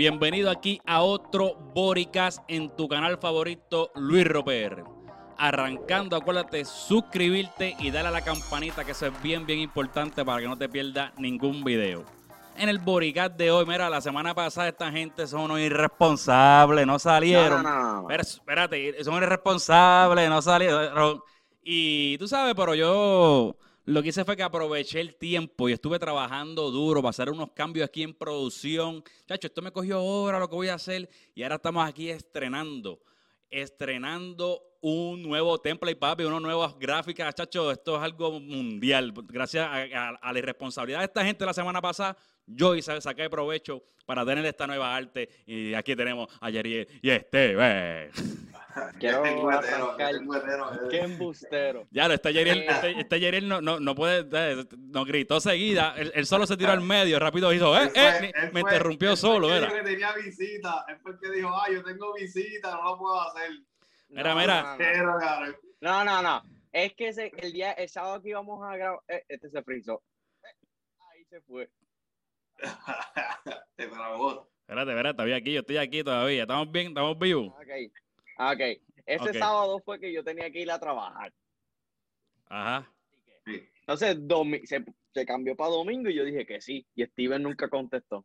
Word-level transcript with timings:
Bienvenido 0.00 0.50
aquí 0.50 0.80
a 0.86 1.02
otro 1.02 1.54
Boricas 1.74 2.40
en 2.48 2.74
tu 2.74 2.88
canal 2.88 3.18
favorito, 3.18 3.90
Luis 3.94 4.26
Roper. 4.26 4.82
Arrancando, 5.36 6.16
acuérdate 6.16 6.64
suscribirte 6.64 7.76
y 7.78 7.90
darle 7.90 8.08
a 8.08 8.12
la 8.12 8.22
campanita, 8.22 8.82
que 8.84 8.92
eso 8.92 9.06
es 9.06 9.22
bien, 9.22 9.44
bien 9.44 9.58
importante 9.58 10.24
para 10.24 10.40
que 10.40 10.48
no 10.48 10.56
te 10.56 10.70
pierdas 10.70 11.12
ningún 11.18 11.62
video. 11.62 12.04
En 12.56 12.70
el 12.70 12.78
Boricas 12.78 13.36
de 13.36 13.50
hoy, 13.50 13.66
mira, 13.66 13.90
la 13.90 14.00
semana 14.00 14.34
pasada 14.34 14.68
esta 14.68 14.90
gente 14.90 15.26
son 15.26 15.42
unos 15.42 15.60
irresponsables, 15.60 16.86
no 16.86 16.98
salieron. 16.98 17.62
No, 17.62 17.70
no, 17.70 18.02
no. 18.02 18.08
Pero, 18.08 18.22
espérate, 18.22 19.04
son 19.04 19.22
irresponsables, 19.22 20.28
no 20.30 20.40
salieron. 20.40 21.20
Y 21.62 22.16
tú 22.18 22.26
sabes, 22.26 22.54
pero 22.54 22.74
yo 22.74 23.54
lo 23.90 24.02
que 24.02 24.10
hice 24.10 24.24
fue 24.24 24.36
que 24.36 24.42
aproveché 24.42 25.00
el 25.00 25.16
tiempo 25.16 25.68
y 25.68 25.72
estuve 25.72 25.98
trabajando 25.98 26.70
duro 26.70 27.00
para 27.02 27.10
hacer 27.10 27.28
unos 27.30 27.50
cambios 27.52 27.86
aquí 27.88 28.02
en 28.02 28.14
producción. 28.14 29.02
Chacho, 29.26 29.48
esto 29.48 29.62
me 29.62 29.72
cogió 29.72 29.96
ahora 29.98 30.38
lo 30.38 30.48
que 30.48 30.54
voy 30.54 30.68
a 30.68 30.74
hacer 30.74 31.08
y 31.34 31.42
ahora 31.42 31.56
estamos 31.56 31.86
aquí 31.88 32.08
estrenando. 32.10 33.00
Estrenando 33.50 34.62
un 34.80 35.22
nuevo 35.22 35.58
template, 35.60 35.96
papi, 35.96 36.24
unas 36.24 36.40
nuevas 36.40 36.78
gráficas, 36.78 37.34
chacho. 37.34 37.70
Esto 37.70 37.96
es 37.96 38.02
algo 38.02 38.38
mundial. 38.40 39.12
Gracias 39.28 39.66
a, 39.66 39.74
a- 39.74 40.08
a 40.22 40.32
la 40.32 40.38
irresponsabilidad 40.38 41.00
de 41.00 41.04
esta 41.06 41.24
gente 41.24 41.44
la 41.44 41.52
semana 41.52 41.82
pasada, 41.82 42.16
yo 42.46 42.74
hice, 42.74 43.00
saqué 43.00 43.28
provecho 43.30 43.82
para 44.06 44.24
tener 44.26 44.44
esta 44.46 44.66
nueva 44.66 44.94
arte. 44.96 45.28
Y 45.46 45.74
aquí 45.74 45.94
tenemos 45.94 46.28
a 46.40 46.50
Yeriel 46.50 46.86
y 47.02 47.10
Esteve. 47.10 48.10
Quiero 49.00 49.22
Qué 50.90 51.00
embustero. 51.00 51.86
Ya, 51.90 52.06
lo, 52.08 52.14
este 52.14 52.32
Yeriel, 52.32 52.62
este, 52.68 53.00
este 53.00 53.20
Yeriel 53.20 53.48
no, 53.48 53.60
no, 53.60 53.80
no 53.80 53.94
puede, 53.94 54.28
eh, 54.32 54.64
nos 54.78 55.06
gritó 55.06 55.40
seguida, 55.40 55.94
él, 55.96 56.12
él 56.14 56.24
solo 56.26 56.46
se 56.46 56.56
tiró 56.56 56.70
al 56.70 56.80
medio, 56.80 57.18
rápido 57.18 57.52
hizo, 57.52 57.76
eh, 57.76 57.82
Él 57.84 57.90
fue- 57.90 58.26
eh, 58.28 58.32
él 58.36 58.52
me 58.52 58.60
fue- 58.60 58.70
interrumpió 58.70 59.10
él 59.10 59.16
solo, 59.16 59.52
era. 59.52 59.66
dijo 59.66 59.76
que 59.78 59.82
tenía 59.90 60.12
visita. 60.14 60.84
Él 60.88 60.98
fue 61.02 61.12
el 61.12 61.18
que 61.18 61.30
dijo, 61.30 61.48
ah, 61.48 61.66
yo 61.72 61.82
tengo 61.82 62.14
visita, 62.14 62.70
no 62.72 62.82
lo 62.84 62.98
puedo 62.98 63.20
hacer. 63.20 63.50
Mira, 64.08 64.34
No, 64.34 64.40
mira. 64.40 64.76
no, 64.78 65.20
no. 65.46 65.54
No, 65.80 66.04
no, 66.04 66.22
no. 66.22 66.42
Es 66.72 66.94
que 66.94 67.08
ese- 67.08 67.32
el 67.38 67.52
día, 67.52 67.72
el 67.72 67.88
sábado 67.88 68.22
que 68.22 68.28
íbamos 68.30 68.62
a 68.64 68.76
grabar, 68.76 69.00
eh, 69.08 69.24
este 69.28 69.50
se 69.50 69.62
frizó. 69.62 70.02
Eh, 70.44 70.66
ahí 71.12 71.24
se 71.24 71.40
fue. 71.40 71.68
Te 73.76 73.86
trabó. 73.88 74.48
Espérate, 74.62 74.90
espérate, 74.90 75.10
estoy 75.22 75.32
aquí, 75.32 75.52
yo 75.52 75.60
estoy 75.60 75.76
aquí 75.78 76.04
todavía, 76.04 76.42
estamos 76.42 76.70
bien, 76.70 76.88
estamos 76.88 77.18
vivos. 77.18 77.48
Ok. 77.48 77.92
Ok. 78.38 78.60
Ese 79.06 79.30
Ok. 79.30 79.36
sábado 79.36 79.80
fue 79.84 79.98
que 79.98 80.12
yo 80.12 80.22
tenía 80.22 80.50
que 80.50 80.60
ir 80.60 80.70
a 80.70 80.78
trabajar. 80.78 81.32
Ajá. 82.48 82.88
Entonces 83.80 84.16
domi- 84.20 84.64
se, 84.66 84.84
se 85.12 85.26
cambió 85.26 85.56
para 85.56 85.70
domingo 85.70 86.08
y 86.10 86.14
yo 86.14 86.24
dije 86.24 86.46
que 86.46 86.60
sí. 86.60 86.86
Y 86.94 87.04
Steven 87.04 87.42
nunca 87.42 87.68
contestó. 87.68 88.24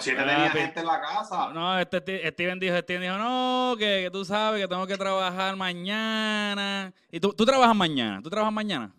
Si 0.00 0.10
te 0.10 0.18
Ah, 0.18 0.26
tenía 0.26 0.50
gente 0.50 0.80
en 0.80 0.86
la 0.86 1.00
casa. 1.00 1.52
No, 1.52 1.78
este, 1.78 2.28
Steven 2.32 2.58
dijo, 2.58 2.76
Steven 2.78 3.02
dijo, 3.02 3.18
no, 3.18 3.76
que, 3.78 4.02
que 4.04 4.10
tú 4.10 4.24
sabes 4.24 4.60
que 4.60 4.66
tengo 4.68 4.86
que 4.86 4.96
trabajar 4.96 5.54
mañana. 5.54 6.92
¿Y 7.12 7.20
tú, 7.20 7.32
tú 7.32 7.44
trabajas 7.44 7.76
mañana? 7.76 8.20
¿Tú 8.22 8.28
trabajas 8.30 8.52
mañana? 8.54 8.92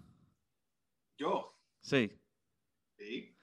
Yo. 1.17 1.54
Sí. 1.82 2.17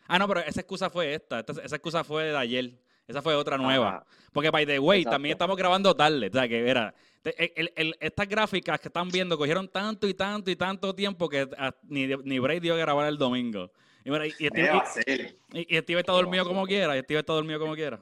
Ah, 0.07 0.19
no, 0.19 0.29
pero 0.29 0.41
esa 0.41 0.61
excusa 0.61 0.91
fue 0.91 1.15
esta, 1.15 1.41
esta- 1.41 1.63
esa 1.63 1.77
excusa 1.77 2.05
fue 2.05 2.25
de 2.25 2.37
ayer. 2.37 2.71
Esa 3.07 3.21
fue 3.21 3.35
otra 3.35 3.59
nueva. 3.59 3.89
Ajá. 3.89 4.07
Porque, 4.33 4.51
by 4.51 4.65
the 4.67 4.79
way, 4.79 5.01
Exacto. 5.01 5.15
también 5.17 5.33
estamos 5.33 5.57
grabando 5.57 5.95
tarde. 5.95 6.29
O 6.29 6.33
sea, 6.33 6.49
que 6.49 6.69
era. 6.69 6.95
el- 7.25 7.53
el- 7.57 7.73
el- 7.77 7.97
estas 8.01 8.29
gráficas 8.29 8.79
que 8.81 8.89
están 8.89 9.09
viendo 9.09 9.39
cogieron 9.39 9.67
tanto 9.69 10.07
y 10.07 10.13
tanto 10.13 10.51
y 10.51 10.57
tanto 10.57 10.95
tiempo 10.95 11.27
que 11.29 11.49
ni, 11.85 12.07
ni 12.07 12.39
Bray 12.39 12.61
dio 12.61 12.75
que 12.75 12.81
grabar 12.81 13.09
el 13.09 13.17
domingo. 13.17 13.71
Y, 14.05 14.11
mira, 14.11 14.27
y, 14.27 14.31
y 14.31 14.33
¿Qué 14.33 14.49
Steve, 14.49 14.71
va 14.71 14.79
a 14.81 14.87
ser? 14.87 15.37
y- 15.55 15.75
y 15.77 15.79
Steve 15.81 16.01
está 16.01 16.13
¿Qué 16.13 16.17
va 16.17 16.23
dormido 16.23 16.43
a 16.45 16.47
como 16.47 16.67
quiera. 16.67 16.97
Y 16.99 17.01
Steve 17.01 17.21
está 17.21 17.33
dormido 17.33 17.59
como 17.59 17.75
quiera. 17.75 17.99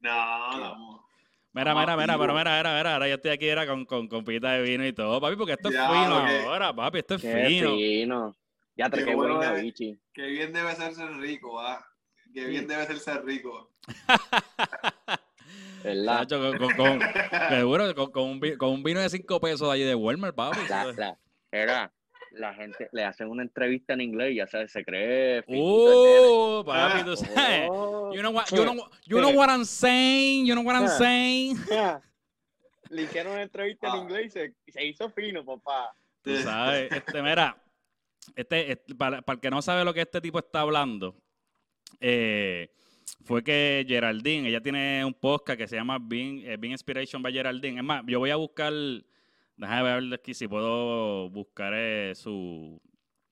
No, 0.00 0.58
no. 0.58 1.06
Mira, 1.52 1.74
mira, 1.74 1.96
mira, 1.96 2.18
pero 2.18 2.32
mira, 2.34 2.56
mira, 2.58 2.76
mira. 2.76 2.92
Ahora 2.94 3.08
yo 3.08 3.14
estoy 3.14 3.30
aquí 3.32 3.46
era 3.48 3.66
con, 3.66 3.84
con, 3.84 4.06
con 4.08 4.24
pita 4.24 4.52
de 4.52 4.62
vino 4.62 4.86
y 4.86 4.92
todo, 4.92 5.20
papi, 5.20 5.36
porque 5.36 5.52
esto 5.54 5.68
es 5.68 5.74
Ya, 5.74 5.88
fino 5.88 6.14
ahora, 6.48 6.72
papi. 6.74 6.98
Esto 6.98 7.14
es 7.16 7.22
Qué 7.22 7.44
fino. 7.46 7.70
fino. 7.76 8.36
Ya 8.80 8.88
te 8.88 8.96
Qué 9.00 9.04
qué 9.04 9.14
bueno 9.14 9.54
bichi. 9.56 9.98
Qué 10.14 10.22
bien 10.26 10.54
debe 10.54 10.74
ser 10.74 10.94
ser 10.94 11.10
rico, 11.18 11.60
ah. 11.60 11.84
Qué 12.32 12.46
bien 12.46 12.66
debe 12.66 12.86
ser 12.86 12.98
ser 12.98 13.22
rico. 13.26 13.70
¿Verdad? 15.84 16.26
Con, 16.28 16.56
con, 16.58 16.74
con, 16.76 17.00
seguro, 17.50 17.94
con, 17.94 18.10
con 18.10 18.22
un, 18.24 18.40
vi- 18.40 18.56
con 18.56 18.70
un 18.70 18.82
vino 18.82 19.00
de 19.00 19.10
5 19.10 19.38
pesos 19.38 19.68
de 19.68 19.74
allí 19.74 19.84
de 19.84 19.94
Walmart, 19.94 20.34
papi. 20.34 20.60
La, 20.96 21.18
era, 21.52 21.92
la 22.32 22.54
gente 22.54 22.88
le 22.92 23.04
hacen 23.04 23.28
una 23.28 23.42
entrevista 23.42 23.92
en 23.92 24.00
inglés 24.00 24.32
y 24.32 24.36
ya 24.36 24.46
sabes, 24.46 24.72
se 24.72 24.82
cree. 24.82 25.44
Uh, 25.46 26.62
papi, 26.64 27.00
tú 27.04 27.10
nene. 27.14 27.16
sabes. 27.34 27.68
Oh. 27.70 28.12
You 28.14 28.20
know 28.22 28.32
what, 28.32 28.46
you 28.50 28.62
know, 28.64 28.88
you 29.04 29.18
know 29.20 29.30
what 29.34 29.50
I'm 29.50 29.64
saying, 29.66 30.46
you 30.46 30.54
know 30.54 30.64
what 30.64 30.74
I'm 30.76 30.84
Ah. 30.84 30.98
saying. 30.98 31.56
Le 32.90 33.02
hicieron 33.02 33.32
una 33.34 33.42
entrevista 33.42 33.88
en 33.88 33.92
Ah. 33.92 33.98
inglés 33.98 34.26
y 34.26 34.30
se, 34.30 34.54
se 34.68 34.84
hizo 34.86 35.10
fino, 35.10 35.44
papá. 35.44 35.94
Tú 36.22 36.34
sabes, 36.38 36.90
este, 36.92 37.22
mira, 37.22 37.56
este, 38.36 38.72
este, 38.72 38.94
para, 38.94 39.22
para 39.22 39.34
el 39.36 39.40
que 39.40 39.50
no 39.50 39.62
sabe 39.62 39.84
lo 39.84 39.92
que 39.94 40.02
este 40.02 40.20
tipo 40.20 40.38
está 40.38 40.60
hablando, 40.60 41.14
eh, 42.00 42.70
fue 43.24 43.42
que 43.42 43.84
Geraldine, 43.86 44.48
ella 44.48 44.60
tiene 44.60 45.04
un 45.04 45.14
podcast 45.14 45.58
que 45.58 45.66
se 45.66 45.76
llama 45.76 45.98
Being, 46.00 46.44
eh, 46.46 46.56
Being 46.56 46.72
Inspiration 46.72 47.22
by 47.22 47.32
Geraldine. 47.32 47.78
Es 47.78 47.84
más, 47.84 48.02
yo 48.06 48.18
voy 48.18 48.30
a 48.30 48.36
buscar, 48.36 48.72
déjame 49.56 49.82
ver 49.82 50.14
aquí 50.14 50.32
si 50.34 50.48
puedo 50.48 51.28
buscar 51.30 51.72
eh, 51.74 52.12
su, 52.14 52.80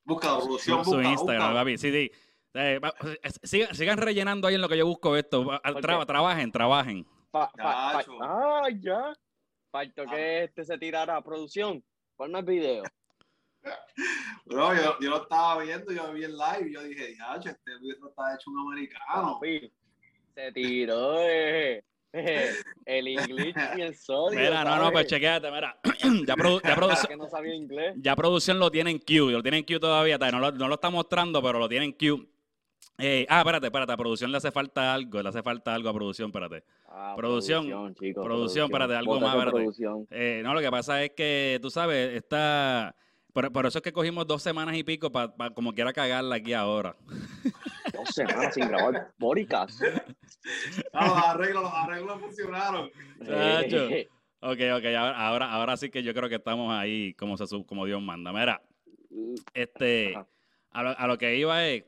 Busca 0.04 0.28
la 0.32 0.41
su, 0.41 0.47
producción, 0.47 0.84
su 0.84 0.91
busca, 0.93 1.10
Instagram, 1.10 1.48
busca. 1.48 1.54
papi. 1.60 1.78
Sí, 1.78 1.91
sí. 1.93 2.10
Eh, 2.54 2.78
va- 2.82 2.94
sigan, 3.43 3.75
sigan 3.75 3.98
rellenando 3.98 4.48
ahí 4.48 4.54
en 4.56 4.60
lo 4.62 4.69
que 4.69 4.77
yo 4.78 4.87
busco 4.87 5.16
esto. 5.16 5.44
Va- 5.44 5.60
¿Por 5.60 5.82
tra- 5.82 6.00
qué? 6.00 6.06
trabajen, 6.06 6.50
trabajen. 6.50 7.06
Ah, 7.32 8.69
ya. 8.81 9.12
Faltó 9.71 10.03
Ah. 10.09 10.15
que 10.15 10.44
este 10.44 10.65
se 10.65 10.78
tirara 10.78 11.16
a 11.16 11.22
producción. 11.22 11.84
Ponme 12.16 12.38
el 12.41 12.44
video. 12.44 12.82
Bro, 14.47 14.75
yo, 14.75 14.97
yo 15.01 15.11
lo 15.11 15.23
estaba 15.23 15.63
viendo, 15.63 15.93
yo 15.93 16.13
vi 16.13 16.25
el 16.25 16.33
live 16.37 16.69
y 16.71 16.75
yo 16.75 16.83
dije, 16.83 17.09
diacho, 17.09 17.51
este 17.51 17.79
video 17.81 18.09
está 18.09 18.35
hecho 18.35 18.51
un 18.51 18.61
americano. 18.73 19.41
Se 20.35 20.53
tiró 20.53 21.17
eh, 21.21 21.83
el 22.87 23.09
inglés 23.09 23.55
bien 23.75 23.95
sólido. 23.95 24.41
Mira, 24.43 24.65
no, 24.65 24.77
no, 24.85 24.93
pues 24.93 25.07
chequéate, 25.07 25.51
mira. 25.51 25.79
ya, 26.27 26.35
produ- 26.35 26.63
ya, 26.63 26.77
produ- 26.77 27.17
no 27.17 27.29
sabía 27.29 27.55
inglés. 27.55 27.95
ya 27.99 28.17
producción 28.17 28.59
lo 28.59 28.71
tiene 28.71 28.91
en 28.93 28.99
Q, 28.99 29.31
lo 29.31 29.43
tiene 29.43 29.59
en 29.59 29.65
Q 29.65 29.79
todavía, 29.81 30.17
no 30.19 30.39
lo, 30.39 30.53
no 30.53 30.69
lo 30.69 30.75
está 30.75 30.91
mostrando, 30.91 31.43
pero 31.43 31.59
lo 31.59 31.69
tiene 31.69 31.87
en 31.87 31.93
Q. 31.93 32.27
Eh, 33.01 33.27
ah, 33.29 33.41
espérate, 33.41 33.67
espérate, 33.67 33.93
a 33.93 33.97
producción 33.97 34.33
le 34.33 34.39
hace 34.39 34.51
falta 34.51 34.93
algo, 34.93 35.23
le 35.23 35.29
hace 35.29 35.41
falta 35.43 35.73
algo 35.75 35.89
a 35.89 35.95
producción, 35.95 36.29
espérate. 36.31 36.65
Ah, 36.89 37.15
Producción, 37.17 37.95
chicos, 37.95 38.25
producción, 38.25 38.65
espérate, 38.67 38.95
algo 38.97 39.21
más, 39.21 39.35
espérate. 39.35 39.51
producción. 39.57 40.07
Eh, 40.11 40.41
no, 40.43 40.53
lo 40.55 40.61
que 40.61 40.71
pasa 40.71 41.05
es 41.05 41.11
que, 41.13 41.59
tú 41.63 41.71
sabes, 41.71 42.15
está... 42.15 42.97
Por, 43.38 43.53
por 43.53 43.66
eso 43.66 43.78
es 43.78 43.82
que 43.84 43.93
cogimos 43.93 44.26
dos 44.26 44.43
semanas 44.43 44.76
y 44.76 44.82
pico 44.82 45.12
para 45.12 45.32
como 45.54 45.72
quiera 45.72 45.93
cagarla 45.93 46.34
aquí 46.34 46.54
ahora. 46.54 46.97
Dos 47.93 48.09
semanas 48.12 48.53
sin 48.53 48.66
grabar 48.66 49.12
Boricas. 49.16 49.81
Ah, 50.93 51.06
los 51.06 51.16
arreglos, 51.19 51.62
los 51.62 51.72
arreglos 51.72 52.21
funcionaron. 52.21 52.91
Chacho. 53.25 53.87
Ok, 54.41 54.59
ok, 54.77 54.84
ahora, 54.87 55.27
ahora, 55.28 55.53
ahora 55.53 55.77
sí 55.77 55.88
que 55.88 56.03
yo 56.03 56.12
creo 56.15 56.28
que 56.28 56.34
estamos 56.34 56.72
ahí 56.72 57.15
como, 57.15 57.37
se, 57.37 57.44
como 57.65 57.87
Dios 57.87 58.03
manda. 58.03 58.32
Mira, 58.32 58.60
este, 59.54 60.16
a 60.72 60.82
lo, 60.82 60.98
a 60.98 61.06
lo 61.06 61.16
que 61.16 61.37
iba 61.37 61.65
es, 61.65 61.84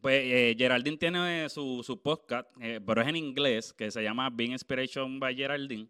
pues 0.00 0.22
eh, 0.24 0.54
Geraldine 0.56 0.98
tiene 0.98 1.48
su, 1.48 1.82
su 1.82 2.00
podcast, 2.00 2.48
eh, 2.60 2.78
pero 2.86 3.02
es 3.02 3.08
en 3.08 3.16
inglés, 3.16 3.72
que 3.72 3.90
se 3.90 4.04
llama 4.04 4.30
Being 4.30 4.52
Inspiration 4.52 5.18
by 5.18 5.34
Geraldine. 5.34 5.88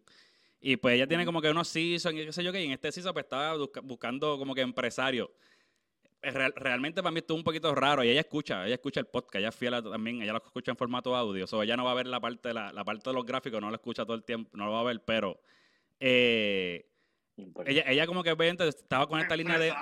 Y 0.61 0.77
pues 0.77 0.95
ella 0.95 1.07
tiene 1.07 1.25
como 1.25 1.41
que 1.41 1.49
unos 1.49 1.67
seasons 1.67 2.15
y 2.15 2.25
qué 2.25 2.31
sé 2.31 2.43
yo 2.43 2.51
qué, 2.53 2.61
y 2.61 2.65
en 2.67 2.71
este 2.73 2.91
season 2.91 3.13
pues 3.13 3.25
estaba 3.25 3.55
busca- 3.57 3.81
buscando 3.81 4.37
como 4.37 4.53
que 4.53 4.61
empresario. 4.61 5.31
Real- 6.21 6.53
realmente 6.55 7.01
para 7.01 7.11
mí 7.11 7.17
estuvo 7.17 7.35
un 7.39 7.43
poquito 7.43 7.73
raro 7.73 8.03
y 8.03 8.09
ella 8.09 8.19
escucha, 8.19 8.63
ella 8.67 8.75
escucha 8.75 8.99
el 8.99 9.07
podcast, 9.07 9.37
ella 9.37 9.49
es 9.49 9.55
fiel 9.55 9.73
a- 9.73 9.81
también, 9.81 10.21
ella 10.21 10.33
lo 10.33 10.37
escucha 10.37 10.69
en 10.69 10.77
formato 10.77 11.15
audio, 11.15 11.45
o 11.45 11.47
sea, 11.47 11.63
ella 11.63 11.75
no 11.75 11.83
va 11.85 11.91
a 11.91 11.95
ver 11.95 12.05
la 12.05 12.19
parte, 12.19 12.49
de 12.49 12.53
la, 12.53 12.71
la 12.71 12.83
parte 12.83 13.09
de 13.09 13.15
los 13.15 13.25
gráficos, 13.25 13.59
no 13.59 13.69
lo 13.69 13.75
escucha 13.75 14.05
todo 14.05 14.15
el 14.15 14.23
tiempo, 14.23 14.51
no 14.55 14.65
lo 14.67 14.71
va 14.73 14.81
a 14.81 14.83
ver, 14.83 15.01
pero 15.03 15.41
eh, 15.99 16.85
ella, 17.65 17.83
ella 17.87 18.05
como 18.05 18.21
que 18.21 18.35
estaba 18.67 19.07
con 19.07 19.19
esta 19.19 19.35
línea 19.35 19.57
de, 19.57 19.73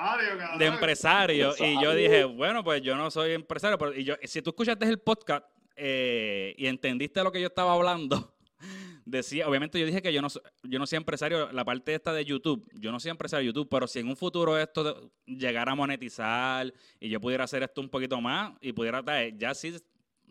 de 0.60 0.66
empresario. 0.66 1.54
Y 1.60 1.82
yo 1.84 1.94
dije, 1.94 2.24
bueno, 2.24 2.64
pues 2.64 2.82
yo 2.82 2.96
no 2.96 3.12
soy 3.12 3.34
empresario. 3.34 3.78
Pero, 3.78 3.94
y 3.94 4.06
yo, 4.06 4.16
si 4.24 4.42
tú 4.42 4.52
escuchaste 4.52 4.86
el 4.86 5.00
podcast 5.00 5.46
eh, 5.76 6.54
y 6.58 6.68
entendiste 6.68 7.22
lo 7.24 7.32
que 7.34 7.42
yo 7.42 7.48
estaba 7.48 7.74
hablando, 7.74 8.34
decía, 9.10 9.48
obviamente 9.48 9.80
yo 9.80 9.86
dije 9.86 10.02
que 10.02 10.12
yo 10.14 10.22
no, 10.22 10.28
yo 10.64 10.80
no 10.80 10.86
soy 10.88 10.98
empresario, 10.98 11.52
la 11.52 11.66
parte 11.66 11.94
esta 11.94 12.14
de 12.14 12.24
YouTube, 12.26 12.68
yo 12.74 12.92
no 12.92 13.00
soy 13.00 13.12
empresario 13.12 13.42
de 13.42 13.48
YouTube, 13.48 13.68
pero 13.70 13.88
si 13.88 14.00
en 14.00 14.08
un 14.08 14.16
futuro 14.18 14.58
esto 14.58 15.12
llegara 15.26 15.72
a 15.72 15.76
monetizar 15.76 16.72
y 17.00 17.10
yo 17.10 17.20
pudiera 17.20 17.44
hacer 17.44 17.64
esto 17.64 17.82
un 17.82 17.90
poquito 17.90 18.20
más 18.22 18.54
y 18.62 18.74
pudiera, 18.74 19.04
ya 19.38 19.54
sí 19.54 19.76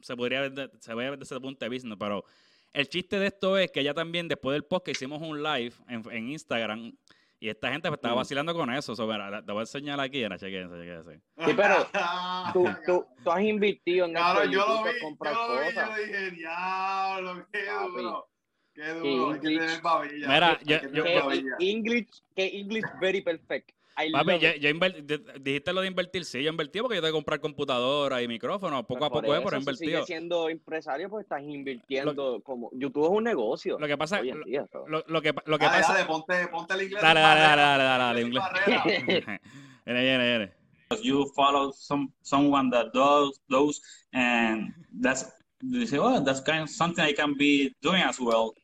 se 0.01 0.17
podría 0.17 0.43
ver, 0.49 0.71
se 0.81 0.95
ve 0.95 1.11
desde 1.11 1.23
ese 1.25 1.41
punto 1.41 1.65
de 1.65 1.69
vista, 1.69 1.89
pero 1.99 2.25
el 2.73 2.89
chiste 2.89 3.19
de 3.19 3.27
esto 3.29 3.57
es 3.59 3.71
que 3.71 3.83
ya 3.83 3.95
también 3.95 4.29
después 4.29 4.55
del 4.55 4.65
podcast 4.65 4.97
hicimos 4.97 5.21
un 5.23 5.43
live 5.43 5.73
en, 5.89 6.03
en 6.11 6.29
Instagram 6.31 6.93
Y 7.41 7.49
esta 7.49 7.71
gente 7.71 7.89
pues, 7.89 7.99
estaba 7.99 8.15
Mm. 8.15 8.19
vacilando 8.19 8.53
con 8.53 8.69
eso. 8.75 8.97
So, 8.97 9.07
mira, 9.07 9.41
te 9.45 9.53
voy 9.53 9.61
a 9.61 9.63
enseñar 9.63 10.01
aquí, 10.01 10.21
era, 10.21 10.37
chequense, 10.37 10.75
chequense. 10.77 11.21
Sí, 11.47 11.53
pero 11.57 11.87
tú, 12.53 12.67
tú, 12.85 13.07
tú 13.23 13.31
has 13.31 13.43
invertido 13.43 14.07
en 14.07 14.13
Claro, 14.13 14.41
esto. 14.43 14.53
yo 14.53 14.67
lo 14.67 14.77
vi, 14.79 14.83
para 14.83 14.93
yo 14.93 15.01
comprar 15.05 15.35
lo 15.35 15.53
vi, 15.61 15.65
cosas. 15.67 15.89
yo 15.97 16.03
dije, 16.05 16.31
diablo, 16.33 17.47
qué 17.53 17.59
Papi. 17.67 17.97
duro. 17.97 18.29
Qué 18.79 18.95
duro, 18.95 19.33
hay 19.33 19.41
que 19.41 19.49
tener 19.49 19.81
babilla. 19.83 20.29
Mira, 20.29 20.59
yo- 20.63 20.89
yo-. 20.93 21.05
English, 21.59 22.09
que 22.37 22.47
English 22.61 22.85
very 23.01 23.21
perfect. 23.23 23.73
Papi, 24.13 24.31
inver- 24.31 25.03
de- 25.05 25.19
dijiste 25.41 25.73
lo 25.73 25.81
de 25.81 25.89
invertir, 25.89 26.25
sí, 26.25 26.41
yo 26.45 26.51
invertí 26.51 26.79
porque 26.79 26.95
yo 26.95 27.01
tengo 27.03 27.13
que 27.15 27.17
comprar 27.17 27.41
computadora 27.41 28.23
y 28.23 28.29
micrófono, 28.29 28.87
poco 28.87 29.05
a 29.07 29.11
poco 29.11 29.35
es, 29.35 29.41
por 29.41 29.53
eso, 29.53 29.75
si 29.75 29.93
siendo 30.07 30.49
empresario, 30.49 31.11
pues 31.11 31.25
estás 31.25 31.43
invirtiendo 31.43 32.41
como 32.45 32.71
YouTube 32.75 33.07
es 33.07 33.11
un 33.11 33.25
negocio. 33.25 33.77
Lo 33.81 33.89
que 33.89 33.99
pasa, 33.99 34.21
en 34.21 34.39
lo, 34.39 34.87
lo- 34.87 35.05
lo 35.09 35.21
que, 35.21 35.35
lo 35.47 35.59
que 35.59 35.65
Dale, 35.65 35.81
pasa, 35.81 35.95
dale, 35.95 36.05
ponte, 36.07 36.47
ponte 36.47 36.75
el 36.75 36.83
inglés. 36.83 37.03
Dale, 37.03 37.19
dale, 37.21 37.41
dale, 37.41 37.63
dale, 37.63 37.83
dale, 37.85 38.05
dale, 38.05 38.21
inglés. 38.23 38.45
viene, 39.85 40.03
viene, 40.03 40.29
viene. 40.29 40.53
you 41.03 41.27
follow 41.35 41.73
some 41.73 42.09
someone 42.23 42.71
that 42.71 42.87
does 42.95 43.41
those 43.51 43.81
and 44.13 44.73
that's 45.03 45.27
you 45.63 45.87
say 45.87 45.99
oh 45.99 46.21
that's 46.21 46.41
kind 46.41 46.63
of 46.63 46.71
something 46.71 47.05
I 47.05 47.13
can 47.13 47.35
be 47.37 47.75
doing 47.83 48.03
as 48.03 48.21
well 48.21 48.55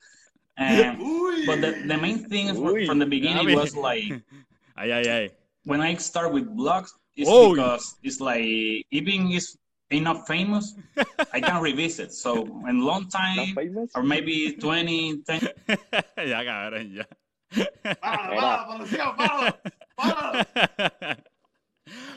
and 0.57 0.99
but 1.47 1.61
the, 1.61 1.83
the 1.87 1.99
main 1.99 2.29
thing 2.29 2.49
is 2.49 2.87
from 2.87 2.99
the 2.99 3.07
beginning 3.07 3.47
Gaby. 3.47 3.57
was 3.57 3.77
like 3.77 4.05
Ay, 4.77 4.91
ay, 4.91 5.07
ay. 5.09 5.31
when 5.65 5.81
I 5.81 5.95
start 5.95 6.33
with 6.33 6.47
blogs 6.57 6.91
it's 7.17 7.31
because 7.31 7.97
it's 8.03 8.21
like 8.21 8.43
even 8.91 9.31
is 9.31 9.57
enough 9.91 10.27
famous 10.27 10.75
I 11.33 11.41
can 11.41 11.61
revisit 11.63 12.13
so 12.13 12.43
in 12.69 12.81
long 12.81 13.09
time 13.09 13.55
or 13.95 14.03
maybe 14.03 14.57
20 14.59 15.23
10 15.23 15.49
ya, 16.27 16.43
cabrón, 16.43 16.91
ya. 16.91 17.05
Páralo, 18.03 18.35
Mira. 18.35 18.43
páralo, 18.43 18.63
policía, 18.67 19.07
páralo, 19.15 19.47
páralo. 19.95 21.34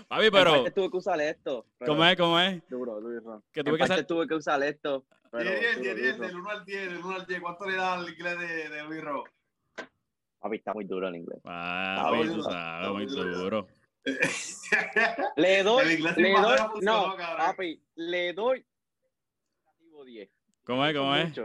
Papi, 0.07 0.25
En 0.25 0.31
pero, 0.31 0.51
parte 0.51 0.71
tuve 0.71 0.89
que 0.92 0.98
usar 0.98 1.19
esto. 1.21 1.65
pero 1.77 1.92
¿cómo 1.92 2.06
es, 2.06 2.15
cómo 2.18 2.39
es? 2.39 2.69
Duro, 2.69 3.01
duro. 3.01 3.44
Que 3.51 3.59
En 3.59 3.65
tuve 3.65 3.75
que 3.75 3.80
parte 3.80 3.94
hacer... 3.94 4.06
tuve 4.07 4.27
que 4.27 4.36
usar 4.36 4.63
esto. 4.63 5.06
Pero 5.31 5.50
10, 5.50 5.62
10, 5.62 5.75
duro, 5.77 5.83
10, 5.83 5.95
10, 5.98 6.18
duro. 6.18 6.27
del 6.27 6.36
1 6.38 6.50
al 6.50 6.65
10, 6.65 6.81
del 6.89 6.98
1 7.06 7.15
al 7.15 7.25
10. 7.27 7.42
¿Cuánto 7.42 7.65
le 7.65 7.75
da 7.75 7.94
al 7.95 8.09
inglés 8.09 8.39
de, 8.39 8.69
de 8.69 8.83
Luis 8.83 9.01
Ro? 9.04 9.24
Papi, 10.39 10.56
está 10.57 10.74
muy 10.74 10.86
duro 10.86 11.07
en 11.09 11.15
inglés. 11.15 11.39
Papi, 11.44 12.18
duro, 12.19 12.33
tú 12.33 12.39
está 12.39 12.51
sabes, 12.51 12.89
muy 12.92 13.06
duro. 13.06 13.38
duro. 13.38 13.68
Le 15.36 15.63
doy, 15.63 15.94
El 15.95 16.04
le 16.04 16.31
doy, 16.31 16.57
no, 16.81 17.15
papi, 17.18 17.83
le 17.95 18.31
doy 18.31 18.65
negativo 19.65 20.06
10. 20.06 20.30
¿Cómo 20.63 20.86
es, 20.86 20.95
cómo 20.95 21.15
es? 21.15 21.38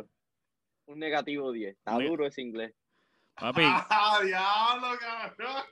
Un 0.87 0.99
negativo 1.00 1.50
10. 1.50 1.76
Está 1.76 1.99
duro 1.99 2.25
ese 2.26 2.41
inglés. 2.43 2.73
Papi, 3.35 3.62
¡Ah, 3.65 4.20
diablo, 4.25 4.97
cabrón! 5.00 5.62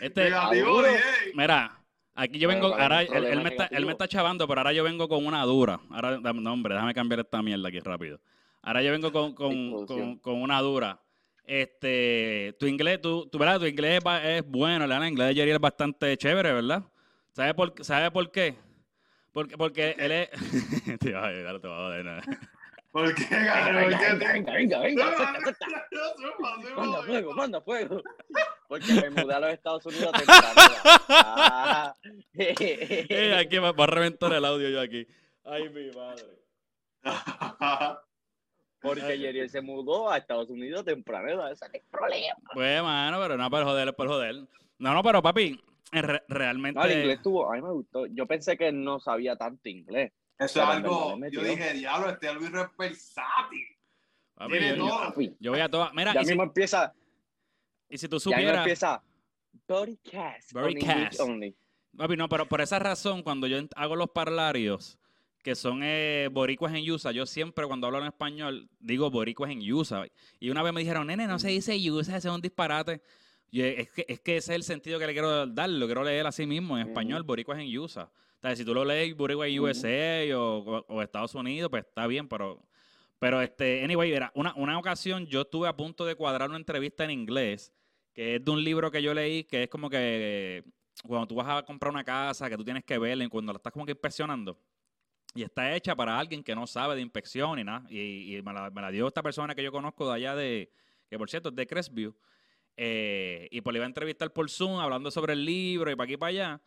Este... 0.00 0.24
Negativo 0.24 0.76
duro. 0.76 0.88
10. 0.88 1.02
Mira, 1.34 1.78
aquí 2.14 2.38
yo 2.38 2.48
vengo, 2.48 2.74
ahora 2.74 3.02
él, 3.02 3.42
me 3.42 3.50
está, 3.50 3.66
él 3.66 3.86
me 3.86 3.92
está 3.92 4.08
chavando, 4.08 4.46
pero 4.48 4.60
ahora 4.60 4.72
yo 4.72 4.84
vengo 4.84 5.08
con 5.08 5.24
una 5.24 5.44
dura. 5.44 5.80
Ahora, 5.90 6.18
no, 6.18 6.52
hombre, 6.52 6.74
déjame 6.74 6.94
cambiar 6.94 7.20
esta 7.20 7.42
mierda 7.42 7.68
aquí 7.68 7.80
rápido. 7.80 8.20
Ahora 8.62 8.82
yo 8.82 8.92
vengo 8.92 9.12
con, 9.12 9.34
con, 9.34 9.86
con, 9.86 10.18
con 10.18 10.42
una 10.42 10.60
dura. 10.60 11.00
Este, 11.44 12.54
tu 12.60 12.66
inglés, 12.66 13.00
tu, 13.00 13.26
tu, 13.26 13.38
¿verdad? 13.38 13.58
Tu 13.58 13.66
inglés 13.66 14.00
es, 14.22 14.46
bueno, 14.46 14.84
el 14.84 15.08
inglés 15.08 15.28
de 15.28 15.34
Jerry 15.34 15.50
es 15.50 15.58
bastante 15.58 16.16
chévere, 16.16 16.52
¿verdad? 16.52 16.84
¿Sabe 17.32 17.54
por, 17.54 17.74
¿sabe 17.84 18.10
por 18.10 18.30
qué? 18.30 18.54
Porque, 19.32 19.56
porque 19.56 19.96
él 19.98 20.12
es... 20.12 20.30
Tío, 21.00 21.22
ay, 21.22 21.44
ahora 21.44 21.60
te 21.60 21.68
va 21.68 21.76
a 21.76 21.86
joder, 21.86 22.04
¿no? 22.04 22.20
¿Por 22.92 23.14
qué, 23.14 23.22
Venga, 23.30 23.52
cabrón? 23.52 23.74
¿Por 23.74 23.90
venga, 23.90 23.98
qué? 23.98 24.14
venga, 24.32 24.52
venga, 24.52 24.78
venga, 24.80 25.16
zumba, 25.16 26.58
Manda 26.76 27.02
fuego, 27.02 27.32
manda 27.34 27.60
fuego. 27.60 28.02
Porque 28.68 28.92
me 28.94 29.10
mudé 29.10 29.34
a 29.34 29.40
los 29.40 29.52
Estados 29.52 29.86
Unidos 29.86 30.12
temprano. 30.12 30.52
Ah. 31.08 31.94
Eh, 32.34 33.34
aquí 33.38 33.58
va, 33.58 33.72
va 33.72 33.84
a 33.84 33.86
reventar 33.86 34.32
el 34.32 34.44
audio 34.44 34.68
yo 34.70 34.80
aquí. 34.80 35.06
Ay, 35.44 35.68
mi 35.68 35.90
madre. 35.90 36.24
Porque 38.82 39.18
Yeriel 39.18 39.50
se 39.50 39.60
mudó 39.60 40.10
a 40.10 40.16
Estados 40.18 40.48
Unidos 40.48 40.84
temprano. 40.84 41.46
Ese 41.48 41.66
es 41.66 41.74
el 41.74 41.82
problema. 41.90 42.34
Pues, 42.54 42.82
mano, 42.82 43.18
pero 43.20 43.36
no 43.36 43.50
por 43.50 43.64
joder, 43.64 43.94
por 43.94 44.08
joder. 44.08 44.34
No, 44.78 44.94
no, 44.94 45.02
pero 45.02 45.20
papi, 45.22 45.60
re- 45.92 46.22
realmente... 46.28 46.80
No, 46.80 46.86
el 46.86 46.98
inglés 46.98 47.16
estuvo, 47.18 47.52
a 47.52 47.56
mí 47.56 47.62
me 47.62 47.70
gustó. 47.72 48.06
Yo 48.06 48.26
pensé 48.26 48.56
que 48.56 48.72
no 48.72 48.98
sabía 48.98 49.36
tanto 49.36 49.68
inglés. 49.68 50.12
Eso 50.40 50.62
es 50.62 50.68
algo. 50.68 51.18
Yo 51.30 51.44
dije, 51.44 51.74
diablo, 51.74 52.08
este 52.08 52.32
Luis 52.32 52.48
es 52.48 52.76
versátil. 52.78 53.66
papi, 54.34 54.50
tiene 54.52 54.68
yo, 54.70 54.88
todo. 54.88 54.98
Papi, 54.98 55.36
yo 55.38 55.50
voy 55.50 55.60
a 55.60 55.68
todas... 55.68 55.92
Mira, 55.92 56.14
ya 56.14 56.22
y 56.22 56.24
si, 56.24 56.30
mismo 56.30 56.42
empieza, 56.44 56.94
y 57.90 57.98
si 57.98 58.08
tú 58.08 58.16
ya 58.18 58.28
mismo 58.28 58.40
supieras... 58.40 58.58
empieza. 58.58 59.02
Broadcast. 59.68 60.56
on 60.56 60.64
English 60.64 60.84
Broadcast. 60.86 61.20
only. 61.20 61.56
Papi, 61.94 62.16
no, 62.16 62.28
pero 62.28 62.46
por 62.48 62.62
esa 62.62 62.78
razón, 62.78 63.22
cuando 63.22 63.46
yo 63.46 63.58
hago 63.76 63.96
los 63.96 64.08
parlarios, 64.10 64.98
que 65.42 65.54
son 65.54 65.80
eh, 65.82 66.28
boricuas 66.32 66.72
en 66.74 66.90
USA, 66.90 67.12
yo 67.12 67.26
siempre 67.26 67.66
cuando 67.66 67.86
hablo 67.86 67.98
en 68.00 68.06
español 68.06 68.70
digo 68.78 69.10
boricuas 69.10 69.50
en 69.50 69.70
USA. 69.70 70.06
Y 70.38 70.48
una 70.48 70.62
vez 70.62 70.72
me 70.72 70.80
dijeron, 70.80 71.06
nene, 71.06 71.26
no 71.26 71.38
se 71.38 71.48
dice 71.48 71.76
USA, 71.90 72.16
ese 72.16 72.28
es 72.28 72.34
un 72.34 72.40
disparate. 72.40 73.02
Y 73.50 73.60
es 73.62 73.90
que, 73.90 74.06
es 74.08 74.20
que 74.20 74.36
ese 74.38 74.52
es 74.52 74.56
el 74.56 74.62
sentido 74.62 74.98
que 74.98 75.06
le 75.06 75.12
quiero 75.12 75.46
dar, 75.46 75.68
lo 75.68 75.86
quiero 75.86 76.02
leer 76.02 76.26
así 76.26 76.46
mismo 76.46 76.78
en 76.78 76.84
Ujú. 76.84 76.90
español, 76.92 77.24
boricuas 77.24 77.58
en 77.58 77.76
USA. 77.78 78.10
O 78.40 78.42
sea, 78.42 78.56
si 78.56 78.64
tú 78.64 78.72
lo 78.72 78.84
lees 78.86 79.12
Ujú. 79.12 79.64
USA 79.64 80.36
o, 80.38 80.58
o- 80.58 80.86
o 80.88 81.02
Estados 81.02 81.34
Unidos, 81.34 81.70
pues 81.70 81.84
está 81.84 82.06
bien, 82.06 82.26
pero... 82.28 82.62
Pero, 83.18 83.42
este, 83.42 83.84
anyway, 83.84 84.12
era 84.12 84.32
una, 84.34 84.54
una 84.54 84.78
ocasión 84.78 85.26
yo 85.26 85.42
estuve 85.42 85.68
a 85.68 85.76
punto 85.76 86.06
de 86.06 86.14
cuadrar 86.14 86.48
una 86.48 86.56
entrevista 86.58 87.04
en 87.04 87.10
inglés, 87.10 87.70
que 88.14 88.36
es 88.36 88.42
de 88.42 88.50
un 88.50 88.64
libro 88.64 88.90
que 88.90 89.02
yo 89.02 89.12
leí, 89.12 89.44
que 89.44 89.64
es 89.64 89.68
como 89.68 89.90
que 89.90 90.64
cuando 91.06 91.26
tú 91.26 91.34
vas 91.34 91.46
a 91.48 91.62
comprar 91.62 91.92
una 91.92 92.02
casa, 92.02 92.48
que 92.48 92.56
tú 92.56 92.64
tienes 92.64 92.82
que 92.82 92.96
verla, 92.96 93.22
y 93.22 93.28
cuando 93.28 93.52
la 93.52 93.58
estás 93.58 93.74
como 93.74 93.84
que 93.84 93.92
inspeccionando, 93.92 94.58
y 95.34 95.42
está 95.42 95.76
hecha 95.76 95.94
para 95.94 96.18
alguien 96.18 96.42
que 96.42 96.54
no 96.54 96.66
sabe 96.66 96.94
de 96.96 97.02
inspección 97.02 97.58
y 97.58 97.64
nada, 97.64 97.86
y, 97.90 98.36
y 98.38 98.42
me, 98.42 98.54
la, 98.54 98.70
me 98.70 98.80
la 98.80 98.90
dio 98.90 99.06
esta 99.06 99.22
persona 99.22 99.54
que 99.54 99.62
yo 99.62 99.70
conozco 99.70 100.08
de 100.08 100.14
allá 100.14 100.34
de, 100.34 100.72
que 101.10 101.18
por 101.18 101.28
cierto 101.28 101.50
es 101.50 101.56
de 101.56 101.66
Crestview, 101.66 102.14
eh, 102.78 103.48
y 103.50 103.60
pues 103.60 103.72
le 103.74 103.80
iba 103.80 103.84
a 103.84 103.88
entrevistar 103.88 104.32
por 104.32 104.48
Zoom 104.48 104.80
hablando 104.80 105.10
sobre 105.10 105.34
el 105.34 105.44
libro 105.44 105.90
y 105.90 105.94
para 105.94 106.04
aquí 106.04 106.14
y 106.14 106.16
para 106.16 106.30
allá, 106.30 106.60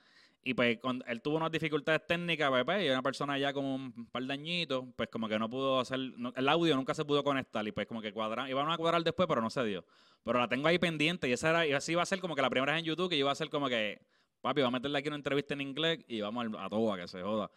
y 0.44 0.54
pues 0.54 0.78
cuando 0.80 1.06
él 1.06 1.22
tuvo 1.22 1.38
unas 1.38 1.52
dificultades 1.52 2.06
técnicas, 2.06 2.50
pues, 2.50 2.66
pues, 2.66 2.86
y 2.86 2.90
una 2.90 3.02
persona 3.02 3.38
ya 3.38 3.54
como 3.54 3.76
un 3.76 4.08
par 4.12 4.24
de 4.24 4.34
añitos, 4.34 4.86
pues 4.96 5.10
como 5.10 5.28
que 5.30 5.40
no 5.40 5.50
pudo 5.50 5.80
hacer, 5.80 6.00
no- 6.18 6.34
el 6.36 6.50
audio 6.50 6.76
nunca 6.76 6.94
se 6.94 7.06
pudo 7.06 7.24
conectar, 7.24 7.66
y 7.68 7.72
pues 7.72 7.88
como 7.88 8.02
que 8.02 8.12
cuadrar, 8.12 8.50
iban 8.50 8.70
a 8.70 8.78
cuadrar 8.78 9.04
después, 9.04 9.28
pero 9.28 9.42
no 9.42 9.50
se 9.50 9.64
dio. 9.64 9.86
Pero 10.24 10.40
la 10.40 10.48
tengo 10.48 10.68
ahí 10.68 10.80
pendiente, 10.80 11.28
y 11.30 11.34
esa 11.34 11.50
era, 11.50 11.68
y 11.68 11.72
así 11.74 11.94
iba 11.94 12.02
a 12.02 12.06
ser 12.06 12.20
como 12.20 12.36
que 12.36 12.42
la 12.42 12.50
primera 12.50 12.74
vez 12.74 12.80
en 12.80 12.86
YouTube, 12.86 13.10
que 13.10 13.16
yo 13.18 13.22
iba 13.22 13.30
a 13.30 13.34
hacer 13.34 13.50
como 13.50 13.70
que, 13.70 14.00
papi, 14.42 14.62
va 14.62 14.68
a 14.68 14.72
meterle 14.72 15.00
aquí 15.00 15.08
una 15.08 15.18
entrevista 15.18 15.54
en 15.54 15.62
inglés 15.62 16.00
y 16.08 16.20
vamos 16.22 16.48
a 16.60 16.70
todo 16.70 16.92
a 16.94 16.98
que 16.98 17.08
se 17.08 17.22
joda. 17.22 17.50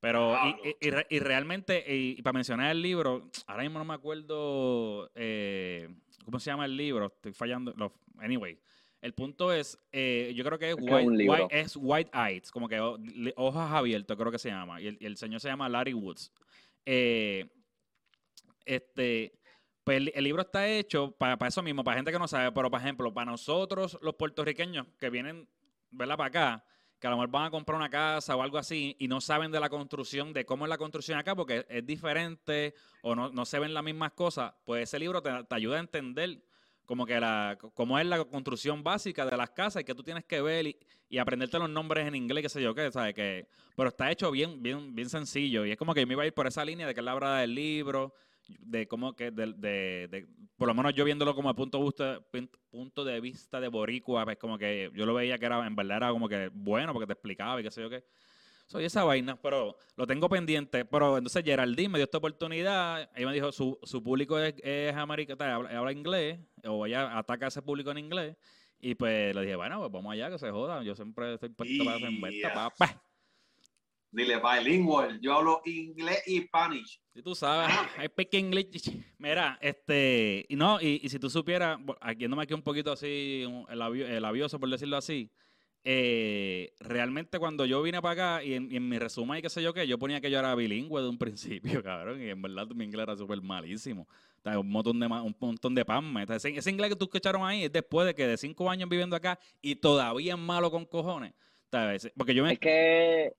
Pero, 0.00 0.36
y, 0.64 0.68
y- 0.68 0.88
y 0.88 1.16
y 1.16 1.18
realmente, 1.20 1.82
y, 1.92 2.16
y 2.18 2.22
para 2.22 2.34
mencionar 2.34 2.70
el 2.70 2.82
libro, 2.82 3.30
ahora 3.46 3.62
mismo 3.62 3.78
no 3.78 3.84
me 3.84 3.94
acuerdo 3.94 5.10
eh, 5.14 5.88
cómo 6.24 6.38
se 6.38 6.50
llama 6.50 6.64
el 6.66 6.76
libro, 6.76 7.06
estoy 7.06 7.32
fallando. 7.32 7.72
lo- 7.76 7.94
anyway, 8.18 8.58
el 9.00 9.14
punto 9.14 9.52
es, 9.52 9.78
eh, 9.92 10.32
yo 10.34 10.44
creo 10.44 10.58
que 10.58 10.70
es, 10.70 10.76
Es 10.76 10.84
que 10.84 10.98
es 11.00 11.06
un 11.06 11.16
white, 11.16 11.48
es 11.50 11.76
White 11.76 12.10
Eyes, 12.12 12.50
como 12.50 12.68
que 12.68 12.80
hojas 13.36 13.72
abiertas, 13.72 14.16
creo 14.16 14.32
que 14.32 14.38
se 14.38 14.48
llama. 14.48 14.80
Y 14.80 14.88
el, 14.88 14.98
y 15.00 15.06
el 15.06 15.16
señor 15.16 15.40
se 15.40 15.48
llama 15.48 15.68
Larry 15.68 15.94
Woods. 15.94 16.32
Eh, 16.84 17.48
este, 18.64 19.38
pues 19.84 19.98
el, 19.98 20.12
el 20.14 20.24
libro 20.24 20.42
está 20.42 20.66
hecho 20.68 21.12
para, 21.12 21.36
eso 21.46 21.62
mismo, 21.62 21.84
para 21.84 21.96
gente 21.96 22.10
que 22.10 22.18
no 22.18 22.26
sabe, 22.26 22.50
pero 22.52 22.70
por 22.70 22.80
ejemplo, 22.80 23.12
para 23.14 23.30
nosotros 23.30 23.98
los 24.02 24.14
puertorriqueños 24.14 24.86
que 24.98 25.10
vienen, 25.10 25.48
¿verdad? 25.90 26.16
Para 26.16 26.28
acá, 26.28 26.64
que 26.98 27.06
a 27.06 27.10
lo 27.10 27.16
mejor 27.16 27.30
van 27.30 27.44
a 27.44 27.50
comprar 27.50 27.76
una 27.76 27.90
casa 27.90 28.34
o 28.34 28.42
algo 28.42 28.58
así 28.58 28.96
y 28.98 29.06
no 29.06 29.20
saben 29.20 29.52
de 29.52 29.60
la 29.60 29.68
construcción, 29.68 30.32
de 30.32 30.44
cómo 30.44 30.64
es 30.64 30.70
la 30.70 30.78
construcción 30.78 31.18
acá, 31.18 31.36
porque 31.36 31.66
es 31.68 31.86
diferente 31.86 32.74
o 33.02 33.14
no, 33.14 33.30
no 33.30 33.44
se 33.44 33.58
ven 33.58 33.74
las 33.74 33.84
mismas 33.84 34.12
cosas, 34.12 34.54
pues 34.64 34.84
ese 34.84 34.98
libro 34.98 35.22
te, 35.22 35.44
te 35.44 35.54
ayuda 35.54 35.76
a 35.76 35.80
entender 35.80 36.42
como 36.86 37.04
que 37.04 37.18
la, 37.20 37.58
cómo 37.74 37.98
es 37.98 38.06
la 38.06 38.24
construcción 38.24 38.82
básica 38.82 39.26
de 39.26 39.36
las 39.36 39.50
casas 39.50 39.82
y 39.82 39.84
que 39.84 39.94
tú 39.94 40.02
tienes 40.02 40.24
que 40.24 40.40
ver 40.40 40.66
y, 40.66 40.76
y 41.08 41.18
aprenderte 41.18 41.58
los 41.58 41.68
nombres 41.68 42.06
en 42.06 42.14
inglés, 42.14 42.42
qué 42.42 42.48
sé 42.48 42.62
yo 42.62 42.74
qué, 42.74 42.90
¿sabes? 42.90 43.14
Que, 43.14 43.46
pero 43.76 43.88
está 43.90 44.10
hecho 44.10 44.30
bien, 44.30 44.62
bien, 44.62 44.94
bien 44.94 45.08
sencillo 45.10 45.64
y 45.66 45.72
es 45.72 45.76
como 45.76 45.92
que 45.94 46.00
yo 46.00 46.06
me 46.06 46.14
iba 46.14 46.22
a 46.22 46.26
ir 46.26 46.32
por 46.34 46.46
esa 46.46 46.64
línea 46.64 46.86
de 46.86 46.94
que 46.94 47.00
él 47.00 47.08
habla 47.08 47.38
del 47.38 47.54
libro, 47.54 48.14
de 48.48 48.86
cómo 48.86 49.14
que, 49.14 49.30
de, 49.32 49.52
de- 49.54 50.08
de- 50.08 50.26
por 50.56 50.68
lo 50.68 50.74
menos 50.74 50.94
yo 50.94 51.04
viéndolo 51.04 51.34
como 51.34 51.50
el 51.50 51.56
punto 51.56 51.80
pin- 52.32 52.48
punto 52.70 53.04
de 53.04 53.20
vista 53.20 53.60
de 53.60 53.68
boricua, 53.68 54.24
pues 54.24 54.38
como 54.38 54.56
que 54.56 54.90
yo 54.94 55.04
lo 55.04 55.14
veía 55.14 55.38
que 55.38 55.46
era, 55.46 55.66
en 55.66 55.74
verdad 55.76 55.96
era 55.98 56.10
como 56.10 56.28
que 56.28 56.50
bueno 56.52 56.92
porque 56.92 57.06
te 57.06 57.12
explicaba 57.14 57.60
y 57.60 57.64
qué 57.64 57.70
sé 57.70 57.82
yo 57.82 57.90
qué. 57.90 58.04
Soy 58.66 58.84
esa 58.84 59.04
vaina, 59.04 59.40
pero 59.40 59.76
lo 59.96 60.06
tengo 60.06 60.28
pendiente. 60.28 60.84
Pero 60.84 61.18
entonces 61.18 61.44
Geraldine 61.44 61.88
me 61.88 61.98
dio 61.98 62.04
esta 62.04 62.18
oportunidad. 62.18 63.08
Ella 63.14 63.26
me 63.28 63.34
dijo, 63.34 63.52
su, 63.52 63.78
su 63.82 64.02
público 64.02 64.38
es, 64.38 64.54
es 64.62 64.94
americano, 64.94 65.44
habla, 65.44 65.78
habla 65.78 65.92
inglés, 65.92 66.40
o 66.64 66.84
ella 66.86 67.16
ataca 67.16 67.44
a 67.44 67.48
ese 67.48 67.62
público 67.62 67.90
en 67.92 67.98
inglés. 67.98 68.36
Y 68.80 68.94
pues 68.94 69.34
le 69.34 69.40
dije, 69.42 69.56
bueno, 69.56 69.78
pues 69.80 69.92
vamos 69.92 70.12
allá, 70.12 70.30
que 70.30 70.38
se 70.38 70.50
joda. 70.50 70.82
Yo 70.82 70.94
siempre 70.94 71.34
estoy 71.34 71.48
puesto 71.50 71.84
para 71.84 71.96
hacer 71.96 72.10
vuelta, 72.20 72.48
Ya. 72.48 72.54
papá. 72.54 73.02
Dile 74.10 74.40
bilingüe. 74.40 75.18
Yo 75.20 75.34
hablo 75.34 75.60
inglés 75.64 76.22
y 76.26 76.40
Spanish. 76.42 77.00
Si 77.12 77.22
tú 77.22 77.34
sabes, 77.34 77.74
I 78.02 78.06
speak 78.06 78.32
English. 78.34 78.90
Mira, 79.18 79.58
este, 79.60 80.46
y 80.48 80.56
no, 80.56 80.80
y, 80.80 81.00
y 81.02 81.08
si 81.08 81.18
tú 81.18 81.28
supieras, 81.28 81.78
aquí 82.00 82.20
yéndome 82.20 82.42
aquí 82.44 82.54
un 82.54 82.62
poquito 82.62 82.92
así, 82.92 83.44
el 83.68 84.22
labioso, 84.22 84.58
por 84.58 84.70
decirlo 84.70 84.96
así, 84.96 85.30
eh, 85.88 86.74
realmente 86.80 87.38
cuando 87.38 87.64
yo 87.64 87.80
vine 87.80 88.02
para 88.02 88.34
acá 88.34 88.44
y 88.44 88.54
en, 88.54 88.72
y 88.72 88.76
en 88.76 88.88
mi 88.88 88.98
resumen 88.98 89.38
y 89.38 89.42
qué 89.42 89.48
sé 89.48 89.62
yo 89.62 89.72
qué, 89.72 89.86
yo 89.86 90.00
ponía 90.00 90.20
que 90.20 90.28
yo 90.32 90.40
era 90.40 90.52
bilingüe 90.56 91.00
de 91.00 91.08
un 91.08 91.16
principio, 91.78 91.80
cabrón, 91.80 92.20
y 92.20 92.28
en 92.28 92.42
verdad 92.42 92.66
mi 92.74 92.84
inglés 92.84 93.04
era 93.04 93.16
súper 93.16 93.40
malísimo. 93.40 94.02
O 94.02 94.42
sea, 94.42 94.58
un 94.58 94.68
montón 94.68 94.98
de, 94.98 95.06
un 95.06 95.36
montón 95.38 95.76
de 95.76 95.84
pan. 95.84 96.12
Ese, 96.28 96.56
ese 96.56 96.70
inglés 96.70 96.90
que 96.90 96.96
tú 96.96 97.04
escucharon 97.04 97.44
ahí 97.44 97.62
es 97.62 97.72
después 97.72 98.04
de 98.04 98.16
que 98.16 98.26
de 98.26 98.36
cinco 98.36 98.68
años 98.68 98.88
viviendo 98.88 99.14
acá 99.14 99.38
y 99.62 99.76
todavía 99.76 100.34
es 100.34 100.40
malo 100.40 100.72
con 100.72 100.84
cojones. 100.86 101.34
¿Sabes? 101.70 102.10
Porque 102.16 102.34
yo 102.34 102.42
me... 102.42 102.54
Es 102.54 102.58
que 102.58 103.32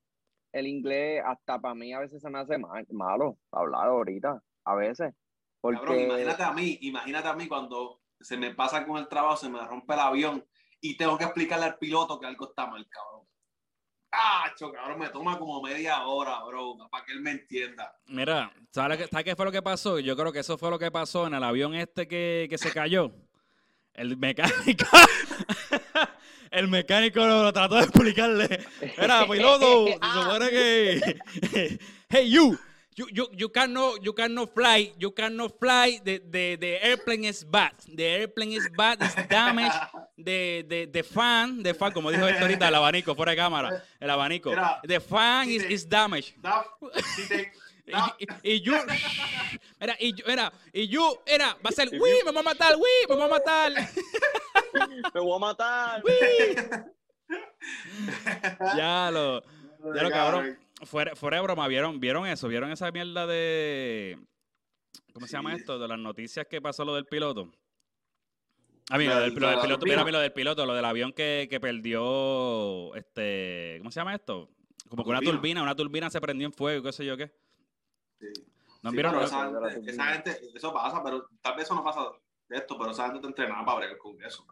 el 0.54 0.68
inglés, 0.68 1.22
hasta 1.26 1.60
para 1.60 1.76
mí, 1.76 1.92
a 1.92 2.00
veces 2.00 2.22
se 2.22 2.30
me 2.30 2.40
hace 2.40 2.58
ma- 2.58 2.82
malo 2.92 3.38
hablar 3.52 3.88
ahorita. 3.88 4.42
A 4.64 4.76
veces. 4.76 5.14
Cabrón, 5.62 5.80
Porque. 5.86 6.04
imagínate 6.06 6.44
a 6.44 6.54
mí, 6.54 6.78
imagínate 6.82 7.28
a 7.28 7.34
mí 7.34 7.48
cuando 7.50 8.00
se 8.22 8.38
me 8.38 8.54
pasa 8.54 8.86
con 8.86 8.98
el 8.98 9.10
trabajo, 9.10 9.36
se 9.36 9.50
me 9.50 9.60
rompe 9.66 9.94
el 9.94 10.00
avión 10.00 10.46
y 10.82 10.96
tengo 10.98 11.18
que 11.18 11.24
explicarle 11.26 11.66
al 11.66 11.78
piloto 11.78 12.20
que 12.20 12.26
algo 12.28 12.50
está 12.50 12.68
mal, 12.68 12.88
cabrón. 12.90 13.22
¡Ah, 14.12 14.52
cabrón! 14.58 15.00
Me 15.00 15.10
toma 15.10 15.38
como 15.38 15.62
media 15.62 16.06
hora, 16.08 16.44
bro, 16.46 16.78
para 16.90 17.04
que 17.06 17.12
él 17.12 17.22
me 17.22 17.32
entienda. 17.32 17.94
Mira, 18.08 18.52
¿sabes 18.72 18.98
qué, 18.98 19.08
¿sabes 19.08 19.26
qué 19.26 19.36
fue 19.36 19.46
lo 19.46 19.52
que 19.52 19.62
pasó? 19.62 20.00
Yo 20.00 20.16
creo 20.16 20.32
que 20.32 20.40
eso 20.40 20.58
fue 20.58 20.70
lo 20.70 20.80
que 20.80 20.90
pasó 20.92 21.28
en 21.28 21.34
el 21.34 21.44
avión 21.44 21.76
este 21.76 22.08
que, 22.08 22.48
que 22.50 22.58
se 22.58 22.72
cayó. 22.72 23.12
El 23.94 24.16
mecánico. 24.18 24.86
el 26.52 26.68
mecánico 26.68 27.20
lo, 27.20 27.44
lo 27.44 27.54
trató 27.54 27.76
de 27.76 27.84
explicarle. 27.84 28.66
Era 28.98 29.28
piloto. 29.30 29.88
Se 29.88 29.98
Ah. 30.02 30.22
supone 30.24 30.50
que. 30.50 31.80
hey, 32.10 32.30
you. 32.32 32.58
You, 32.98 33.06
you, 33.14 33.28
you 33.38 33.50
cannot 33.50 34.02
you 34.04 34.12
cannot 34.12 34.50
fly 34.56 34.92
you 34.98 35.12
cannot 35.12 35.54
fly 35.60 36.02
the, 36.04 36.18
the, 36.18 36.56
the 36.58 36.84
airplane 36.84 37.26
is 37.26 37.44
bad. 37.44 37.74
The 37.88 38.04
airplane 38.04 38.54
is 38.54 38.68
bad 38.76 38.98
it's 39.02 39.14
damaged. 39.30 39.78
The, 40.18 40.66
the, 40.68 40.86
the 40.88 41.04
fan 41.04 41.62
the 41.62 41.76
fan 41.76 41.92
como 41.94 42.10
dijo 42.12 42.26
esto 42.28 42.42
ahorita 42.46 42.68
el 42.68 42.74
abanico 42.76 43.14
fuera 43.16 43.34
de 43.34 43.38
cámara 43.38 43.84
el 44.00 44.10
abanico. 44.10 44.50
Mira, 44.50 44.82
the 44.84 45.00
fan 45.00 45.48
is, 45.48 45.64
is 45.66 45.88
damaged. 45.88 46.42
Da- 46.42 46.66
si 47.16 47.28
te- 47.28 47.52
da- 47.92 48.16
y, 48.20 48.24
y- 48.24 48.56
y 48.56 48.62
yo, 48.62 48.74
era, 49.80 49.96
y 50.00 50.14
yo, 50.14 50.26
era, 50.26 50.52
y 50.74 50.88
yo, 50.88 51.22
era, 51.28 51.56
va 51.64 51.70
a 51.70 51.72
ser, 51.72 51.90
uy, 52.02 52.10
me 52.26 52.32
va 52.32 52.40
a 52.40 52.44
matar, 52.44 52.76
uy, 52.78 53.06
me 53.08 53.16
va 53.16 53.26
a 53.26 53.28
matar, 53.30 53.72
Me 55.14 55.20
voy 55.22 55.36
a 55.36 55.40
matar. 55.40 56.02
Ya 58.76 59.12
lo, 59.12 59.42
ya 59.94 60.04
lo 60.04 60.10
cabrón. 60.10 60.58
Fuera, 60.84 61.16
fuera 61.16 61.38
de 61.38 61.44
broma, 61.44 61.68
¿vieron, 61.68 62.00
¿vieron 62.00 62.28
eso? 62.28 62.48
¿Vieron 62.48 62.72
esa 62.72 62.92
mierda 62.92 63.26
de, 63.26 64.20
¿cómo 65.14 65.26
se 65.26 65.34
llama 65.34 65.56
esto? 65.56 65.80
De 65.80 65.88
las 65.88 65.98
noticias 65.98 66.46
que 66.48 66.62
pasó 66.62 66.86
lo 66.86 66.94
del 66.96 67.06
piloto. 67.06 67.52
A 68.90 68.98
mí, 68.98 69.06
lo 69.06 69.20
del, 69.20 69.30
lo 69.34 69.62
piloto, 69.62 69.86
mira, 69.86 70.02
a 70.02 70.06
mí 70.06 70.12
lo 70.12 70.20
del 70.20 70.32
piloto, 70.32 70.66
lo 70.66 70.74
del 70.74 70.86
avión 70.86 71.12
que, 71.12 71.48
que 71.50 71.60
perdió, 71.60 72.94
este, 72.96 73.76
¿cómo 73.80 73.92
se 73.92 74.00
llama 74.00 74.16
esto? 74.16 74.50
Como 74.88 75.04
que 75.04 75.10
una 75.10 75.20
Turbina. 75.20 75.62
una 75.64 75.76
turbina 75.76 76.10
se 76.10 76.22
prendió 76.22 76.48
en 76.48 76.54
fuego, 76.54 76.84
qué 76.84 76.94
sé 76.94 77.06
yo 77.06 77.18
qué. 77.18 77.34
Sí. 78.20 78.28
¿No 78.84 78.92
Sí, 78.92 78.96
vieron 78.96 79.22
esa, 79.22 79.52
gente, 79.72 80.32
gente- 80.32 80.42
eso 80.56 80.74
pasa, 80.74 81.04
pero 81.04 81.28
tal 81.42 81.56
vez 81.56 81.66
eso 81.66 81.76
no 81.76 81.84
pasa 81.84 82.12
de 82.48 82.58
esto, 82.58 82.78
pero 82.78 82.92
esa 82.92 83.04
gente 83.06 83.18
está 83.18 83.28
entrenada 83.28 83.66
para 83.66 83.80
bregar 83.80 83.98
con 83.98 84.24
eso. 84.24 84.46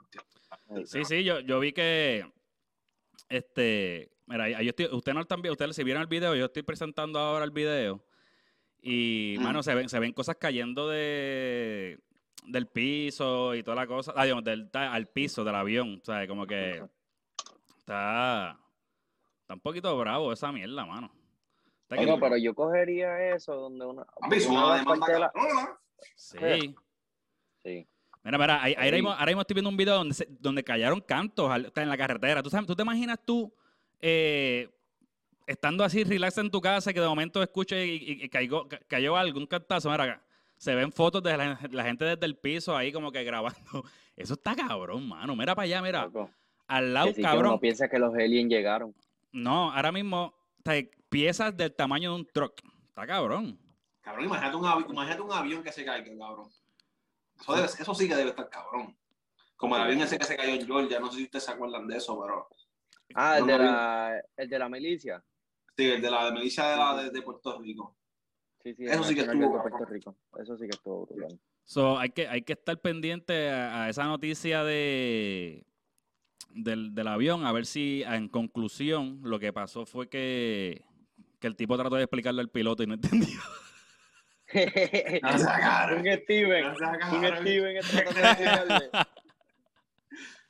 Sí, 0.86 1.06
sí, 1.06 1.24
yo, 1.24 1.40
yo 1.40 1.60
vi 1.60 1.72
que, 1.72 2.30
este, 3.30 4.12
mira, 4.28 4.44
ahí- 4.46 4.54
ahí 4.54 4.66
yo 4.66 4.70
estoy, 4.70 4.86
ustedes 4.92 5.16
no 5.16 5.22
están 5.22 5.42
viendo, 5.42 5.54
ustedes 5.54 5.76
si 5.76 5.84
vieron 5.84 6.02
el 6.02 6.08
video, 6.08 6.36
yo 6.36 6.46
estoy 6.46 6.64
presentando 6.64 7.20
ahora 7.20 7.46
el 7.46 7.52
video 7.52 8.04
y, 8.82 9.36
Mm. 9.40 9.44
mano, 9.44 9.64
se 9.64 9.74
ven, 9.76 9.90
se 9.90 10.00
ven 10.00 10.14
cosas 10.14 10.36
cayendo 10.40 10.88
de, 10.90 12.00
del 12.46 12.68
piso 12.68 13.56
y 13.56 13.64
toda 13.64 13.76
la 13.76 13.88
cosa, 13.88 14.14
ah, 14.16 14.24
digamos, 14.24 14.44
del, 14.44 14.70
ta- 14.70 14.94
al 14.94 15.08
piso 15.08 15.44
del 15.44 15.56
avión, 15.56 16.00
o 16.02 16.06
sea, 16.06 16.28
como 16.28 16.46
que 16.46 16.84
está, 17.80 18.58
está 19.42 19.54
un 19.54 19.60
poquito 19.60 19.98
bravo 19.98 20.32
esa 20.34 20.52
mierda, 20.52 20.86
mano. 20.86 21.12
Está 21.84 21.98
que- 21.98 22.06
Bueno, 22.06 22.20
pero 22.20 22.38
yo 22.38 22.54
cogería 22.56 23.36
eso 23.36 23.54
donde 23.56 23.86
una. 23.86 24.06
De 24.30 25.20
la- 25.20 25.32
sí. 26.16 26.38
Sí. 27.64 27.88
Mira, 28.24 28.38
mira, 28.40 28.64
ahí- 28.64 28.74
ahora, 28.74 28.88
Sí. 28.90 28.94
mismo, 28.96 29.12
ahora 29.12 29.26
mismo 29.28 29.42
estoy 29.42 29.54
viendo 29.54 29.70
un 29.70 29.78
video 29.78 29.96
donde, 29.96 30.16
se- 30.16 30.28
donde 30.40 30.64
cayeron 30.64 31.00
cantos 31.02 31.50
al- 31.52 31.72
en 31.76 31.90
la 31.90 31.98
carretera. 31.98 32.42
¿Tú, 32.42 32.50
sabes, 32.50 32.66
¿Tú 32.66 32.76
te 32.76 32.82
imaginas 32.82 33.20
tú 33.24 33.54
eh, 34.02 34.70
estando 35.48 35.84
así 35.84 36.04
relax 36.04 36.38
en 36.38 36.50
tu 36.52 36.62
casa 36.62 36.94
que 36.94 37.00
de 37.02 37.08
momento 37.08 37.42
escuches 37.42 37.86
y, 37.86 37.92
y- 37.92 38.24
y 38.26 38.30
caigo- 38.30 38.68
ca- 38.68 38.80
cayó 38.88 39.16
algún 39.18 39.46
cantazo? 39.48 39.90
Mira, 39.92 40.04
acá, 40.06 40.24
se 40.58 40.74
ven 40.76 40.92
fotos 40.92 41.22
de 41.24 41.38
la, 41.38 41.60
la 41.72 41.84
gente 41.84 42.06
desde 42.06 42.26
el 42.26 42.38
piso 42.38 42.76
ahí 42.76 42.92
como 42.92 43.12
que 43.12 43.24
grabando. 43.24 43.60
Eso 44.16 44.34
está 44.36 44.56
cabrón, 44.56 45.08
mano. 45.10 45.36
Mira 45.36 45.54
para 45.56 45.66
allá, 45.66 45.82
mira. 45.82 46.04
loco. 46.06 46.30
Al 46.68 46.94
lado, 46.94 47.08
Que 47.08 47.14
sí 47.14 47.22
que 47.22 47.28
cabrón. 47.28 47.52
uno 47.52 47.60
piensa 47.60 47.88
que 47.90 48.00
los 48.00 48.14
aliens 48.16 48.50
llegaron. 48.50 48.96
No, 49.32 49.72
ahora 49.72 49.92
mismo 49.92 50.34
piezas 51.10 51.56
del 51.56 51.74
tamaño 51.76 52.12
de 52.12 52.16
un 52.22 52.26
truck. 52.26 52.60
Está 52.88 53.06
cabrón. 53.06 53.60
Cabrón, 54.02 54.26
imagínate 54.26 54.56
un, 54.56 54.64
avi- 54.66 54.90
imagínate 54.90 55.22
un 55.22 55.32
avión 55.32 55.64
que 55.64 55.72
se 55.72 55.84
caiga, 55.86 56.10
cabrón. 56.18 56.50
Eso, 57.40 57.54
debe- 57.56 57.66
eso 57.66 57.94
sí 57.96 58.08
que 58.08 58.16
debe 58.16 58.30
estar 58.30 58.50
cabrón. 58.50 58.96
Como 59.58 59.76
el 59.76 59.82
avión 59.84 60.02
ese 60.02 60.18
que 60.18 60.26
se 60.26 60.36
cayó 60.38 60.54
en 60.54 60.66
Georgia, 60.66 61.00
no 61.00 61.12
sé 61.12 61.18
si 61.18 61.24
ustedes 61.26 61.44
se 61.46 61.52
acuerdan 61.52 61.86
de 61.88 61.98
eso, 61.98 62.20
pero 62.22 62.48
Ah, 63.14 63.38
el 63.38 63.46
No, 63.46 63.52
de 63.54 63.58
la, 63.60 64.22
el 64.38 64.50
de 64.50 64.60
la 64.60 64.70
milicia. 64.70 65.24
sí, 65.78 65.92
el 65.92 66.02
de 66.02 66.10
la 66.12 66.32
milicia 66.32 66.68
de, 66.70 66.78
la, 66.78 67.04
de, 67.04 67.10
de 67.12 67.22
Puerto 67.22 67.60
Rico. 67.62 67.96
Sí, 68.64 68.74
sí, 68.74 68.86
Eso 68.86 69.04
sí 69.04 69.14
que 69.16 69.22
estuvo. 69.22 69.62
Puerto 69.62 69.86
Rico. 69.86 70.16
Eso 70.42 70.58
sí 70.58 70.64
que 70.68 70.76
estuvo 70.76 71.06
brutal. 71.06 71.40
So, 71.64 71.98
hay 72.00 72.10
que, 72.10 72.28
hay 72.28 72.42
que 72.42 72.54
estar 72.54 72.80
pendiente 72.80 73.50
a, 73.50 73.84
a 73.84 73.90
esa 73.90 74.06
noticia 74.06 74.64
de 74.64 75.66
del, 76.52 76.96
del 76.96 77.08
avión, 77.08 77.46
a 77.46 77.52
ver 77.52 77.66
si 77.66 78.04
en 78.04 78.30
conclusión 78.30 79.20
lo 79.24 79.40
que 79.40 79.52
pasó 79.52 79.86
fue 79.86 80.08
que, 80.10 80.84
que 81.40 81.48
el 81.48 81.56
tipo 81.56 81.78
trató 81.78 81.96
de 81.96 82.04
explicarle 82.04 82.42
al 82.42 82.50
piloto 82.50 82.82
y 82.84 82.88
no 82.88 82.94
entendió. 82.96 83.40
No 84.54 85.32
un 85.98 86.06
Steven. 86.24 86.64
No 86.80 86.92
Un. 87.18 87.38
Steven 87.42 87.74
de 87.74 87.80
explicarle. 87.80 88.90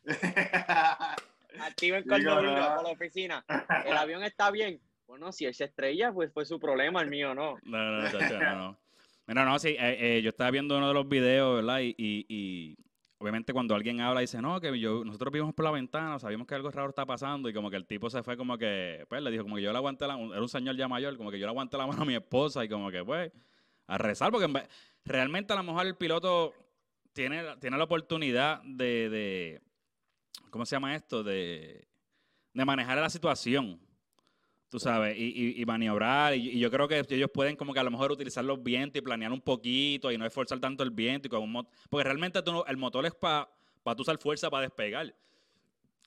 A 1.60 1.70
Steven 1.72 2.04
Sí, 2.04 2.10
cuando 2.10 2.42
vino 2.42 2.76
por 2.76 2.84
la 2.84 2.90
oficina. 2.92 3.46
El 3.86 3.98
avión 3.98 4.24
está 4.24 4.52
bien. 4.52 4.80
Bueno, 5.08 5.32
si 5.32 5.46
él 5.46 5.54
se 5.54 5.66
estrella, 5.66 6.12
pues 6.12 6.32
fue 6.34 6.46
su 6.46 6.60
problema, 6.60 7.02
el 7.02 7.10
mío 7.10 7.36
no. 7.36 7.60
No, 7.64 7.78
no, 7.92 8.02
no, 8.04 8.12
chacho, 8.12 8.40
no, 8.40 8.56
no. 8.56 8.80
Mira, 9.28 9.46
no, 9.46 9.58
sí, 9.60 9.70
eh, 9.70 10.18
eh, 10.18 10.22
yo 10.22 10.30
estaba 10.30 10.52
viendo 10.52 10.78
uno 10.78 10.88
de 10.88 10.94
los 10.94 11.08
videos, 11.08 11.56
¿verdad? 11.58 11.80
Y, 11.80 11.96
y- 11.98 12.26
y 12.30 12.76
obviamente 13.18 13.54
cuando 13.54 13.74
alguien 13.76 14.02
habla 14.02 14.22
dice, 14.22 14.42
no, 14.42 14.60
que 14.62 14.80
yo, 14.80 15.04
nosotros 15.04 15.32
vimos 15.34 15.54
por 15.54 15.66
la 15.66 15.72
ventana, 15.72 16.20
sabíamos 16.20 16.46
que 16.48 16.54
algo 16.56 16.70
raro 16.70 16.90
está 16.90 17.06
pasando 17.06 17.50
y 17.50 17.54
como 17.54 17.70
que 17.72 17.78
el 17.78 17.86
tipo 17.88 18.10
se 18.10 18.22
fue 18.24 18.38
como 18.38 18.58
que, 18.58 19.06
pues 19.10 19.22
le 19.24 19.32
dijo 19.32 19.44
como 19.44 19.56
que 19.56 19.64
yo 19.64 19.72
le 19.72 19.78
aguanté 19.78 20.06
la, 20.08 20.14
era 20.16 20.42
un 20.42 20.50
señor 20.50 20.76
ya 20.76 20.88
mayor, 20.88 21.18
como 21.18 21.32
que 21.32 21.40
yo 21.40 21.46
le 21.46 21.52
aguanté 21.52 21.78
la 21.78 21.88
mano 21.88 22.04
a 22.04 22.06
mi 22.06 22.14
esposa 22.16 22.64
y 22.64 22.70
como 22.70 22.92
que 22.92 23.04
pues 23.04 23.32
a 23.88 23.98
rezar 23.98 24.32
porque 24.32 24.48
realmente 25.04 25.54
a 25.54 25.56
lo 25.56 25.64
mejor 25.64 25.86
el 25.88 25.96
piloto 25.96 26.54
tiene, 27.14 27.44
tiene 27.60 27.78
la 27.78 27.84
oportunidad 27.86 28.62
de, 28.64 29.10
de, 29.10 29.62
¿cómo 30.56 30.66
se 30.66 30.74
llama 30.78 30.96
esto? 30.96 31.22
De, 31.22 31.86
de 32.54 32.64
manejar 32.66 32.98
la 32.98 33.10
situación. 33.10 33.78
Tú 34.70 34.80
sabes, 34.80 35.18
y, 35.18 35.24
y- 35.26 35.62
y 35.62 35.66
maniobrar, 35.66 36.34
y, 36.34 36.52
y 36.52 36.60
yo 36.60 36.72
creo 36.72 36.88
que 36.88 37.04
ellos 37.10 37.30
pueden 37.34 37.58
como 37.58 37.74
que 37.74 37.80
a 37.82 37.84
lo 37.84 37.92
mejor 37.92 38.10
utilizar 38.14 38.46
los 38.46 38.64
vientos 38.64 38.98
y 39.00 39.02
planear 39.04 39.34
un 39.34 39.42
poquito 39.42 40.14
y 40.14 40.18
no 40.18 40.26
esforzar 40.26 40.62
tanto 40.62 40.82
el 40.84 40.92
viento 40.92 41.28
y 41.28 41.30
con 41.30 41.44
un 41.44 41.52
mot- 41.52 41.68
porque 41.90 42.06
realmente 42.06 42.42
tú 42.42 42.54
no- 42.54 42.66
el 42.66 42.78
motor 42.78 43.06
es 43.06 43.14
para 43.16 43.50
tú 43.98 44.04
usar 44.04 44.18
fuerza 44.18 44.50
para 44.50 44.62
despegar. 44.62 45.14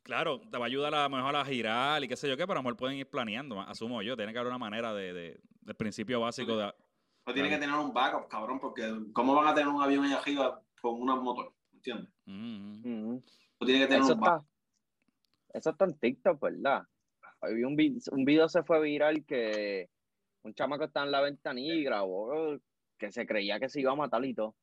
Claro, 0.02 0.40
te 0.40 0.56
va 0.56 0.64
a 0.64 0.66
ayudar 0.66 0.94
a 0.94 1.02
lo 1.02 1.10
mejor 1.14 1.36
a 1.36 1.44
girar 1.44 2.02
y 2.02 2.08
qué 2.08 2.16
sé 2.16 2.26
yo 2.26 2.38
qué, 2.38 2.46
pero 2.46 2.54
a 2.54 2.56
lo 2.56 2.62
mejor 2.62 2.76
pueden 2.78 2.96
ir 2.96 3.06
planeando, 3.06 3.60
asumo 3.60 4.00
yo, 4.00 4.16
tiene 4.16 4.32
que 4.32 4.38
haber 4.38 4.48
una 4.48 4.58
manera 4.58 4.94
de, 4.94 5.12
de- 5.12 5.40
del 5.60 5.76
principio 5.76 6.20
básico 6.20 6.56
de... 6.56 6.72
No 7.26 7.34
tiene 7.34 7.50
que 7.50 7.58
tener 7.58 7.76
un 7.76 7.92
backup, 7.92 8.28
cabrón, 8.28 8.58
porque 8.58 8.90
¿cómo 9.12 9.34
van 9.34 9.48
a 9.48 9.54
tener 9.54 9.68
un 9.68 9.82
avión 9.82 10.06
allá 10.06 10.16
arriba 10.16 10.62
con 10.80 11.02
una 11.02 11.14
motor? 11.16 11.52
¿Entiendes? 11.74 12.08
Mm, 12.24 12.80
Ujú. 12.80 13.12
No 13.14 13.22
tiene 13.66 13.80
que 13.80 13.86
tener 13.86 14.02
Eso 14.02 14.12
un 14.14 14.18
está, 14.18 14.44
eso 15.54 15.70
está 15.70 15.84
en 15.84 15.98
TikTok, 15.98 16.40
¿verdad? 16.40 16.82
Hoy 17.40 17.54
vi 17.54 17.64
un, 17.64 17.76
vi- 17.76 17.98
un 18.12 18.24
video 18.24 18.48
se 18.48 18.62
fue 18.62 18.80
viral 18.80 19.24
que 19.24 19.88
un 20.42 20.54
chamaco 20.54 20.84
está 20.84 21.02
en 21.04 21.10
la 21.12 21.20
ventanilla 21.20 21.74
y 21.74 21.84
grabó 21.84 22.58
que 22.98 23.12
se 23.12 23.26
creía 23.26 23.60
que 23.60 23.68
se 23.68 23.80
iba 23.80 23.92
a 23.92 23.96
matar 23.96 24.24
y 24.24 24.34
todo. 24.34 24.56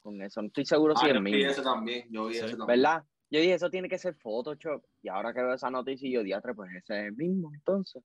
Con 0.00 0.20
eso, 0.22 0.40
no 0.42 0.48
estoy 0.48 0.64
seguro 0.64 0.96
si 0.96 1.06
Ah, 1.06 1.08
es 1.10 1.14
yo 1.14 1.22
vi 1.22 1.30
mío. 1.32 1.48
ese 1.50 1.62
también, 1.62 2.08
yo 2.10 2.26
vi 2.26 2.34
Sí. 2.34 2.40
ese 2.40 2.56
también. 2.56 2.66
¿Verdad? 2.80 3.04
Yo 3.30 3.40
dije, 3.40 3.54
eso 3.54 3.70
tiene 3.70 3.88
que 3.88 3.98
ser 3.98 4.14
Photoshop. 4.16 4.84
Y 5.02 5.08
ahora 5.08 5.32
que 5.32 5.42
veo 5.42 5.54
esa 5.54 5.70
noticia, 5.70 6.10
yo 6.10 6.22
diatre, 6.22 6.54
pues 6.54 6.70
ese 6.74 6.98
es 7.00 7.04
el 7.06 7.12
mismo, 7.16 7.50
entonces. 7.54 8.02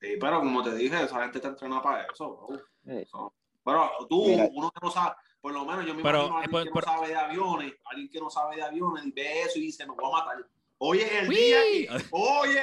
Sí, 0.00 0.16
pero 0.20 0.40
como 0.40 0.62
te 0.62 0.74
dije, 0.74 1.02
esa 1.04 1.22
gente 1.22 1.38
está 1.38 1.48
entrenada 1.48 1.80
para 1.82 2.04
eso, 2.06 2.36
bro. 2.48 2.60
Eso. 2.96 3.34
Pero 3.64 3.90
tú, 4.08 4.26
Mira. 4.26 4.48
uno 4.52 4.70
que 4.72 4.80
no 4.84 4.90
sabe, 4.90 5.14
por 5.42 5.52
lo 5.52 5.64
menos 5.66 5.84
yo 5.84 5.94
me 5.94 6.02
Pero, 6.02 6.18
imagino 6.26 6.38
a 6.38 6.42
alguien 6.42 6.60
eh, 6.60 6.64
que 6.64 6.70
por- 6.70 6.86
no 6.86 6.92
sabe 6.92 7.08
de 7.08 7.16
aviones, 7.16 7.72
alguien 7.84 8.08
que 8.10 8.20
no 8.20 8.30
sabe 8.30 8.56
de 8.56 8.62
aviones, 8.62 9.04
y 9.04 9.10
ve 9.12 9.42
eso 9.42 9.58
y 9.58 9.62
dice, 9.62 9.86
me 9.86 9.94
voy 9.94 10.04
a 10.10 10.24
matar. 10.24 10.46
Oye, 10.78 11.18
el 11.20 11.28
¡Uy! 11.28 11.34
día 11.36 11.60
que, 11.60 11.88
oye, 12.12 12.60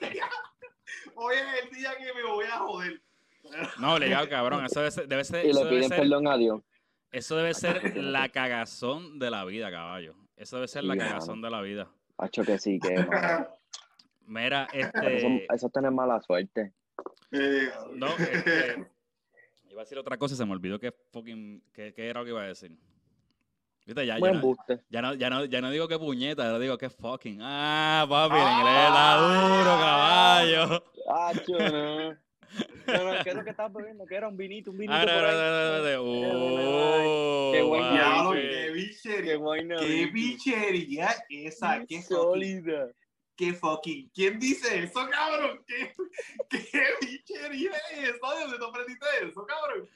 el 0.00 0.10
día 0.12 0.28
Hoy 1.16 1.34
es 1.36 1.64
el 1.64 1.70
día 1.76 1.96
que 1.98 2.12
me 2.14 2.22
voy 2.22 2.44
a 2.46 2.58
joder. 2.58 3.02
No, 3.78 3.98
legal, 3.98 4.28
cabrón. 4.28 4.64
Eso 4.64 4.80
debe 4.80 4.90
ser, 4.90 5.08
debe 5.08 5.24
ser, 5.24 5.44
Y 5.46 5.50
eso 5.50 5.58
le 5.60 5.64
debe 5.64 5.76
piden 5.76 5.88
ser, 5.90 5.98
perdón 6.00 6.28
a 6.28 6.36
Dios. 6.36 6.60
eso 7.12 7.36
debe 7.36 7.54
ser 7.54 7.96
la 7.96 8.28
cagazón 8.30 9.18
de 9.18 9.30
la 9.30 9.44
vida, 9.44 9.70
caballo. 9.70 10.14
Eso 10.36 10.56
debe 10.56 10.68
ser 10.68 10.84
la 10.84 10.94
Sí, 10.94 11.00
cagazón 11.00 11.40
de 11.42 11.50
la 11.50 11.60
vida. 11.60 11.88
Hacho 12.18 12.42
que 12.44 12.58
sí, 12.58 12.78
que. 12.80 13.06
Mira, 14.26 14.66
Eso, 14.72 14.88
este. 14.98 15.46
eso 15.54 15.66
es 15.66 15.72
tener 15.72 15.90
mala 15.90 16.20
suerte. 16.22 16.72
Eh, 17.32 17.70
No, 17.92 18.08
este, 18.16 18.86
iba 19.74 19.82
a 19.82 19.84
decir 19.84 19.98
otra 19.98 20.16
cosa 20.16 20.34
y 20.34 20.38
se 20.38 20.44
me 20.46 20.52
olvidó 20.52 20.78
que 20.78 20.92
fucking. 21.12 21.62
¿Qué, 21.72 21.92
qué 21.92 22.08
era 22.08 22.20
lo 22.20 22.24
que 22.24 22.30
iba 22.30 22.42
a 22.42 22.46
decir? 22.46 22.72
Viste, 23.86 24.06
ya, 24.06 24.14
ya, 24.14 24.18
Buen 24.20 24.34
no, 24.36 24.40
buste. 24.40 24.80
ya, 24.88 25.02
no, 25.02 25.14
ya, 25.14 25.28
no, 25.28 25.44
ya 25.44 25.60
no 25.60 25.70
digo 25.70 25.86
que 25.88 25.98
puñeta, 25.98 26.46
ahora 26.46 26.58
digo 26.58 26.78
que 26.78 26.88
fucking. 26.88 27.40
Ah, 27.42 28.06
papi, 28.08 28.36
el 28.36 28.52
inglés 28.58 28.86
está 28.86 29.16
duro, 29.18 29.78
caballo. 29.80 30.84
No, 32.86 33.12
no, 33.12 33.24
¿qué 33.24 33.30
es 33.30 33.34
lo 33.36 33.44
que 33.44 33.50
estás 33.50 33.72
bebiendo? 33.72 34.06
¿Qué 34.06 34.14
era? 34.14 34.28
¿Un 34.28 34.36
vinito? 34.36 34.70
¿Un 34.70 34.78
vinito 34.78 34.94
Ah, 34.96 35.04
no, 35.04 35.12
por 35.12 35.22
no, 35.22 35.28
ahí? 35.28 35.34
no, 35.34 35.50
no, 35.50 35.78
no, 35.78 35.84
Qué 37.52 37.62
Oh. 37.62 37.92
Diablo, 37.92 38.30
papi. 38.30 38.40
qué 38.40 38.48
Qué 38.48 38.70
bichería. 38.70 39.38
Qué 39.80 40.06
bichería 40.12 41.08
esa. 41.28 41.84
Qué 41.86 42.02
sólida. 42.02 42.88
Qué 43.36 43.52
fucking. 43.52 44.10
¿Quién 44.14 44.38
dice 44.38 44.84
eso, 44.84 45.08
cabrón? 45.10 45.64
¿Qué, 45.66 45.92
qué 46.48 46.84
bichería 47.00 47.72
es 47.92 48.10
eso? 48.10 48.34
¿De 48.34 48.40
dónde 48.40 48.58
tú 48.58 48.64
aprendiste 48.64 49.06
eso, 49.22 49.46
cabrón? 49.46 49.88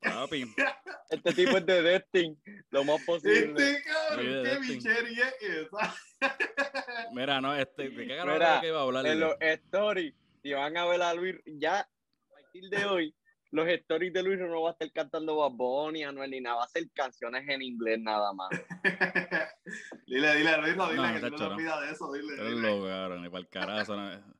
Papi. 0.00 0.44
Este 1.10 1.32
tipo 1.32 1.58
es 1.58 1.66
de 1.66 1.82
Destin, 1.82 2.42
lo 2.70 2.82
más 2.84 3.00
posible. 3.04 3.72
Este 3.72 3.82
cabrón, 3.84 4.26
Oye, 4.26 4.42
qué 4.42 4.58
bichería 4.58 5.28
es 5.28 5.66
esa. 5.66 5.94
Mira, 7.12 7.40
no, 7.40 7.54
este, 7.54 7.90
¿de 7.90 8.06
qué 8.06 8.16
carajo 8.16 8.32
Mira, 8.32 8.60
que 8.60 8.68
iba 8.68 8.80
a 8.80 8.82
hablar? 8.82 9.06
En 9.06 9.20
los 9.20 9.36
stories, 9.40 10.14
si 10.42 10.52
van 10.52 10.76
a 10.76 10.86
ver 10.86 11.02
a 11.02 11.14
Luis, 11.14 11.36
ya 11.46 11.80
a 11.80 11.88
partir 12.30 12.68
de 12.68 12.84
hoy, 12.86 13.14
los 13.54 13.68
stories 13.68 14.12
de 14.12 14.22
Luis 14.22 14.38
no 14.38 14.62
va 14.62 14.70
a 14.70 14.72
estar 14.72 14.90
cantando 14.92 15.36
Bad 15.36 15.52
Bunny, 15.52 16.02
Anuel, 16.02 16.30
ni 16.30 16.40
nada, 16.40 16.56
va 16.56 16.64
a 16.64 16.68
ser 16.68 16.90
canciones 16.92 17.48
en 17.48 17.62
inglés 17.62 17.98
nada 18.00 18.32
más. 18.32 18.48
dile, 20.06 20.34
dile, 20.36 20.56
Rito, 20.58 20.88
dile 20.90 20.96
No, 21.02 21.14
que 21.14 21.20
tú 21.20 21.30
no 21.30 21.36
te 21.36 21.44
no. 21.44 21.54
olvidas 21.54 21.80
de 21.80 21.90
eso. 21.92 22.12
Dile, 22.12 22.32
dile. 22.34 22.60
loco, 22.68 22.86
cabrón, 22.86 23.22
ni 23.22 23.28
para 23.28 23.40
el 23.40 23.48
carajo. 23.48 23.96
no. 23.96 24.34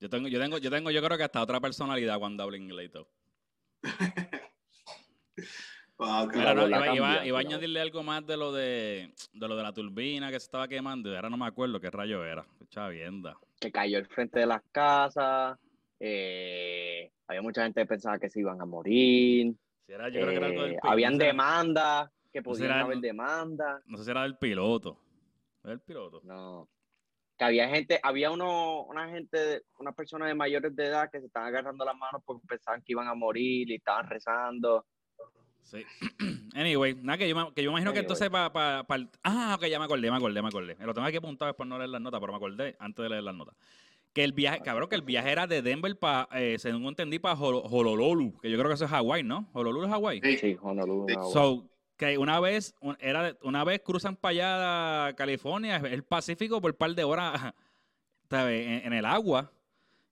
Yo 0.00 0.08
tengo, 0.10 0.28
yo 0.28 0.40
tengo, 0.40 0.58
yo 0.58 0.70
tengo, 0.70 0.90
yo 0.90 1.02
creo 1.02 1.16
que 1.18 1.24
hasta 1.24 1.42
otra 1.42 1.60
personalidad 1.60 2.18
cuando 2.18 2.42
hablo 2.42 2.56
inglés 2.56 2.86
y 2.86 2.90
todo. 2.90 3.08
Wow, 5.98 6.26
Mira, 6.34 6.52
no, 6.54 6.66
iba, 6.68 6.94
iba- 6.96 7.26
iba 7.26 7.38
a 7.38 7.40
añadirle 7.40 7.80
algo 7.80 8.02
más 8.02 8.26
de 8.26 8.36
lo 8.36 8.52
de, 8.52 9.14
de 9.32 9.48
lo 9.48 9.54
de 9.56 9.62
la 9.62 9.72
turbina 9.72 10.30
que 10.32 10.40
se 10.40 10.46
estaba 10.46 10.66
quemando 10.66 11.12
y 11.12 11.14
ahora 11.14 11.30
no 11.30 11.36
me 11.36 11.46
acuerdo 11.46 11.80
qué 11.80 11.90
rayo 11.90 12.24
era. 12.24 12.44
Chavienda. 12.70 13.36
Que 13.60 13.70
cayó 13.70 13.98
al 13.98 14.06
frente 14.08 14.40
de 14.40 14.46
las 14.46 14.62
casas, 14.72 15.58
eh, 16.04 17.12
había 17.28 17.42
mucha 17.42 17.62
gente 17.62 17.80
que 17.80 17.86
pensaba 17.86 18.18
que 18.18 18.28
se 18.28 18.40
iban 18.40 18.60
a 18.60 18.64
morir, 18.66 19.54
Si 19.86 19.92
era, 19.92 20.08
yo 20.08 20.20
creo 20.20 20.28
que 20.30 20.36
era 20.36 20.46
algo 20.48 20.62
del 20.62 20.72
eh, 20.72 20.78
habían 20.82 21.16
demandas, 21.16 22.10
que 22.32 22.40
no 22.40 22.54
era- 22.56 22.80
haber 22.80 22.98
demandas, 22.98 23.82
No 23.86 23.96
sé 23.98 24.04
si 24.04 24.10
era 24.10 24.22
del 24.22 24.36
piloto. 24.36 24.98
¿Era 25.62 25.74
el 25.74 25.80
piloto? 25.80 26.20
no. 26.24 26.68
Que 27.38 27.44
había 27.44 27.68
gente, 27.68 27.98
había 28.02 28.30
uno, 28.30 28.82
una 28.82 29.08
gente, 29.08 29.62
unas 29.78 29.94
personas 29.94 30.28
de 30.28 30.34
mayores 30.34 30.76
de 30.76 30.86
edad 30.86 31.08
que 31.10 31.18
se 31.20 31.26
estaban 31.26 31.48
agarrando 31.48 31.84
las 31.84 31.96
manos 31.96 32.20
porque 32.24 32.46
pensaban 32.46 32.82
que 32.82 32.92
iban 32.92 33.08
a 33.08 33.14
morir 33.14 33.70
y 33.70 33.76
estaban 33.76 34.06
rezando. 34.08 34.84
Sí. 35.62 35.82
anyway, 36.54 36.94
nada, 36.96 37.16
que 37.18 37.28
yo, 37.28 37.34
me- 37.36 37.54
que 37.54 37.62
yo 37.62 37.70
imagino 37.70 37.92
que 37.92 38.00
entonces 38.00 38.28
para... 38.28 38.52
Pa, 38.52 38.84
pa- 38.84 39.08
ah, 39.24 39.54
ok, 39.56 39.66
ya 39.66 39.78
me 39.78 39.86
acordé, 39.86 40.10
me 40.10 40.16
acordé, 40.18 40.42
me 40.42 40.48
acordé. 40.48 40.76
Lo 40.80 40.92
tengo 40.92 41.06
aquí 41.06 41.16
apuntado 41.16 41.48
después 41.48 41.68
no 41.68 41.78
leer 41.78 41.90
las 41.90 42.00
notas, 42.02 42.20
pero 42.20 42.32
me 42.32 42.36
acordé 42.36 42.76
antes 42.78 43.02
de 43.02 43.08
leer 43.08 43.22
las 43.22 43.34
notas. 43.34 43.56
Que 44.12 44.24
el 44.24 44.32
viaje, 44.32 44.60
cabrón, 44.60 44.88
que 44.90 44.94
el 44.96 45.02
viaje 45.02 45.30
era 45.32 45.46
de 45.46 45.62
Denver 45.62 45.98
para, 45.98 46.28
eh, 46.38 46.58
según 46.58 46.84
entendí, 46.84 47.18
para 47.18 47.34
Honolulu, 47.40 48.38
que 48.40 48.50
yo 48.50 48.58
creo 48.58 48.68
que 48.68 48.74
eso 48.74 48.84
es 48.84 48.90
Hawái, 48.90 49.22
¿no? 49.22 49.48
Honolulu 49.54 49.84
es 49.86 49.90
Hawái. 49.90 50.20
Sí. 50.22 50.38
Sí, 50.38 50.56
Honolulu. 50.60 51.06
Sí. 51.08 51.14
Hawái. 51.14 51.32
So, 51.32 51.66
que 51.96 52.18
una 52.18 52.38
vez, 52.40 52.74
un- 52.80 52.96
era, 53.00 53.36
una 53.42 53.64
vez 53.64 53.80
cruzan 53.82 54.16
para 54.16 55.06
allá 55.06 55.16
California, 55.16 55.76
el 55.76 56.04
Pacífico 56.04 56.60
por 56.60 56.72
un 56.72 56.76
par 56.76 56.94
de 56.94 57.04
horas 57.04 57.54
¿sabes? 58.30 58.66
En, 58.66 58.86
en 58.86 58.92
el 58.92 59.04
agua, 59.06 59.50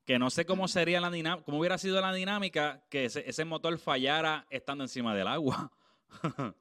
que 0.06 0.18
no 0.18 0.30
sé 0.30 0.46
cómo 0.46 0.66
sería 0.66 1.00
la 1.00 1.10
dinámica, 1.10 1.44
cómo 1.44 1.58
hubiera 1.58 1.76
sido 1.78 2.00
la 2.00 2.12
dinámica 2.12 2.82
que 2.88 3.04
ese, 3.06 3.28
ese 3.28 3.44
motor 3.44 3.76
fallara 3.78 4.46
estando 4.50 4.84
encima 4.84 5.14
del 5.14 5.26
agua. 5.28 5.72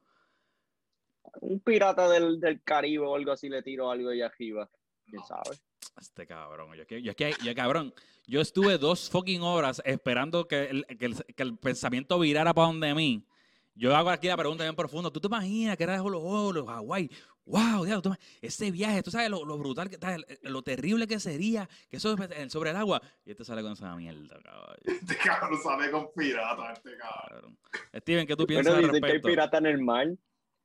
un 1.40 1.60
pirata 1.60 2.08
del, 2.08 2.38
del 2.40 2.62
Caribe 2.62 3.06
o 3.06 3.14
algo 3.14 3.32
así 3.32 3.48
le 3.48 3.62
tiró 3.62 3.90
algo 3.90 4.10
allá 4.10 4.26
arriba. 4.26 4.68
¿Quién 5.06 5.22
sabe? 5.24 5.56
Este 6.00 6.26
cabrón, 6.26 6.74
yo, 6.74 6.86
que- 6.86 7.02
yo, 7.02 7.14
que- 7.14 7.34
yo, 7.44 7.54
cabrón, 7.54 7.92
yo 8.26 8.40
estuve 8.40 8.78
dos 8.78 9.10
fucking 9.10 9.42
horas 9.42 9.82
esperando 9.84 10.48
que 10.48 10.64
el, 10.70 10.86
que 10.98 11.06
el, 11.06 11.14
que 11.36 11.42
el 11.42 11.58
pensamiento 11.58 12.18
virara 12.18 12.54
para 12.54 12.68
donde 12.68 12.94
mí. 12.94 13.26
Yo 13.74 13.94
hago 13.94 14.10
aquí 14.10 14.26
la 14.28 14.36
pregunta 14.36 14.64
bien 14.64 14.74
profunda. 14.74 15.10
¿Tú 15.10 15.20
te 15.20 15.26
imaginas 15.28 15.76
que 15.76 15.84
era 15.84 15.94
de 15.94 16.00
Honolulu, 16.00 16.66
Hawái? 16.66 17.10
¡Wow! 17.44 17.84
diablo, 17.84 18.02
tú- 18.02 18.16
ese 18.40 18.70
viaje, 18.70 19.02
tú 19.02 19.10
sabes 19.10 19.28
lo, 19.30 19.44
lo 19.44 19.58
brutal, 19.58 19.88
que 19.88 19.94
está, 19.96 20.16
lo 20.42 20.62
terrible 20.62 21.06
que 21.06 21.18
sería 21.18 21.68
que 21.88 21.96
eso 21.96 22.14
es 22.14 22.52
sobre 22.52 22.70
el 22.70 22.76
agua. 22.76 23.00
Y 23.24 23.30
este 23.32 23.44
sale 23.44 23.62
con 23.62 23.72
esa 23.72 23.94
mierda, 23.96 24.38
caballo. 24.42 24.76
Este 24.84 25.16
cabrón 25.16 25.58
sale 25.62 25.90
con 25.90 26.10
pirata, 26.14 26.72
este 26.72 26.96
cabrón. 26.96 27.58
cabrón. 27.72 28.00
Steven, 28.02 28.26
¿qué 28.26 28.36
tú 28.36 28.46
piensas 28.46 28.72
Bueno, 28.74 28.88
al 28.88 28.92
dicen 28.92 29.00
que 29.02 29.06
hay 29.06 29.12
respecto? 29.12 29.28
pirata 29.28 29.58
en 29.58 29.66
el 29.66 29.78
mar. 29.82 30.08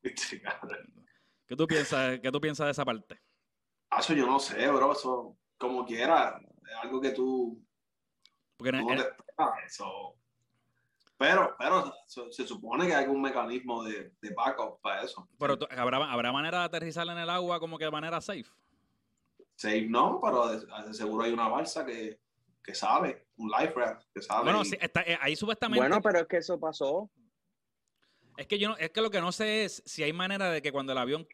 Este 0.04 0.41
cabrón. 0.41 1.06
¿Qué 1.48 1.56
tú 1.56 1.67
piensas, 1.67 2.19
qué 2.19 2.32
tú 2.32 2.41
piensas 2.41 2.65
de 2.67 2.71
esa 2.71 2.86
parte? 2.86 3.19
Eso 3.99 4.13
yo 4.13 4.25
no 4.25 4.39
sé, 4.39 4.67
bro. 4.69 4.91
Eso, 4.91 5.38
como 5.58 5.86
quiera, 5.86 6.39
es 6.69 6.75
algo 6.81 6.99
que 7.01 7.12
tú 7.12 7.62
Porque 8.58 8.71
no 8.71 8.86
te 8.88 8.93
esperas. 8.95 9.49
Eso. 9.65 10.15
Pero, 11.17 11.55
pero 11.58 11.93
se, 12.08 12.29
se 12.31 12.45
supone 12.45 12.88
que 12.88 12.93
hay 12.95 13.03
algún 13.05 13.21
mecanismo 13.21 13.84
de, 13.84 14.12
de 14.21 14.29
backup 14.34 14.81
para 14.81 15.03
eso. 15.03 15.27
pero 15.39 15.58
tú- 15.58 15.67
¿habrá, 15.71 15.97
¿habrá 16.12 16.31
manera 16.34 16.60
de 16.60 16.65
aterrizar 16.65 17.08
en 17.08 17.17
el 17.17 17.29
agua 17.29 17.60
como 17.60 17.77
que 17.77 17.86
de 17.86 17.91
manera 17.91 18.19
safe? 18.19 18.43
Safe 19.55 19.88
no, 19.89 20.19
pero 20.21 20.47
de, 20.49 20.65
de 20.88 20.93
seguro 20.93 21.23
hay 21.23 21.31
una 21.31 21.47
balsa 21.47 21.86
que, 21.86 22.19
que 22.62 22.75
sabe, 22.75 23.27
un 23.38 23.49
life 23.49 23.73
raft 23.73 24.05
que 24.13 24.21
sabe. 24.21 24.43
Bueno, 24.43 24.63
y- 24.63 24.65
sí, 24.65 24.77
está, 24.81 25.03
eh, 25.03 25.17
ahí 25.21 25.38
supuestamente... 25.38 25.79
Bueno, 25.88 26.01
pero 26.01 26.19
es 26.19 26.27
que 26.27 26.38
eso 26.38 26.60
pasó. 26.60 27.10
Es 28.36 28.47
que 28.47 28.60
yo 28.60 28.67
no, 28.67 28.75
es 28.77 28.89
que 28.91 28.99
lo 28.99 29.10
que 29.10 29.21
no 29.21 29.31
sé 29.31 29.63
es 29.63 29.81
si 29.86 30.03
hay 30.03 30.12
manera 30.12 30.49
de 30.51 30.62
que 30.62 30.73
cuando 30.73 30.91
el 30.91 30.97
avión, 30.97 31.25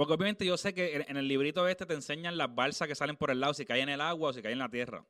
porque 0.00 0.14
obviamente 0.14 0.46
yo 0.46 0.56
sé 0.56 0.72
que 0.72 1.04
en, 1.06 1.18
el 1.18 1.28
librito 1.28 1.68
este 1.68 1.84
te 1.84 1.92
enseñan 1.92 2.38
las 2.38 2.54
balsas 2.54 2.88
que 2.88 2.94
salen 2.94 3.18
por 3.18 3.30
el 3.30 3.38
lado, 3.38 3.52
si 3.52 3.66
cae 3.66 3.82
en 3.82 3.90
el 3.90 4.00
agua 4.00 4.30
o 4.30 4.32
si 4.32 4.40
cae 4.40 4.52
en 4.52 4.58
la 4.58 4.70
tierra. 4.70 5.04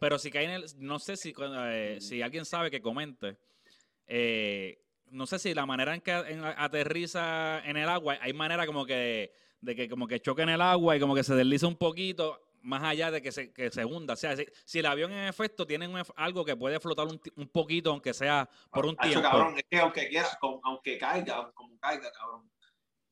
Pero 0.00 0.18
si 0.18 0.30
cae 0.30 0.46
en 0.46 0.52
el, 0.52 0.64
no 0.78 0.98
sé 0.98 1.18
si, 1.18 1.34
eh, 1.38 1.98
si 2.00 2.22
alguien 2.22 2.46
sabe 2.46 2.70
que 2.70 2.80
comente, 2.80 3.36
eh, 4.06 4.82
no 5.10 5.26
sé 5.26 5.38
si 5.38 5.52
la 5.52 5.66
manera 5.66 5.94
en 5.94 6.00
que 6.00 6.12
aterriza 6.12 7.62
en 7.62 7.76
el 7.76 7.90
agua, 7.90 8.16
hay 8.22 8.32
manera 8.32 8.64
como 8.64 8.86
que 8.86 9.32
de 9.60 9.76
que 9.76 9.86
como 9.86 10.08
que 10.08 10.18
choque 10.18 10.40
en 10.40 10.48
el 10.48 10.62
agua 10.62 10.96
y 10.96 11.00
como 11.00 11.14
que 11.14 11.22
se 11.22 11.34
desliza 11.34 11.66
un 11.66 11.76
poquito 11.76 12.40
más 12.62 12.84
allá 12.84 13.10
de 13.10 13.20
que 13.20 13.32
se, 13.32 13.52
que 13.52 13.70
se 13.70 13.84
hunda. 13.84 14.14
O 14.14 14.16
sea, 14.16 14.34
si, 14.34 14.46
si 14.64 14.78
el 14.78 14.86
avión 14.86 15.12
en 15.12 15.28
efecto 15.28 15.66
tiene 15.66 15.86
un 15.86 16.02
algo 16.16 16.42
que 16.42 16.56
puede 16.56 16.80
flotar 16.80 17.06
un, 17.06 17.20
un 17.36 17.48
poquito, 17.48 17.90
aunque 17.90 18.14
sea 18.14 18.48
por 18.72 18.86
un 18.86 18.96
Hacho, 18.98 19.10
tiempo. 19.10 19.28
cabrón, 19.28 19.58
es 19.58 19.64
que 19.68 19.78
aunque 19.78 20.10
aunque 20.62 20.96
caiga, 20.96 21.52
como 21.52 21.78
caiga, 21.78 22.10
cabrón. 22.12 22.50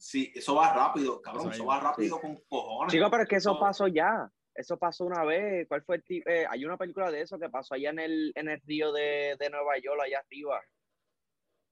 Sí, 0.03 0.33
eso 0.35 0.57
va 0.57 0.75
rápido, 0.75 1.23
cabrón. 1.23 1.53
Eso 1.53 1.65
va 1.65 1.79
rápido 1.79 2.21
con 2.21 2.35
cojones. 2.49 2.93
Chico, 2.93 3.09
pero 3.09 3.23
es 3.23 3.29
que 3.29 3.37
eso 3.37 3.57
pasó 3.61 3.87
ya. 3.87 4.29
Eso 4.53 4.77
pasó 4.77 5.05
una 5.05 5.23
vez. 5.25 5.69
¿Cuál 5.69 5.85
fue 5.85 5.97
el 5.97 6.03
tipo? 6.03 6.29
hay 6.51 6.65
una 6.65 6.77
película 6.77 7.09
de 7.09 7.21
eso 7.21 7.39
que 7.39 7.49
pasó 7.49 7.75
allá 7.75 7.91
en 7.91 8.01
el, 8.01 8.33
en 8.35 8.49
el 8.49 8.61
río 8.67 8.91
de, 8.93 9.37
de 9.39 9.49
Nueva 9.49 9.79
York, 9.79 10.01
allá 10.05 10.19
arriba. 10.19 10.61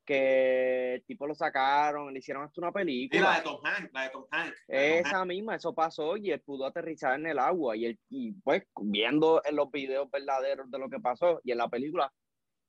Que 0.07 0.95
el 0.95 1.05
tipo 1.07 1.27
lo 1.27 1.35
sacaron, 1.35 2.13
le 2.13 2.21
hicieron 2.21 2.45
hasta 2.45 2.61
una 2.61 2.69
Sí, 2.69 2.73
la 2.73 2.73
película. 2.73 3.37
de 3.37 3.43
Tom 3.43 3.61
Hanks, 3.65 3.93
la 3.93 4.03
de 4.05 4.11
Tom 4.11 4.25
Hanks. 4.31 4.65
la 4.69 4.79
de 4.79 4.91
Tom 4.91 5.01
Hanks. 5.01 5.09
Esa 5.09 5.25
misma, 5.25 5.57
eso 5.57 5.75
pasó 5.75 6.17
y 6.17 6.31
él 6.31 6.41
pudo 6.41 6.67
aterrizar 6.67 7.19
en 7.19 7.27
el 7.27 7.39
agua. 7.41 7.77
Y, 7.77 7.87
él, 7.87 7.99
y 8.09 8.31
pues 8.45 8.63
viendo 8.81 9.43
en 9.45 9.57
los 9.57 9.73
videos 9.73 10.09
verdaderos 10.09 10.71
de 10.71 10.79
lo 10.79 10.89
que 10.89 11.01
pasó 11.01 11.41
y 11.43 11.51
en 11.51 11.59
la 11.59 11.69
película, 11.69 12.13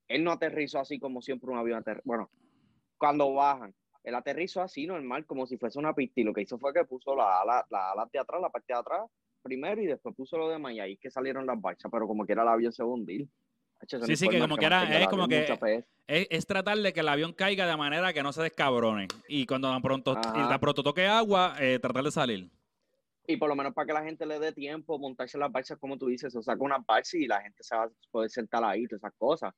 él 0.07 0.23
no 0.23 0.31
aterrizó 0.31 0.79
así 0.79 0.97
como 0.97 1.21
siempre 1.21 1.51
un 1.51 1.59
avión 1.59 1.77
aterriza. 1.77 2.01
Bueno, 2.03 2.31
cuando 2.97 3.31
bajan, 3.35 3.75
él 4.03 4.15
aterrizó 4.15 4.61
así 4.61 4.87
normal, 4.87 5.25
como 5.25 5.45
si 5.45 5.57
fuese 5.57 5.77
una 5.79 5.93
pista. 5.93 6.21
Y 6.21 6.23
lo 6.23 6.33
que 6.33 6.41
hizo 6.41 6.57
fue 6.57 6.73
que 6.73 6.83
puso 6.85 7.15
la 7.15 7.41
ala, 7.41 7.65
la 7.69 7.91
ala 7.91 8.09
de 8.11 8.19
atrás, 8.19 8.41
la 8.41 8.49
parte 8.49 8.73
de 8.73 8.79
atrás 8.79 9.01
primero 9.43 9.81
y 9.81 9.87
después 9.87 10.15
puso 10.15 10.37
lo 10.37 10.49
demás. 10.49 10.73
Y 10.73 10.79
ahí 10.79 10.97
que 10.97 11.09
salieron 11.09 11.45
las 11.45 11.59
balsas, 11.59 11.91
pero 11.91 12.07
como 12.07 12.25
que 12.25 12.33
era 12.33 12.43
el 12.43 12.49
avión 12.49 12.71
se 12.71 12.83
hundir. 12.83 13.27
Sí, 14.05 14.15
sí, 14.15 14.29
que 14.29 14.39
como 14.39 14.57
que 14.57 14.65
era- 14.65 14.83
es 14.99 15.07
como 15.07 15.27
que- 15.27 15.83
es, 16.07 16.27
es 16.29 16.45
tratar 16.45 16.77
de 16.77 16.93
que 16.93 16.99
el 16.99 17.07
avión 17.07 17.33
caiga 17.33 17.65
de 17.65 17.75
manera 17.75 18.13
que 18.13 18.21
no 18.21 18.31
se 18.31 18.43
descabrone. 18.43 19.07
Y 19.27 19.47
cuando 19.47 19.71
tan 19.71 19.81
pronto, 19.81 20.11
Ajá. 20.11 20.33
y 20.45 20.47
tan 20.49 20.59
pronto 20.59 20.83
toque 20.83 21.07
agua, 21.07 21.55
eh, 21.59 21.79
tratar 21.79 22.03
de 22.03 22.11
salir. 22.11 22.51
Y 23.25 23.37
por 23.37 23.49
lo 23.49 23.55
menos 23.55 23.73
para 23.73 23.87
que 23.87 23.93
la 23.93 24.03
gente 24.03 24.25
le 24.27 24.37
dé 24.39 24.51
tiempo 24.51 24.99
montarse 24.99 25.37
las 25.39 25.51
balsas, 25.51 25.79
como 25.79 25.97
tú 25.97 26.07
dices, 26.07 26.35
o 26.35 26.43
saca 26.43 26.61
unas 26.63 26.85
balsas 26.85 27.15
y 27.15 27.25
la 27.27 27.41
gente 27.41 27.63
se 27.63 27.75
va 27.75 27.85
a 27.85 27.89
poder 28.11 28.29
sentar 28.29 28.63
ahí, 28.63 28.85
todas 28.85 28.99
esas 29.01 29.13
cosas. 29.17 29.53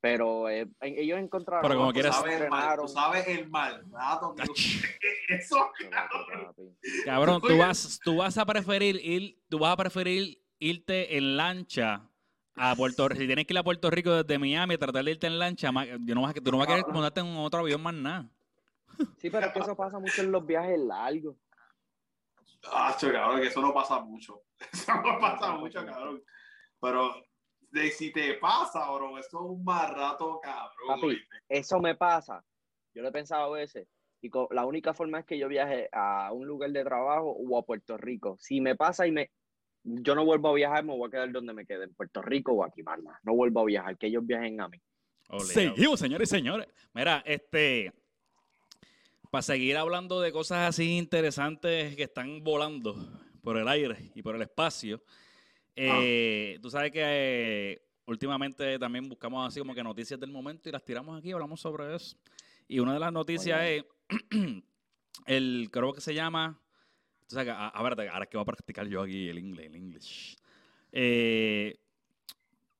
Pero 0.00 0.48
eh, 0.48 0.68
en- 0.80 0.94
ellos 0.98 1.18
encontraron. 1.18 1.62
Pero 1.68 1.80
como 1.80 1.92
quieras- 1.92 2.16
sabes 2.16 2.40
el 2.40 2.48
mal, 2.50 2.78
tú 2.80 2.88
sabes 2.88 3.26
el 3.26 3.48
que 3.48 4.44
eso, 5.34 5.70
cabrón. 5.90 6.76
Cabrón, 7.04 7.40
tú 7.40 7.58
vas, 7.58 8.00
tú 8.04 8.16
vas 8.16 8.38
a 8.38 8.46
preferir 8.46 8.96
ir, 9.04 9.38
tú 9.48 9.58
vas 9.58 9.72
a 9.72 9.76
preferir 9.76 10.40
irte 10.60 11.16
en 11.16 11.36
lancha 11.36 12.08
a 12.54 12.74
Puerto 12.74 13.08
si 13.10 13.26
tienes 13.26 13.46
que 13.46 13.52
ir 13.54 13.58
a 13.58 13.62
Puerto 13.64 13.90
Rico 13.90 14.10
desde 14.22 14.38
Miami 14.38 14.74
a 14.74 14.78
tratar 14.78 15.04
de 15.04 15.12
irte 15.12 15.26
en 15.26 15.38
lancha, 15.38 15.70
yo 16.00 16.14
no 16.14 16.22
vas 16.22 16.30
a, 16.30 16.34
tú 16.34 16.50
no 16.50 16.58
vas 16.58 16.66
a 16.68 16.70
querer 16.70 16.86
montarte 16.86 17.20
en 17.20 17.36
otro 17.36 17.60
avión 17.60 17.80
más 17.82 17.94
nada. 17.94 18.28
Sí, 19.18 19.30
pero 19.30 19.46
es 19.46 19.52
que 19.52 19.60
eso 19.60 19.76
pasa 19.76 19.98
mucho 19.98 20.22
en 20.22 20.32
los 20.32 20.44
viajes 20.44 20.78
largos. 20.78 21.36
Ah, 22.72 22.96
cabrón, 23.00 23.40
que 23.40 23.46
eso 23.48 23.60
no 23.60 23.72
pasa 23.72 24.00
mucho. 24.00 24.42
Eso 24.72 24.92
no 24.92 25.18
pasa 25.20 25.52
mucho, 25.52 25.86
cabrón. 25.86 26.20
Pero 26.80 27.14
de, 27.70 27.90
si 27.90 28.12
te 28.12 28.34
pasa, 28.34 28.90
bro, 28.90 29.18
eso 29.18 29.28
es 29.28 29.34
un 29.34 29.64
más 29.64 29.90
rato, 29.90 30.40
cabrón. 30.42 31.00
Papi. 31.00 31.18
Eso 31.48 31.78
me 31.80 31.94
pasa. 31.94 32.44
Yo 32.94 33.02
lo 33.02 33.08
he 33.08 33.12
pensado 33.12 33.54
a 33.54 33.58
veces. 33.58 33.86
Y 34.20 34.30
co- 34.30 34.48
la 34.50 34.66
única 34.66 34.94
forma 34.94 35.20
es 35.20 35.26
que 35.26 35.38
yo 35.38 35.46
viaje 35.48 35.88
a 35.92 36.32
un 36.32 36.46
lugar 36.46 36.70
de 36.70 36.82
trabajo 36.82 37.30
o 37.30 37.58
a 37.58 37.62
Puerto 37.64 37.96
Rico. 37.96 38.36
Si 38.40 38.60
me 38.60 38.74
pasa 38.74 39.06
y 39.06 39.12
me. 39.12 39.30
Yo 39.84 40.14
no 40.14 40.24
vuelvo 40.24 40.48
a 40.48 40.54
viajar, 40.54 40.84
me 40.84 40.96
voy 40.96 41.06
a 41.06 41.10
quedar 41.10 41.30
donde 41.30 41.52
me 41.54 41.64
quede, 41.64 41.84
en 41.84 41.94
Puerto 41.94 42.20
Rico 42.20 42.52
o 42.52 42.64
aquí, 42.64 42.82
más 42.82 43.00
nada. 43.00 43.20
No 43.22 43.34
vuelvo 43.34 43.60
a 43.60 43.64
viajar, 43.64 43.96
que 43.96 44.08
ellos 44.08 44.26
viajen 44.26 44.60
a 44.60 44.68
mí. 44.68 44.78
Obligado. 45.28 45.46
Seguimos, 45.76 46.00
señores 46.00 46.28
y 46.32 46.34
señores. 46.36 46.66
Mira, 46.92 47.22
este. 47.24 47.92
Para 49.30 49.42
seguir 49.42 49.76
hablando 49.76 50.20
de 50.20 50.32
cosas 50.32 50.70
así 50.70 50.96
interesantes 50.96 51.94
que 51.94 52.04
están 52.04 52.42
volando 52.42 52.96
por 53.42 53.56
el 53.58 53.68
aire 53.68 54.10
y 54.14 54.22
por 54.22 54.34
el 54.34 54.42
espacio. 54.42 55.02
Eh, 55.80 56.58
Tú 56.60 56.70
sabes 56.70 56.90
que 56.90 57.00
eh, 57.02 57.82
últimamente 58.06 58.78
también 58.78 59.08
buscamos 59.08 59.46
así 59.46 59.60
como 59.60 59.74
que 59.74 59.82
noticias 59.82 60.18
del 60.18 60.30
momento 60.30 60.68
y 60.68 60.72
las 60.72 60.84
tiramos 60.84 61.18
aquí, 61.18 61.32
hablamos 61.32 61.60
sobre 61.60 61.94
eso. 61.94 62.16
Y 62.66 62.80
una 62.80 62.94
de 62.94 63.00
las 63.00 63.12
noticias 63.12 63.60
es 63.62 63.84
el, 65.26 65.68
creo 65.70 65.92
que 65.92 66.00
se 66.00 66.14
llama. 66.14 66.60
Tú 67.26 67.34
sabes 67.34 67.46
que, 67.46 67.50
a, 67.52 67.68
a 67.68 67.82
ver, 67.82 68.08
ahora 68.10 68.24
es 68.24 68.30
que 68.30 68.36
voy 68.36 68.42
a 68.42 68.46
practicar 68.46 68.86
yo 68.86 69.02
aquí 69.02 69.28
el 69.28 69.38
inglés, 69.38 69.66
el 69.66 69.76
English. 69.76 70.36
Eh, 70.92 71.78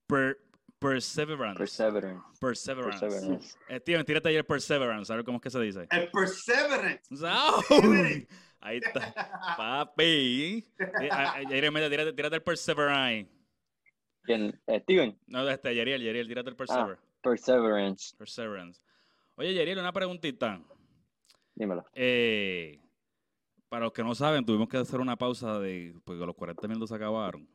per- 0.07 0.39
perseverance. 0.79 1.59
Perseverance. 1.59 2.23
Perseverance. 2.41 3.01
Perseverance. 3.01 3.59
Eh, 3.69 3.81
tío, 3.81 4.03
tírate 4.05 4.29
ahí 4.31 4.37
el 4.37 4.45
Perseverance, 4.45 5.13
a 5.13 5.17
ver 5.17 5.25
cómo 5.25 5.37
es 5.37 5.43
que 5.43 5.51
se 5.51 5.61
dice. 5.61 5.87
El 5.91 6.11
Perseverance. 6.11 7.27
¡Au! 7.27 7.61
Ahí 8.61 8.79
está. 8.79 9.15
Papi. 9.57 10.65
Eh, 10.79 11.09
ah, 11.11 11.35
ah, 11.37 11.43
Yeriel, 11.43 11.73
mira, 11.73 11.89
tírate, 11.89 12.13
tírate 12.13 12.37
el 12.37 12.43
Perseverance. 12.43 13.31
¿Quién? 14.23 14.61
Eh, 14.67 14.81
Steven. 14.81 15.19
No, 15.27 15.49
este, 15.49 15.75
Yeriel, 15.75 16.03
Yeriel, 16.03 16.27
tírate 16.29 16.51
el 16.51 16.57
Persever- 16.57 16.99
Perseverance. 17.23 18.17
Perseverance. 18.17 18.81
Oye, 19.37 19.55
Yeriel, 19.55 19.79
una 19.79 19.93
preguntita. 19.93 20.61
Dímelo. 21.55 21.85
Eh, 21.95 22.81
para 23.69 23.85
los 23.87 23.93
que 23.93 24.03
no 24.03 24.15
saben, 24.15 24.45
tuvimos 24.45 24.69
que 24.69 24.77
hacer 24.79 25.01
una 25.01 25.17
pausa 25.17 25.59
de, 25.61 25.95
porque 26.05 26.25
los 26.27 26.35
40 26.35 26.67
minutos 26.69 26.89
se 26.91 26.97
acabaron. 26.97 27.49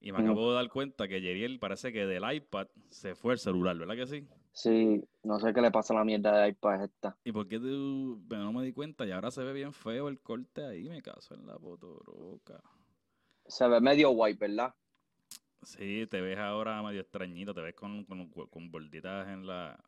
Y 0.00 0.12
me 0.12 0.18
acabo 0.18 0.50
de 0.50 0.56
dar 0.56 0.68
cuenta 0.70 1.06
que 1.08 1.20
Yeriel 1.20 1.58
parece 1.58 1.92
que 1.92 2.06
del 2.06 2.24
iPad 2.32 2.68
se 2.88 3.14
fue 3.14 3.34
el 3.34 3.38
celular, 3.38 3.76
¿verdad 3.76 3.96
que 3.96 4.06
sí? 4.06 4.26
Sí, 4.52 5.02
no 5.22 5.38
sé 5.38 5.54
qué 5.54 5.60
le 5.60 5.70
pasa 5.70 5.94
a 5.94 5.98
la 5.98 6.04
mierda 6.04 6.36
de 6.42 6.48
iPad 6.48 6.84
esta. 6.84 7.16
¿Y 7.24 7.32
por 7.32 7.46
qué 7.46 7.58
tú, 7.58 8.20
pero 8.28 8.42
no 8.42 8.52
me 8.52 8.64
di 8.64 8.72
cuenta? 8.72 9.06
Y 9.06 9.12
ahora 9.12 9.30
se 9.30 9.44
ve 9.44 9.52
bien 9.52 9.72
feo 9.72 10.08
el 10.08 10.20
corte 10.20 10.64
ahí, 10.64 10.88
me 10.88 11.02
caso 11.02 11.34
en 11.34 11.46
la 11.46 11.58
potoroca. 11.58 12.60
Se 13.46 13.66
ve 13.68 13.80
medio 13.80 14.10
white, 14.10 14.38
¿verdad? 14.46 14.74
Sí, 15.62 16.06
te 16.10 16.20
ves 16.20 16.38
ahora 16.38 16.82
medio 16.82 17.00
extrañito, 17.00 17.54
te 17.54 17.60
ves 17.60 17.74
con, 17.74 18.04
con, 18.04 18.28
con 18.28 18.70
borditas 18.70 19.28
en 19.28 19.46
la... 19.46 19.78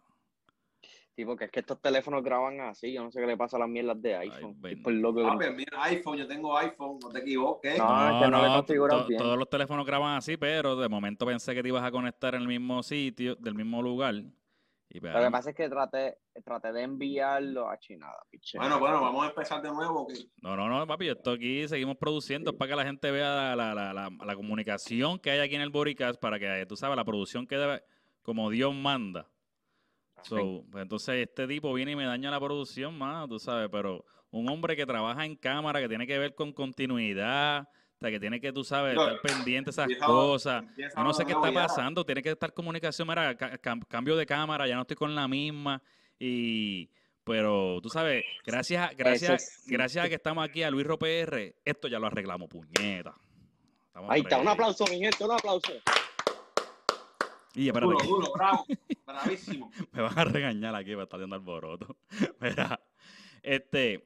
Sí, 1.15 1.27
porque 1.27 1.45
es 1.45 1.51
que 1.51 1.61
estos 1.61 1.81
teléfonos 1.81 2.23
graban 2.23 2.61
así. 2.61 2.91
Yo 2.93 3.03
no 3.05 3.11
sé 3.11 3.21
qué 3.21 3.27
le 3.27 3.37
pasa 3.37 3.59
a 3.59 3.61
las 3.61 3.69
mierdas 3.69 4.01
de 4.01 4.17
iPhone. 4.17 4.57
ven. 4.61 4.83
por 4.83 4.95
loco. 4.95 5.27
Ah, 5.27 5.35
pues 5.37 5.55
mira, 5.55 5.83
iPhone, 5.85 6.17
yo 6.17 6.27
tengo 6.27 6.57
iPhone, 6.57 6.99
no 7.03 7.11
te 7.11 7.19
equivoques. 7.19 7.77
No, 7.79 8.19
es 8.19 8.25
que 8.25 8.31
no 8.31 8.43
le 8.43 8.49
configuran 8.49 9.01
to- 9.03 9.07
bien. 9.09 9.19
todos 9.19 9.39
los 9.39 9.49
teléfonos 9.51 9.85
graban 9.85 10.17
así, 10.17 10.39
pero 10.39 10.75
de 10.75 10.89
momento 10.89 11.27
pensé 11.27 11.55
que 11.55 11.63
te 11.63 11.69
ibas 11.69 11.85
a 11.85 11.91
conectar 11.91 12.35
en 12.35 12.43
el 12.43 12.49
mismo 12.49 12.83
sitio, 12.83 13.37
del 13.37 13.55
mismo 13.55 13.83
lugar. 13.83 14.15
Y 14.95 15.01
pues, 15.01 15.15
Lo 15.15 15.21
que 15.21 15.31
pasa 15.31 15.51
es 15.51 15.57
que 15.57 15.69
traté, 15.71 16.19
traté 16.45 16.71
de 16.71 16.83
enviarlo 16.83 17.71
a 17.71 17.79
Chinada, 17.79 18.27
piche. 18.31 18.59
Bueno, 18.59 18.79
bueno, 18.79 19.01
vamos 19.01 19.25
a 19.25 19.29
empezar 19.31 19.63
de 19.63 19.71
nuevo. 19.71 20.07
No, 20.43 20.55
no, 20.55 20.69
no, 20.69 20.87
papi, 20.87 21.09
esto 21.09 21.31
aquí 21.31 21.67
seguimos 21.67 21.97
produciendo 21.97 22.51
es 22.51 22.57
para 22.59 22.71
que 22.71 22.77
la 22.77 22.85
gente 22.85 23.11
vea 23.11 23.57
la, 23.57 23.75
la, 23.75 23.95
la, 23.95 24.11
la 24.11 24.37
comunicación 24.37 25.19
que 25.19 25.31
hay 25.31 25.39
aquí 25.39 25.55
en 25.55 25.63
el 25.63 25.71
Boricast, 25.71 26.21
para 26.21 26.39
que 26.39 26.67
tú 26.67 26.77
sabes, 26.77 26.95
la 26.95 27.07
producción 27.07 27.47
que 27.47 27.57
debe, 27.57 27.83
como 28.21 28.51
Dios 28.51 28.75
manda. 28.75 29.31
So, 30.25 30.65
pues 30.71 30.83
entonces 30.83 31.27
este 31.27 31.49
tipo 31.49 31.73
viene 31.73 31.93
y 31.93 31.97
me 31.97 32.05
daña 32.05 32.31
la 32.31 32.39
producción 32.39 32.97
más, 32.97 33.27
tú 33.29 33.39
sabes, 33.39 33.71
pero 33.73 34.05
un 34.31 34.49
hombre 34.51 34.77
que 34.77 34.85
trabaja 34.85 35.25
en 35.25 35.37
cámara, 35.37 35.81
que 35.81 35.89
tiene 35.89 36.07
que 36.07 36.19
ver 36.19 36.35
con 36.35 36.53
continuidad, 36.53 37.67
sea, 38.03 38.11
que 38.11 38.21
tiene 38.21 38.41
que, 38.41 38.53
tú 38.53 38.65
sabes, 38.65 38.95
No, 38.95 39.09
estar 39.09 39.21
pendiente 39.23 39.71
de 39.71 39.71
esas 39.71 39.89
cosas. 40.07 40.65
Yo 40.77 41.03
no 41.03 41.13
sé 41.15 41.25
qué 41.25 41.33
está 41.33 41.53
pasando, 41.53 42.05
tiene 42.05 42.23
que 42.23 42.31
estar 42.31 42.53
comunicación, 42.53 43.09
mira, 43.09 43.37
ca- 43.37 43.59
cam- 43.61 43.87
cambio 43.89 44.17
de 44.17 44.27
cámara, 44.27 44.67
ya 44.67 44.75
no 44.75 44.83
estoy 44.83 44.97
con 44.97 45.15
la 45.15 45.27
misma 45.29 45.83
y 46.19 46.89
pero 47.25 47.79
tú 47.81 47.89
sabes, 47.89 48.25
gracias 48.45 48.91
a, 48.91 48.95
gracias, 48.95 49.63
gracias 49.67 50.05
a 50.05 50.09
que 50.09 50.17
estamos 50.17 50.45
aquí 50.45 50.63
a 50.65 50.71
Luis 50.71 50.87
PR, 50.99 51.55
esto 51.65 51.87
ya 51.89 51.99
lo 52.01 52.09
arreglamos, 52.09 52.49
puñeta. 52.49 53.15
Estamos 53.87 54.11
Ahí 54.11 54.23
está, 54.23 54.39
un 54.39 54.49
aplauso, 54.49 54.85
mi 54.91 54.99
gente, 54.99 55.23
un 55.25 55.31
aplauso. 55.33 55.73
Y 57.55 57.71
Duro, 57.71 57.99
duro, 58.03 58.33
bravo, 58.35 58.65
bravísimo. 59.07 59.71
me 59.93 60.03
van 60.03 60.19
a 60.19 60.25
regañar 60.25 60.75
aquí 60.75 60.93
para 60.93 61.05
estar 61.05 61.19
haciendo 61.21 61.37
alboroto. 61.37 61.97
Mira, 62.41 62.81
este, 63.43 64.03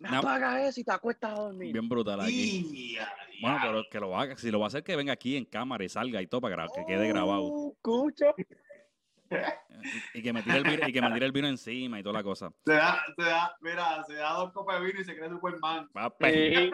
Me 0.00 0.08
No. 0.10 0.18
apaga 0.18 0.66
eso 0.66 0.80
y 0.80 0.84
te 0.84 0.92
acuestas 0.92 1.32
a 1.32 1.42
dormir. 1.42 1.72
bien 1.72 1.88
brutal 1.88 2.20
aquí. 2.20 2.96
Bueno, 3.40 3.58
pero 3.62 3.84
que 3.90 4.00
lo 4.00 4.16
haga, 4.18 4.36
si 4.36 4.50
lo 4.50 4.58
va 4.60 4.66
a 4.66 4.68
hacer, 4.68 4.82
que 4.84 4.96
venga 4.96 5.12
aquí 5.12 5.36
en 5.36 5.44
cámara 5.44 5.84
y 5.84 5.88
salga 5.88 6.20
y 6.22 6.26
todo 6.26 6.40
para 6.40 6.66
que 6.68 6.84
quede 6.86 7.08
grabado. 7.08 7.42
Oh, 7.44 7.72
Escucha. 7.72 8.34
Y, 10.14 10.18
y 10.18 10.22
que 10.22 10.32
me 10.32 10.42
tire 10.42 10.58
el 10.58 10.64
vino, 10.64 10.86
y 10.88 10.92
que 10.92 11.00
me 11.00 11.10
tire 11.12 11.26
el 11.26 11.32
vino 11.32 11.48
encima 11.48 11.98
y 11.98 12.02
toda 12.02 12.12
la 12.14 12.22
cosa. 12.22 12.52
Se 12.64 12.72
da, 12.74 13.02
se 13.16 13.22
da, 13.24 13.56
mira, 13.60 14.04
se 14.04 14.14
da 14.14 14.32
dos 14.34 14.52
copas 14.52 14.80
de 14.80 14.86
vino 14.86 15.00
y 15.00 15.04
se 15.04 15.16
cree 15.16 15.28
Superman. 15.30 15.88
Papi, 15.92 16.26
Sí. 16.30 16.70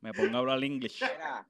me 0.00 0.12
pongo 0.12 0.36
a 0.36 0.40
hablar 0.40 0.64
inglés. 0.64 0.98
Mira, 1.00 1.46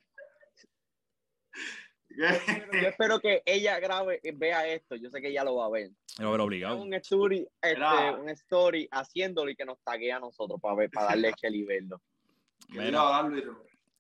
yo 2.17 2.89
espero 2.89 3.21
que 3.21 3.43
ella 3.45 3.79
grabe, 3.81 4.21
vea 4.35 4.67
esto. 4.69 4.97
Yo 4.97 5.11
sé 5.11 5.21
que 5.21 5.29
ella 5.29 5.45
lo 5.45 5.57
va 5.57 5.67
a 5.67 5.71
ver. 5.71 5.91
A 6.19 6.31
ver 6.31 6.41
obligado. 6.41 6.77
Un 6.81 6.95
story, 6.95 7.47
este, 7.61 8.11
un 8.21 8.29
story 8.31 8.89
haciéndolo 8.91 9.51
y 9.51 9.57
que 9.57 9.65
nos 9.65 9.79
tague 9.83 10.13
a 10.13 10.21
nosotros 10.21 10.61
para 10.61 10.75
ver, 10.77 10.91
para 10.91 11.07
darle 11.09 11.33
el 11.43 11.55
y 11.55 11.65
verlo. 11.65 12.01
Que 12.73 12.79
Mira. 12.79 13.29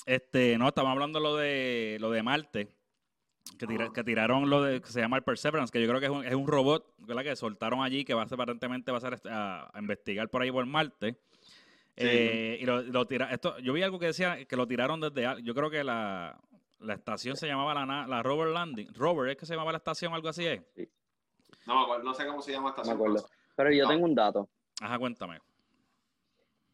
Este, 0.06 0.58
no, 0.58 0.68
estamos 0.68 0.90
hablando 0.92 1.18
lo 1.20 1.36
de 1.36 1.96
lo 2.00 2.10
de 2.10 2.22
Marte. 2.22 2.68
Que, 3.58 3.66
tira- 3.66 3.84
Ajá. 3.84 3.92
que 3.92 4.04
tiraron 4.04 4.48
lo 4.50 4.62
de 4.62 4.80
que 4.80 4.88
se 4.88 5.00
llama 5.00 5.18
el 5.18 5.22
Perseverance, 5.22 5.70
que 5.70 5.80
yo 5.80 5.86
creo 5.86 6.00
que 6.00 6.06
es 6.06 6.12
un, 6.12 6.24
es 6.24 6.34
un 6.34 6.46
robot 6.46 6.94
¿verdad? 6.98 7.22
que 7.22 7.36
soltaron 7.36 7.82
allí, 7.82 8.04
que 8.04 8.14
va 8.14 8.22
a 8.22 8.28
ser 8.28 8.36
aparentemente 8.36 8.90
va 8.90 8.98
a 8.98 9.00
ser 9.02 9.20
a, 9.30 9.70
a 9.72 9.78
investigar 9.80 10.28
por 10.30 10.42
ahí 10.42 10.50
por 10.50 10.64
Marte. 10.66 11.12
Sí. 11.96 12.04
Eh, 12.08 12.58
y 12.60 12.64
lo, 12.64 12.82
lo 12.82 13.06
tira, 13.06 13.30
esto, 13.30 13.56
yo 13.58 13.72
vi 13.72 13.82
algo 13.82 13.98
que 14.00 14.06
decía 14.06 14.44
que 14.46 14.56
lo 14.56 14.66
tiraron 14.66 15.00
desde, 15.00 15.42
yo 15.42 15.54
creo 15.54 15.70
que 15.70 15.84
la, 15.84 16.40
la 16.84 16.94
estación 16.94 17.36
se 17.36 17.46
llamaba 17.46 17.74
la, 17.74 18.06
la 18.06 18.22
Rover 18.22 18.48
Landing. 18.48 18.94
Rover 18.94 19.30
es 19.30 19.36
que 19.36 19.46
se 19.46 19.54
llamaba 19.54 19.72
la 19.72 19.78
estación, 19.78 20.12
algo 20.14 20.28
así 20.28 20.46
es. 20.46 20.62
No 21.66 21.76
me 21.76 21.82
acuerdo, 21.82 22.04
no 22.04 22.14
sé 22.14 22.26
cómo 22.26 22.42
se 22.42 22.52
llama 22.52 22.70
esta 22.70 22.82
No 22.82 22.88
me 22.88 22.94
acuerdo. 22.94 23.28
Pero 23.56 23.72
yo 23.72 23.84
No. 23.84 23.88
tengo 23.90 24.04
un 24.04 24.14
dato. 24.14 24.48
Ajá, 24.80 24.98
cuéntame. 24.98 25.38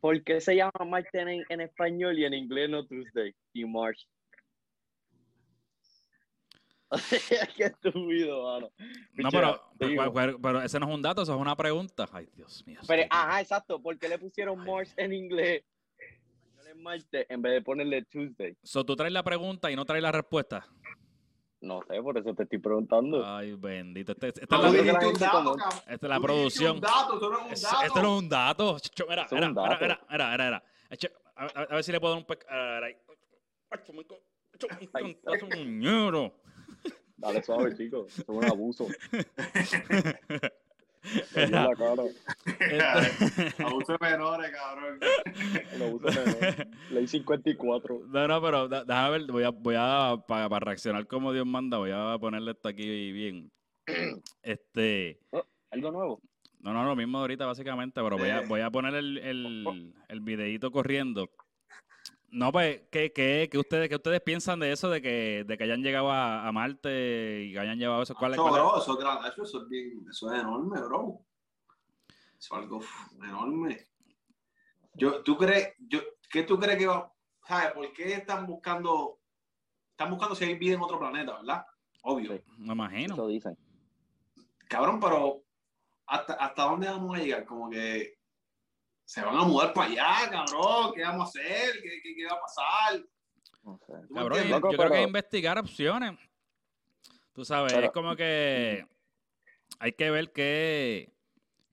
¿Por 0.01 0.23
qué 0.25 0.41
se 0.41 0.57
llama 0.57 0.73
Marte 0.87 1.21
en, 1.21 1.45
en 1.49 1.61
español 1.61 2.19
y 2.19 2.25
en 2.25 2.33
inglés 2.35 2.71
no 2.71 2.87
Tuesday 2.87 3.35
y 3.53 3.65
March? 3.67 4.09
Qué 7.57 7.65
estúpido, 7.67 8.43
mano. 8.45 8.71
No, 9.15 9.31
pero, 9.31 9.63
pero, 9.79 10.13
pero- 10.13 10.41
pero 10.41 10.63
ese 10.63 10.81
no 10.81 10.89
es 10.89 10.95
un 10.95 11.03
dato, 11.03 11.23
eso 11.23 11.35
es 11.35 11.41
una 11.41 11.55
pregunta. 11.55 12.09
Ay, 12.13 12.29
Dios 12.35 12.67
mío. 12.67 12.81
Pero, 12.89 13.05
ajá, 13.11 13.41
exacto. 13.41 13.81
¿Por 13.81 13.97
qué 13.99 14.09
le 14.09 14.19
pusieron 14.19 14.59
March 14.65 14.89
en 14.97 15.13
inglés? 15.13 15.63
En 17.29 17.43
vez 17.43 17.53
de 17.55 17.63
ponerle 17.63 18.03
Tuesday. 18.05 18.57
So, 18.63 18.85
tú 18.85 18.97
traes 18.97 19.13
la 19.13 19.23
pregunta 19.23 19.71
y 19.71 19.77
no 19.77 19.85
traes 19.85 20.03
la 20.03 20.13
respuesta. 20.13 20.67
No 21.63 21.81
sé, 21.87 22.01
por 22.03 22.17
eso 22.17 22.35
te 22.35 22.45
estoy 22.45 22.59
preguntando. 22.59 23.23
Ay, 23.25 23.55
bendito. 23.55 24.13
Este- 24.13 24.29
esta, 24.29 24.57
No, 24.57 24.67
es 24.69 24.73
la, 24.87 24.93
la 24.93 24.93
dato, 24.99 25.11
esta 25.87 26.07
es 26.07 26.11
la 26.11 26.17
Tú 26.17 26.23
producción. 26.23 26.75
Un 26.77 26.81
dato, 26.81 27.17
eso 27.17 27.31
no 27.31 27.39
es 27.39 27.45
un 27.47 27.53
Es- 27.53 27.63
dato. 27.63 27.83
esto 27.83 28.03
no 28.03 28.17
es 28.17 28.23
un 28.23 28.29
dato. 28.31 28.79
Chicho, 28.79 29.05
Mira, 29.09 29.23
Eso 29.25 29.35
es 29.37 29.41
mira, 29.41 29.49
un 29.49 29.55
mira, 29.55 29.69
dato. 29.69 29.85
mira, 29.85 30.01
mira, 30.11 30.31
mira, 30.31 30.45
mira. 30.47 30.65
Eche- 30.91 31.13
A, 31.37 31.45
a- 31.45 31.63
a 31.65 31.75
ver 31.75 31.85
si 31.85 31.93
le 31.93 32.01
puedo 32.01 32.15
dar 32.15 32.21
un 32.23 32.27
pe... 32.27 32.39
a 32.49 32.57
ver, 32.57 32.85
ahí. 32.85 32.97
Acho, 33.71 33.93
me 33.93 34.05
co- 34.05 34.19
acho, 34.55 34.67
un 34.67 34.73
Ahí 34.77 34.85
está. 34.85 35.01
cantazo, 35.33 35.47
muñero. 35.59 36.35
Dale 37.17 37.43
suave, 37.43 37.75
chicos. 37.77 38.19
Es 38.19 38.25
un 38.29 38.45
abuso. 38.45 38.87
La 41.35 41.75
cara. 41.77 42.03
Abuso 43.67 43.97
menores, 44.01 44.51
cabrón. 44.51 45.01
Abuso 45.83 46.07
menor. 46.07 46.69
Ley 46.91 47.07
54. 47.07 48.03
No, 48.09 48.29
no, 48.29 48.43
pero 48.43 48.69
déjame 48.69 49.11
ver, 49.11 49.33
voy 49.33 49.45
a, 49.45 49.51
voy 49.51 49.75
a 49.79 50.17
para, 50.27 50.61
reaccionar 50.61 51.07
como 51.07 51.33
Dios 51.33 51.47
manda, 51.47 51.79
voy 51.79 51.93
a 51.93 52.17
ponerle 52.19 52.53
esto 52.53 52.69
aquí 52.69 53.13
bien. 53.13 53.51
Este, 54.43 55.19
Algo 55.71 55.91
nuevo. 55.91 56.21
no, 56.61 56.73
no, 56.73 56.85
lo 56.85 56.97
mismo 56.97 57.19
de 57.19 57.23
ahorita 57.23 57.47
básicamente, 57.47 58.03
pero 58.03 58.19
voy 58.19 58.31
a, 58.31 58.43
voy 58.43 58.61
a 58.61 58.71
poner 58.71 58.95
el, 58.95 59.19
el, 59.19 59.95
el 60.09 60.21
videíto 60.21 60.71
corriendo 60.71 61.31
No, 62.33 62.53
pues, 62.53 62.83
¿qué, 62.91 63.13
qué, 63.13 63.49
qué 63.51 63.59
ustedes, 63.59 63.89
qué 63.89 63.97
ustedes 63.97 64.21
piensan 64.21 64.61
de 64.61 64.73
eso, 64.73 64.89
de 64.89 65.03
que, 65.03 65.45
de 65.47 65.59
que 65.59 65.65
hayan 65.65 65.83
llegado 65.83 66.11
a, 66.13 66.47
a 66.47 66.53
Marte 66.53 67.43
y 67.45 67.53
que 67.53 67.59
hayan 67.59 67.79
llevado 67.79 68.03
eso? 68.03 68.15
¿Cuál, 68.15 68.33
es- 68.33 68.37
Eso, 68.37 68.43
cuál 68.49 68.55
es- 68.55 68.61
bro, 68.61 68.79
eso, 68.81 69.27
eso, 69.27 69.43
eso 69.43 69.63
es 69.63 69.69
bien, 69.69 70.07
eso 70.09 70.33
es 70.33 70.41
enorme, 70.41 70.81
bro. 70.81 71.21
Eso 72.39 72.55
es 72.57 72.63
algo 72.63 72.77
uf, 72.79 73.13
enorme. 73.23 73.87
Yo, 74.95 75.23
¿tú 75.23 75.37
crees, 75.37 75.75
yo, 75.79 76.01
¿Qué 76.31 76.45
tú 76.45 76.59
crees 76.61 76.79
que 76.79 76.87
va? 76.87 77.13
¿Sabes? 77.47 77.73
¿Por 77.73 77.93
qué 77.93 78.13
están 78.15 78.47
buscando, 78.47 79.19
están 79.91 80.11
buscando 80.11 80.37
si 80.37 80.45
hay 80.45 80.55
vida 80.57 80.75
en 80.77 80.81
otro 80.83 80.99
planeta, 81.01 81.37
verdad? 81.39 81.67
Obvio. 82.03 82.37
Sí. 82.37 82.43
Me 82.59 82.73
imagino. 82.73 83.15
Eso 83.15 83.27
dicen. 83.27 83.59
Cabrón, 84.69 85.01
pero 85.01 85.43
¿hasta, 86.07 86.35
¿hasta 86.35 86.63
dónde 86.63 86.87
vamos 86.87 87.17
a 87.17 87.21
llegar? 87.21 87.45
Como 87.45 87.69
que 87.69 88.20
se 89.11 89.21
van 89.23 89.37
a 89.37 89.43
mudar 89.43 89.73
para 89.73 89.91
allá, 89.91 90.31
cabrón. 90.31 90.93
¿Qué 90.95 91.03
vamos 91.03 91.27
a 91.27 91.29
hacer? 91.31 91.83
¿Qué, 91.83 92.01
qué, 92.01 92.15
qué 92.15 92.27
va 92.27 92.35
a 92.35 92.41
pasar? 92.41 93.01
No 93.65 93.77
sé. 93.85 93.93
¿Tú 94.07 94.15
me 94.15 94.21
Cabrón, 94.21 94.39
yo, 94.39 94.43
entiendes? 94.45 94.51
Loco, 94.51 94.71
yo 94.71 94.79
creo 94.79 94.89
que 94.89 94.95
pero- 94.95 95.09
investigar 95.09 95.59
opciones. 95.59 96.19
Tú 97.33 97.45
sabes, 97.45 97.73
Pero- 97.73 97.87
es 97.87 97.93
como 97.93 98.15
que 98.15 98.87
hay 99.81 99.93
que 99.95 100.11
ver 100.13 100.31
qué, 100.31 101.13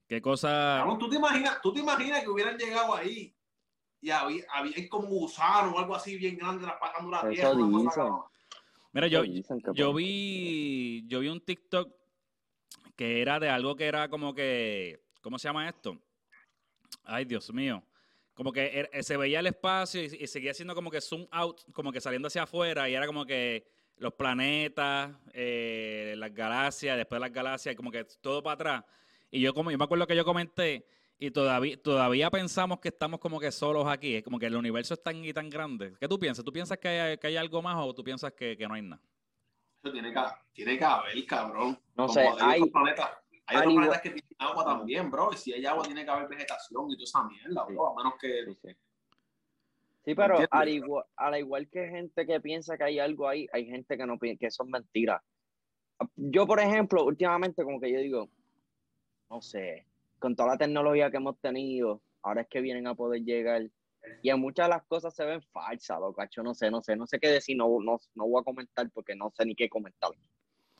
qué 0.08 0.20
cosa. 0.20 0.78
Cabrón, 0.80 0.98
¿tú 0.98 1.08
te 1.08 1.14
imaginas, 1.14 1.60
tú 1.62 1.72
te 1.72 1.78
imaginas 1.78 2.24
que 2.24 2.28
hubieran 2.28 2.58
llegado 2.58 2.96
ahí 2.96 3.32
y 4.00 4.10
había, 4.10 4.42
había 4.52 4.88
como 4.88 5.06
gusano 5.06 5.76
o 5.76 5.78
algo 5.78 5.94
así 5.94 6.16
bien 6.16 6.36
grande 6.38 6.64
traspasando 6.64 7.08
la 7.08 7.28
tierra? 7.30 7.54
Mira, 8.90 9.06
yo, 9.06 9.22
que 9.22 9.42
yo 9.74 9.94
vi, 9.94 11.04
yo 11.06 11.20
vi 11.20 11.28
un 11.28 11.40
TikTok 11.40 11.88
que 12.96 13.22
era 13.22 13.38
de 13.38 13.48
algo 13.48 13.76
que 13.76 13.84
era 13.86 14.08
como 14.08 14.34
que, 14.34 15.04
¿cómo 15.20 15.38
se 15.38 15.46
llama 15.46 15.68
esto? 15.68 15.96
Ay, 17.04 17.24
Dios 17.24 17.52
mío. 17.52 17.82
Como 18.34 18.52
que 18.52 18.78
era- 18.80 19.02
se 19.02 19.16
veía 19.16 19.40
el 19.40 19.46
espacio 19.48 20.02
y, 20.02 20.06
y 20.20 20.26
seguía 20.26 20.54
siendo 20.54 20.74
como 20.74 20.90
que 20.90 21.00
zoom 21.00 21.26
out, 21.30 21.60
como 21.72 21.90
que 21.92 22.00
saliendo 22.00 22.28
hacia 22.28 22.44
afuera 22.44 22.88
y 22.88 22.94
era 22.94 23.06
como 23.06 23.24
que 23.26 23.66
los 23.96 24.12
planetas, 24.14 25.10
eh, 25.32 26.14
las 26.16 26.32
galaxias, 26.32 26.96
después 26.96 27.16
de 27.16 27.20
las 27.26 27.32
galaxias, 27.32 27.74
como 27.74 27.90
que 27.90 28.04
todo 28.20 28.42
para 28.42 28.54
atrás. 28.54 28.84
Y 29.30 29.40
yo 29.40 29.52
como 29.52 29.70
yo 29.72 29.78
me 29.78 29.84
acuerdo 29.84 30.06
que 30.06 30.14
yo 30.16 30.24
comenté 30.24 30.86
y 31.18 31.32
todavía 31.32 31.76
todavía 31.82 32.30
pensamos 32.30 32.78
que 32.78 32.88
estamos 32.88 33.18
como 33.18 33.40
que 33.40 33.50
solos 33.50 33.88
aquí, 33.88 34.14
es 34.14 34.22
como 34.22 34.38
que 34.38 34.46
el 34.46 34.54
universo 34.54 34.94
es 34.94 35.02
tan 35.02 35.24
y 35.24 35.32
tan 35.32 35.50
grande. 35.50 35.94
¿Qué 35.98 36.06
tú 36.06 36.16
piensas? 36.18 36.44
¿Tú 36.44 36.52
piensas 36.52 36.78
que 36.78 36.88
hay, 36.88 37.18
que 37.18 37.26
hay 37.26 37.36
algo 37.36 37.60
más 37.60 37.76
o 37.78 37.92
tú 37.92 38.04
piensas 38.04 38.32
que, 38.34 38.56
que 38.56 38.68
no 38.68 38.74
hay 38.74 38.82
nada? 38.82 39.02
Eso 39.82 39.92
tiene 39.92 40.12
que, 40.12 40.20
tiene 40.52 40.78
que 40.78 40.84
haber, 40.84 41.26
cabrón. 41.26 41.70
No 41.96 42.06
Como 42.06 42.12
sé, 42.14 42.28
hay- 42.40 42.62
planetas, 42.70 43.10
hay 43.48 43.56
otros 43.58 43.72
igual- 43.72 43.86
planetas 43.88 44.02
que 44.02 44.10
tienen 44.10 44.36
agua 44.38 44.64
también, 44.64 45.10
bro. 45.10 45.30
Y 45.32 45.36
si 45.36 45.52
hay 45.52 45.66
agua, 45.66 45.84
tiene 45.84 46.04
que 46.04 46.10
haber 46.10 46.28
vegetación 46.28 46.90
y 46.90 46.94
toda 46.94 47.04
esa 47.04 47.24
mierda, 47.24 47.64
bro. 47.64 47.88
A 47.88 47.96
menos 47.96 48.14
que. 48.20 48.44
Sí, 48.46 48.58
sí. 48.62 48.76
Sí, 50.04 50.14
pero 50.14 50.38
al 50.50 50.68
igual, 50.70 51.04
al 51.16 51.36
igual 51.38 51.68
que 51.68 51.86
gente 51.88 52.24
que 52.26 52.40
piensa 52.40 52.78
que 52.78 52.84
hay 52.84 52.98
algo 52.98 53.28
ahí, 53.28 53.46
hay 53.52 53.66
gente 53.66 53.96
que 53.96 54.06
no 54.06 54.18
pi- 54.18 54.38
que 54.38 54.50
son 54.50 54.70
mentiras. 54.70 55.20
Yo, 56.16 56.46
por 56.46 56.60
ejemplo, 56.60 57.04
últimamente 57.04 57.62
como 57.64 57.78
que 57.80 57.92
yo 57.92 57.98
digo, 57.98 58.28
no 59.28 59.42
sé, 59.42 59.84
con 60.18 60.34
toda 60.34 60.50
la 60.50 60.56
tecnología 60.58 61.10
que 61.10 61.18
hemos 61.18 61.38
tenido, 61.40 62.00
ahora 62.22 62.42
es 62.42 62.48
que 62.48 62.60
vienen 62.62 62.86
a 62.86 62.94
poder 62.94 63.22
llegar. 63.22 63.68
Y 64.22 64.30
en 64.30 64.40
muchas 64.40 64.66
de 64.68 64.74
las 64.76 64.84
cosas 64.86 65.14
se 65.14 65.24
ven 65.26 65.42
falsas, 65.52 66.00
loco. 66.00 66.22
Yo 66.30 66.42
no 66.42 66.54
sé, 66.54 66.70
no 66.70 66.80
sé, 66.80 66.96
no 66.96 67.06
sé 67.06 67.18
qué 67.18 67.28
decir, 67.28 67.56
no, 67.56 67.66
no, 67.82 67.98
no 68.14 68.26
voy 68.28 68.40
a 68.40 68.44
comentar 68.44 68.88
porque 68.90 69.14
no 69.14 69.30
sé 69.36 69.44
ni 69.44 69.54
qué 69.54 69.68
comentar. 69.68 70.10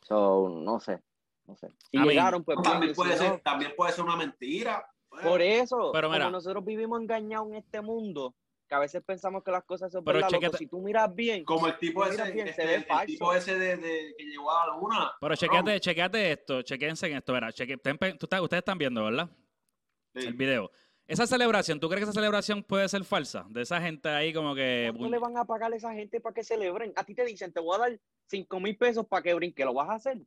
So, 0.02 0.48
no 0.48 0.80
sé, 0.80 1.00
no 1.48 1.56
sé. 1.56 1.68
Si 1.90 1.98
pues 1.98 2.62
también, 2.62 2.94
puede 2.94 3.10
no, 3.12 3.16
ser, 3.16 3.40
también 3.40 3.72
puede 3.76 3.92
ser 3.92 4.04
una 4.04 4.16
mentira. 4.16 4.86
Pues, 5.08 5.24
por 5.26 5.40
eso, 5.40 5.90
Pero 5.92 6.10
mira. 6.10 6.24
como 6.26 6.32
nosotros 6.32 6.64
vivimos 6.64 7.00
engañados 7.00 7.48
en 7.48 7.54
este 7.54 7.80
mundo, 7.80 8.34
que 8.68 8.74
a 8.74 8.78
veces 8.78 9.02
pensamos 9.02 9.42
que 9.42 9.50
las 9.50 9.64
cosas 9.64 9.90
son 9.90 10.04
Pero 10.04 10.16
verdad, 10.18 10.30
loco, 10.30 10.44
chequete- 10.46 10.58
si 10.58 10.66
tú 10.66 10.80
miras 10.82 11.12
bien, 11.14 11.42
Como 11.44 11.66
el 11.66 11.78
tipo 11.78 12.04
Mira 12.04 12.24
ese, 12.24 12.32
bien, 12.32 12.48
este, 12.48 12.60
se 12.62 12.68
ve 12.68 12.74
el 12.74 12.84
falso. 12.84 13.06
tipo 13.06 13.32
ese 13.32 13.58
de, 13.58 13.76
de- 13.78 14.14
que 14.18 14.24
llegó 14.24 14.50
a 14.52 14.66
la 14.66 14.76
luna. 14.76 15.12
Pero 15.18 15.34
chequeate, 15.34 15.80
chequeate 15.80 16.32
esto, 16.32 16.60
chequense 16.62 17.06
en 17.06 17.16
esto, 17.16 17.32
verá, 17.32 17.50
cheque, 17.50 17.78
tú 17.78 18.28
ustedes 18.42 18.60
están 18.60 18.76
viendo, 18.76 19.02
¿verdad? 19.04 19.30
Sí. 20.14 20.26
El 20.26 20.34
video. 20.34 20.70
Esa 21.06 21.26
celebración, 21.26 21.80
¿tú 21.80 21.88
crees 21.88 22.00
que 22.00 22.10
esa 22.10 22.12
celebración 22.12 22.62
puede 22.62 22.86
ser 22.90 23.02
falsa? 23.04 23.46
De 23.48 23.62
esa 23.62 23.80
gente 23.80 24.10
ahí 24.10 24.34
como 24.34 24.54
que... 24.54 24.90
¿cuánto 24.94 25.08
le 25.08 25.18
van 25.18 25.38
a 25.38 25.46
pagar 25.46 25.72
a 25.72 25.76
esa 25.76 25.94
gente 25.94 26.20
para 26.20 26.34
que 26.34 26.44
celebren? 26.44 26.92
A 26.96 27.04
ti 27.04 27.14
te 27.14 27.24
dicen, 27.24 27.50
te 27.50 27.60
voy 27.60 27.76
a 27.76 27.78
dar 27.78 27.98
5 28.26 28.60
mil 28.60 28.76
pesos 28.76 29.06
para 29.06 29.22
que 29.22 29.32
brinque, 29.32 29.64
¿lo 29.64 29.72
vas 29.72 29.88
a 29.88 29.94
hacer? 29.94 30.18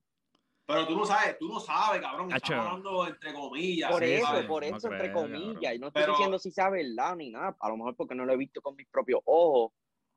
Pero 0.71 0.87
tú 0.87 0.95
no 0.97 1.05
sabes, 1.05 1.37
tú 1.39 1.47
no 1.47 1.59
sabes, 1.59 2.01
cabrón. 2.01 2.31
Estamos 2.33 2.65
hablando 2.65 3.07
entre 3.07 3.33
comillas. 3.33 3.91
Por 3.91 4.03
sí, 4.03 4.11
eso, 4.13 4.25
¿sabes? 4.27 4.45
por 4.45 4.61
no 4.69 4.77
eso, 4.77 4.87
entre 4.91 4.99
creo, 5.11 5.13
comillas. 5.13 5.53
cabrón. 5.55 5.75
Y 5.75 5.79
no 5.79 5.87
estoy 5.87 6.01
Pero- 6.01 6.13
diciendo 6.13 6.39
si 6.39 6.51
sea 6.51 6.69
verdad 6.69 7.15
ni 7.15 7.29
nada. 7.31 7.55
A 7.59 7.69
lo 7.69 7.77
mejor 7.77 7.95
porque 7.95 8.15
no 8.15 8.25
lo 8.25 8.33
he 8.33 8.37
visto 8.37 8.61
con 8.61 8.75
mis 8.75 8.87
propios 8.87 9.21
ojos. 9.25 9.71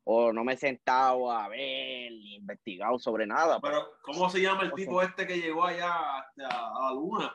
O 0.07 0.33
no 0.35 0.45
me 0.45 0.53
he 0.53 0.57
sentado 0.59 1.31
a 1.31 1.49
ver 1.49 2.13
ni 2.13 2.35
investigado 2.35 2.99
sobre 2.99 3.27
nada. 3.27 3.59
Pero, 3.61 3.87
¿cómo 4.03 4.29
se 4.29 4.43
llama 4.43 4.63
el 4.65 4.73
O 4.73 4.75
tipo 4.75 5.01
este 5.01 5.27
que 5.27 5.39
llegó 5.39 5.65
allá 5.65 5.91
a, 5.95 6.19
a 6.19 6.83
la 6.89 6.93
luna? 6.93 7.35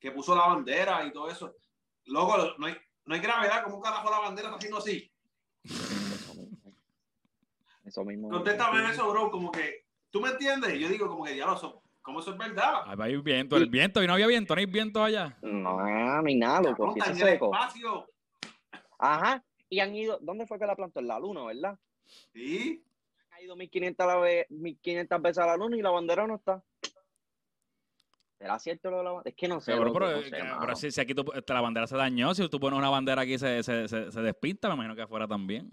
Que 0.00 0.10
puso 0.10 0.34
la 0.34 0.46
bandera 0.46 1.04
y 1.04 1.12
todo 1.12 1.28
eso. 1.28 1.54
Loco, 2.06 2.38
no 2.58 2.66
hay, 2.66 2.76
no 3.04 3.14
hay 3.14 3.20
gravedad. 3.20 3.64
¿Cómo 3.64 3.82
carajo 3.82 4.10
la 4.10 4.18
bandera 4.20 4.48
está 4.48 4.56
haciendo 4.56 4.78
así? 4.78 5.12
Eso 7.84 8.02
mismo. 8.04 8.30
Contéstame 8.30 8.90
eso, 8.90 9.10
bro. 9.10 9.30
Como 9.30 9.52
que, 9.52 9.84
¿tú 10.10 10.20
me 10.22 10.30
entiendes? 10.30 10.74
Y 10.74 10.80
yo 10.80 10.88
digo, 10.88 11.06
como 11.08 11.24
que 11.24 11.36
ya 11.36 11.44
lo 11.46 11.56
so, 11.58 11.82
¿Cómo 12.04 12.20
eso 12.20 12.32
es 12.32 12.36
verdad? 12.38 12.82
Ahí 12.84 12.96
va 12.96 13.04
a 13.06 13.08
ir 13.08 13.22
viento, 13.22 13.56
el 13.56 13.66
viento, 13.70 14.02
y 14.02 14.06
no 14.06 14.12
había 14.12 14.26
viento, 14.26 14.54
no 14.54 14.58
hay 14.58 14.66
viento 14.66 15.02
allá. 15.02 15.38
No, 15.40 16.20
ni 16.20 16.34
nada, 16.34 16.60
loco. 16.60 16.92
En 16.94 17.02
el 17.02 17.16
seco. 17.16 17.46
espacio. 17.46 18.06
Ajá. 18.98 19.42
Y 19.70 19.80
han 19.80 19.94
ido, 19.96 20.18
¿dónde 20.20 20.46
fue 20.46 20.58
que 20.58 20.66
la 20.66 20.76
plantó? 20.76 21.00
En 21.00 21.06
la 21.08 21.18
luna, 21.18 21.44
¿verdad? 21.44 21.78
Sí. 22.34 22.84
Han 23.30 23.42
ido 23.42 23.56
1500, 23.56 24.06
la 24.06 24.16
ve- 24.18 24.46
1500 24.50 25.22
veces 25.22 25.38
a 25.38 25.46
la 25.46 25.56
luna 25.56 25.78
y 25.78 25.82
la 25.82 25.90
bandera 25.90 26.26
no 26.26 26.34
está. 26.34 26.62
¿Será 28.38 28.58
cierto 28.58 28.90
lo 28.90 28.98
de 28.98 29.04
la 29.04 29.10
bandera? 29.12 29.30
Es 29.30 29.36
que 29.36 29.48
no 29.48 29.60
sé. 29.62 29.72
Pero, 29.72 29.84
loco, 29.84 29.98
pero, 30.00 30.10
no 30.10 30.18
eh, 30.18 30.24
sé, 30.28 30.36
pero 30.60 30.76
si, 30.76 30.90
si 30.90 31.00
aquí 31.00 31.14
tú- 31.14 31.24
la 31.48 31.60
bandera 31.62 31.86
se 31.86 31.96
dañó, 31.96 32.34
si 32.34 32.46
tú 32.50 32.60
pones 32.60 32.78
una 32.78 32.90
bandera 32.90 33.22
aquí 33.22 33.38
se, 33.38 33.62
se, 33.62 33.88
se, 33.88 34.12
se 34.12 34.20
despinta, 34.20 34.68
me 34.68 34.74
imagino 34.74 34.94
que 34.94 35.02
afuera 35.02 35.26
también. 35.26 35.70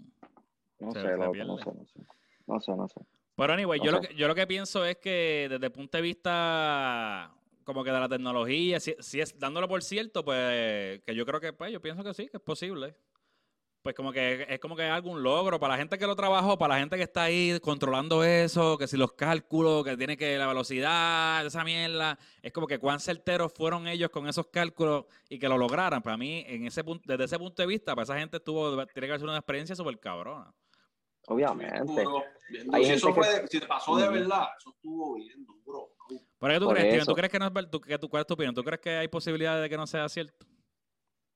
No 0.78 0.92
se- 0.92 1.02
sé, 1.02 1.08
se 1.08 1.16
loco, 1.18 1.32
pierde. 1.32 1.48
no 1.48 1.58
sé, 1.58 1.64
no 1.74 1.84
sé. 1.84 2.00
No 2.46 2.60
sé, 2.60 2.72
no 2.74 2.88
sé. 2.88 3.00
Pero 3.36 3.52
anyway, 3.52 3.80
yo, 3.82 3.90
lo 3.92 4.00
que, 4.00 4.14
yo 4.14 4.28
lo 4.28 4.34
que 4.34 4.46
pienso 4.46 4.84
es 4.84 4.96
que 4.98 5.46
desde 5.50 5.66
el 5.66 5.72
punto 5.72 5.98
de 5.98 6.02
vista 6.02 7.34
como 7.64 7.84
que 7.84 7.90
de 7.90 8.00
la 8.00 8.08
tecnología, 8.08 8.80
si, 8.80 8.94
si 8.98 9.20
es 9.20 9.38
dándolo 9.38 9.68
por 9.68 9.82
cierto, 9.82 10.24
pues 10.24 11.00
que 11.02 11.14
yo 11.14 11.24
creo 11.24 11.40
que, 11.40 11.52
pues 11.52 11.72
yo 11.72 11.80
pienso 11.80 12.04
que 12.04 12.14
sí, 12.14 12.28
que 12.28 12.36
es 12.36 12.42
posible. 12.42 12.94
Pues 13.82 13.96
como 13.96 14.12
que 14.12 14.46
es 14.48 14.60
como 14.60 14.76
que 14.76 14.84
algún 14.84 15.24
logro 15.24 15.58
para 15.58 15.74
la 15.74 15.78
gente 15.78 15.98
que 15.98 16.06
lo 16.06 16.14
trabajó, 16.14 16.56
para 16.56 16.74
la 16.74 16.80
gente 16.80 16.96
que 16.96 17.02
está 17.02 17.24
ahí 17.24 17.58
controlando 17.60 18.22
eso, 18.22 18.78
que 18.78 18.86
si 18.86 18.96
los 18.96 19.14
cálculos, 19.14 19.82
que 19.82 19.96
tiene 19.96 20.16
que 20.16 20.38
la 20.38 20.46
velocidad, 20.46 21.44
esa 21.44 21.64
mierda, 21.64 22.16
es 22.42 22.52
como 22.52 22.68
que 22.68 22.78
cuán 22.78 23.00
certeros 23.00 23.52
fueron 23.52 23.88
ellos 23.88 24.10
con 24.10 24.28
esos 24.28 24.46
cálculos 24.46 25.06
y 25.28 25.40
que 25.40 25.48
lo 25.48 25.58
lograran. 25.58 26.00
Para 26.00 26.16
mí, 26.16 26.44
en 26.46 26.64
ese 26.64 26.84
punto, 26.84 27.02
desde 27.08 27.24
ese 27.24 27.38
punto 27.40 27.60
de 27.60 27.66
vista, 27.66 27.96
para 27.96 28.04
esa 28.04 28.16
gente 28.16 28.36
estuvo, 28.36 28.70
tiene 28.86 28.86
que 28.92 29.04
haber 29.06 29.18
sido 29.18 29.30
una 29.30 29.38
experiencia 29.38 29.74
súper 29.74 29.98
cabrona. 29.98 30.54
Obviamente. 31.28 32.04
Bien 32.50 32.66
duro. 32.66 32.84
Si 32.84 32.90
eso 32.92 33.14
que- 33.14 33.60
te 33.60 33.66
pasó 33.66 33.96
de 33.96 34.08
verdad, 34.08 34.48
eso 34.58 34.70
estuvo 34.70 35.14
bien 35.14 35.44
duro. 35.46 35.62
bro. 35.64 35.88
¿Pero 36.38 36.52
qué 36.54 36.58
tú 36.58 36.64
Por 36.66 36.74
crees, 36.74 36.88
Steven? 36.88 37.06
¿Tú 37.06 37.14
crees 37.14 37.32
que 37.32 37.38
no 37.38 37.46
es 37.46 37.70
tú- 37.70 37.80
que 37.80 37.98
tú- 37.98 38.08
¿Cuál 38.08 38.20
es 38.22 38.26
tu 38.26 38.34
opinión? 38.34 38.54
¿Tú 38.54 38.64
crees 38.64 38.80
que 38.80 38.90
hay 38.90 39.08
posibilidades 39.08 39.62
de 39.62 39.70
que 39.70 39.76
no 39.76 39.86
sea 39.86 40.08
cierto? 40.08 40.44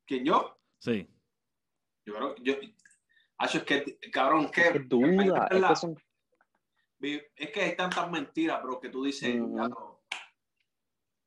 ¿Quién 0.04 0.24
yo? 0.24 0.58
Sí. 0.78 1.08
Yo 2.04 2.14
creo 2.14 2.34
que 2.34 2.42
yo. 2.42 2.54
Hacho, 3.38 3.58
es 3.58 3.64
que, 3.64 3.98
cabrón, 4.10 4.50
que. 4.50 4.60
Es 4.62 4.72
que 4.72 4.78
duda. 4.80 5.48
Es 5.50 5.60
la- 5.60 5.68
que 5.68 5.76
son... 5.76 5.96
Es 7.00 7.50
que 7.50 7.60
hay 7.62 7.76
tantas 7.76 8.10
mentiras, 8.10 8.62
bro, 8.62 8.80
que 8.80 8.88
tú 8.88 9.04
dices. 9.04 9.36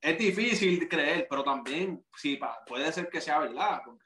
Es 0.02 0.18
difícil 0.18 0.88
creer, 0.88 1.28
pero 1.30 1.44
también 1.44 2.06
sí, 2.16 2.38
pa- 2.38 2.64
puede 2.66 2.92
ser 2.92 3.10
que 3.10 3.20
sea 3.22 3.40
verdad. 3.40 3.82
porque 3.86 4.04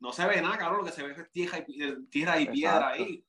no 0.00 0.12
se 0.12 0.26
ve 0.26 0.40
nada, 0.40 0.58
cabrón. 0.58 0.80
Lo 0.80 0.86
que 0.86 0.92
se 0.92 1.02
ve 1.02 1.12
es 1.12 1.30
tierra 1.30 1.58
y, 1.58 2.06
tierra 2.08 2.40
y 2.40 2.46
piedra 2.46 2.88
ahí. 2.88 3.24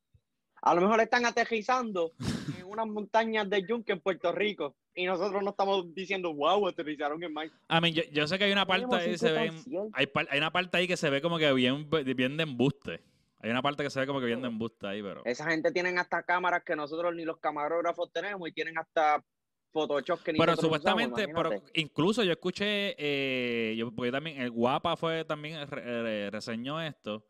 A 0.61 0.73
lo 0.73 0.81
mejor 0.81 0.99
están 1.01 1.25
aterrizando 1.25 2.13
en 2.57 2.65
unas 2.65 2.87
montañas 2.87 3.49
de 3.49 3.65
yunque 3.67 3.93
en 3.93 4.01
Puerto 4.01 4.31
Rico. 4.31 4.75
Y 4.95 5.05
nosotros 5.05 5.43
no 5.43 5.51
estamos 5.51 5.93
diciendo, 5.93 6.33
wow, 6.33 6.67
aterrizaron 6.67 7.21
en 7.23 7.33
Mike. 7.33 7.55
I 7.69 7.79
mean, 7.79 7.93
yo, 7.93 8.03
yo 8.11 8.27
sé 8.27 8.39
que 8.39 8.45
hay 8.45 8.51
una 8.51 8.65
parte 8.65 8.95
ahí 8.95 9.11
que 9.11 9.17
se 9.17 9.31
ve. 9.31 9.51
Hay, 9.93 10.07
hay 10.29 10.37
una 10.37 10.51
parte 10.51 10.77
ahí 10.77 10.87
que 10.87 10.97
se 10.97 11.09
ve 11.09 11.21
como 11.21 11.37
que 11.37 11.53
bien, 11.53 11.87
bien 11.89 12.37
de 12.37 12.43
embuste. 12.43 13.01
Hay 13.39 13.51
una 13.51 13.61
parte 13.61 13.83
que 13.83 13.91
se 13.91 13.99
ve 13.99 14.07
como 14.07 14.19
que 14.19 14.25
bien 14.25 14.41
de 14.41 14.47
embuste 14.47 14.87
ahí, 14.87 15.03
pero. 15.03 15.21
Esa 15.25 15.49
gente 15.49 15.71
tienen 15.71 15.99
hasta 15.99 16.23
cámaras 16.23 16.63
que 16.63 16.75
nosotros 16.75 17.13
ni 17.13 17.23
los 17.23 17.37
camarógrafos 17.37 18.11
tenemos 18.11 18.49
y 18.49 18.51
tienen 18.51 18.77
hasta 18.79 19.23
Photoshop 19.71 20.23
que 20.23 20.33
ni 20.33 20.39
Pero 20.39 20.55
supuestamente, 20.55 21.25
usamos, 21.25 21.43
pero 21.51 21.63
incluso 21.73 22.23
yo 22.23 22.31
escuché, 22.31 22.95
eh, 22.97 23.75
yo, 23.77 23.91
porque 23.93 24.11
también 24.11 24.41
el 24.41 24.49
Guapa 24.51 24.95
fue 24.95 25.23
también 25.25 25.67
re- 25.69 26.01
re- 26.03 26.29
reseñó 26.31 26.81
esto 26.81 27.25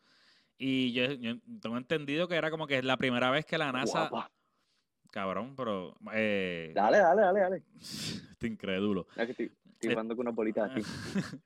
y 0.58 0.94
yo, 0.94 1.12
yo 1.14 1.36
tengo 1.62 1.78
entendido 1.78 2.28
que 2.28 2.36
era 2.36 2.50
como 2.50 2.68
que 2.68 2.78
es 2.78 2.86
la 2.86 2.98
primera 2.98 3.30
vez 3.32 3.46
que 3.46 3.58
la 3.58 3.72
NASA, 3.72 4.08
Guapa. 4.10 4.32
cabrón, 5.12 5.56
pero 5.56 5.96
eh, 6.14 6.72
Dale, 6.76 6.98
dale, 7.00 7.22
dale, 7.22 7.40
dale. 7.40 7.64
este 8.32 8.48
incrédulo. 8.48 9.06
Que 9.16 9.24
estoy, 9.24 9.46
estoy 9.74 9.90
Eh, 9.90 9.94
jugando 9.94 10.16
con 10.16 10.26
unas 10.28 10.36
bolitas 10.36 10.72
aquí. 10.72 10.82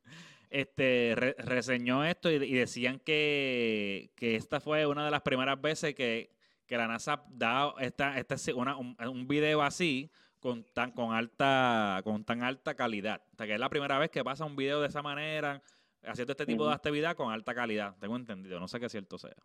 este, 0.49 1.13
re- 1.15 1.36
reseñó 1.39 2.04
esto 2.06 2.30
y, 2.30 2.36
y 2.36 2.54
decían 2.54 2.99
que, 2.99 4.12
que 4.15 4.36
esta 4.36 4.60
fue 4.60 4.86
una 4.86 5.06
de 5.06 5.12
las 5.12 5.21
primeras 5.21 5.60
veces 5.62 5.95
que, 5.95 6.32
que 6.65 6.77
la 6.77 6.88
NASA 6.88 7.23
da 7.30 7.73
esta, 7.80 8.17
esta, 8.19 8.36
una- 8.56 8.77
un, 8.77 8.95
un 8.99 9.27
video 9.27 9.62
así 9.62 10.12
con 10.41 10.65
tan, 10.73 10.91
con, 10.91 11.13
alta, 11.13 12.01
con 12.04 12.25
tan 12.25 12.43
alta 12.43 12.73
calidad. 12.75 13.21
O 13.32 13.36
sea, 13.38 13.45
que 13.47 13.54
es 13.54 13.60
la 13.60 13.69
primera 13.69 13.97
vez 13.99 14.10
que 14.10 14.23
pasa 14.23 14.43
un 14.43 14.56
video 14.58 14.82
de 14.82 14.88
esa 14.88 15.01
manera, 15.01 15.62
haciendo 16.04 16.32
este 16.34 16.45
tipo 16.45 16.67
de 16.67 16.73
actividad 16.73 17.15
con 17.15 17.32
alta 17.32 17.54
calidad. 17.56 17.95
Tengo 17.99 18.15
entendido, 18.17 18.60
no 18.60 18.67
sé 18.67 18.80
qué 18.80 18.89
cierto 18.89 19.17
sea. 19.17 19.36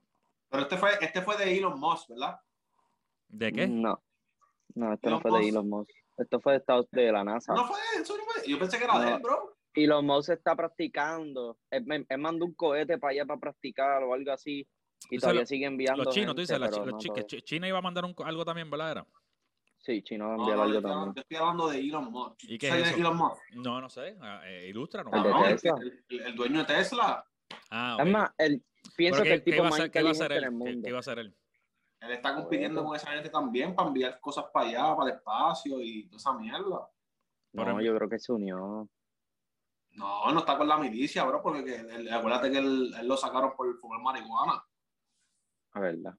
Pero 0.49 0.63
este 0.63 0.77
fue, 0.79 0.91
este 1.01 1.21
fue 1.23 1.37
de 1.37 1.57
Elon 1.57 1.79
Musk, 1.79 2.09
¿verdad? 2.09 2.41
¿De 3.29 3.53
qué? 3.53 3.69
No. 3.69 4.03
No, 4.75 4.93
esto 4.95 5.11
no 5.11 5.21
fue 5.21 5.39
de. 5.41 5.49
Elon 5.49 5.69
Musk. 5.69 5.91
Esto 6.17 6.41
fue 6.41 6.53
de, 6.53 6.59
Estados, 6.59 6.87
de 6.91 7.13
la 7.13 7.23
NASA. 7.25 7.53
No 7.53 7.67
fue, 7.67 7.79
eso 8.01 8.17
no 8.17 8.25
fue. 8.25 8.49
Yo 8.49 8.59
pensé 8.59 8.79
que 8.79 8.85
era 8.85 8.99
de 8.99 9.13
él, 9.13 9.21
bro. 9.21 9.55
Elon 9.75 10.07
Musk 10.07 10.31
está 10.31 10.57
practicando. 10.57 11.59
Él, 11.71 11.85
me- 11.85 12.07
él 12.09 12.19
mandó 12.19 12.47
un 12.47 12.55
cohete 12.55 12.97
para 12.97 13.11
allá 13.13 13.27
para 13.27 13.39
practicar 13.39 14.03
o 14.03 14.15
algo 14.15 14.33
así. 14.33 14.67
Y 15.11 15.19
todavía 15.19 15.43
lo- 15.43 15.47
sigue 15.47 15.67
enviando. 15.67 16.05
Los 16.05 16.15
chinos, 16.15 16.35
tú 16.35 16.41
gente, 16.41 16.55
dices, 16.55 16.59
la 16.59 16.67
pero 16.71 16.77
chi- 16.79 16.87
los 16.87 16.93
no 16.93 16.99
chi- 16.99 17.09
que 17.11 17.21
todo. 17.21 17.27
Chi- 17.27 17.43
China 17.43 17.69
iba 17.69 17.79
a 17.79 17.83
mandar 17.83 18.05
un 18.07 18.15
co- 18.15 18.25
algo 18.25 18.45
también, 18.47 18.71
¿verdad? 18.71 18.93
Era? 18.93 19.07
Sí, 19.87 20.03
Chino 20.03 20.27
va 20.27 20.35
a 20.35 20.37
No, 20.39 20.45
no, 20.47 20.63
hablando, 20.63 20.83
también. 20.83 21.15
yo 21.15 21.21
estoy 21.21 21.37
hablando 21.37 21.69
de 21.69 21.79
Elon 21.79 22.11
Musk. 22.11 22.43
¿Y 22.43 22.59
qué 22.59 22.67
es 22.67 22.73
¿Sabes 22.73 22.87
eso? 22.89 22.97
de 22.97 23.01
Elon 23.03 23.17
Musk? 23.17 23.43
No, 23.53 23.81
no 23.81 23.89
sé. 23.89 24.17
ah, 24.21 24.41
Eh, 24.45 24.73
de 24.73 24.89
Cabrón, 24.91 25.45
el, 25.47 26.05
el- 26.09 26.21
el 26.23 26.35
dueño 26.35 26.59
de 26.59 26.65
Tesla. 26.65 27.25
Ah, 27.71 27.97
Es 28.01 28.05
ok. 28.05 28.11
más, 28.13 28.31
él, 28.37 28.65
pienso 28.97 29.23
¿Pero 29.23 29.29
que 29.29 29.35
el 29.35 29.45
tipo 29.45 29.63
más 29.63 29.75
hacer, 29.75 29.91
qué 29.93 30.01
iba 30.01 30.09
a 30.09 30.11
hacer 30.11 30.25
inteligente 30.33 30.35
en 30.35 30.39
él? 30.39 30.45
el 30.45 30.51
¿Qué, 30.51 30.73
mundo. 30.73 30.83
qué 30.87 30.89
iba 30.89 30.99
a 30.99 31.01
hacer 31.01 31.19
él? 31.21 31.37
Él 32.01 32.11
está 32.11 32.35
compitiendo 32.35 32.85
con 32.85 32.97
esa 32.97 33.13
gente 33.13 33.31
también 33.31 33.77
para 33.77 33.87
enviar 33.89 34.21
cosas 34.21 34.47
para 34.53 34.67
allá, 34.69 34.97
para 34.97 35.11
el 35.11 35.17
espacio 35.19 35.81
y 35.81 36.09
toda 36.09 36.17
esa 36.17 36.33
mierda. 36.33 36.91
Por 37.53 37.67
No, 37.69 37.81
yo 37.81 37.95
creo 37.97 38.09
que 38.09 38.19
se 38.19 38.33
unió. 38.33 38.91
No, 39.93 40.33
no 40.33 40.39
está 40.41 40.59
con 40.59 40.67
la 40.67 40.79
milicia, 40.79 41.23
bro, 41.23 41.41
porque 41.41 41.77
él- 41.77 42.13
acuérdate 42.13 42.51
que 42.51 42.59
él, 42.59 42.93
él 42.99 43.07
lo 43.07 43.17
sacaron 43.17 43.53
por 43.57 43.73
fumar 43.79 44.01
marihuana. 44.01 44.63
A 45.75 45.81
verdad. 45.81 46.15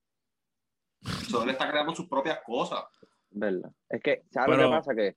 So, 1.29 1.43
él 1.43 1.49
está 1.49 1.69
creando 1.69 1.93
sus 1.93 2.07
propias 2.07 2.39
cosas. 2.45 2.85
Verdad. 3.31 3.71
Es 3.89 4.01
que, 4.01 4.23
¿sabes 4.31 4.49
lo 4.49 4.55
Pero- 4.55 4.69
que 4.69 4.75
pasa? 4.77 4.95
Que 4.95 5.15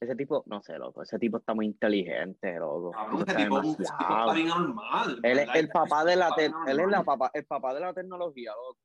ese 0.00 0.16
tipo, 0.16 0.42
no 0.46 0.60
sé, 0.62 0.76
loco, 0.78 1.02
ese 1.02 1.16
tipo 1.18 1.36
está 1.38 1.54
muy 1.54 1.66
inteligente, 1.66 2.58
loco. 2.58 2.90
Cabrón, 2.90 3.24
Ese 3.28 3.36
tipo 3.36 3.60
tipo, 3.60 3.82
está 3.82 4.32
bien 4.34 4.50
anormal. 4.50 5.20
Él 5.22 5.38
es 5.38 5.48
el 5.54 5.68
papá 5.68 6.04
de 6.04 6.16
la 6.16 6.30
él 6.38 6.80
es 6.80 6.88
la 6.88 7.04
papá, 7.04 7.30
el 7.34 7.44
papá 7.46 7.72
de 7.74 7.80
la 7.80 7.94
tecnología, 7.94 8.50
loco. 8.52 8.78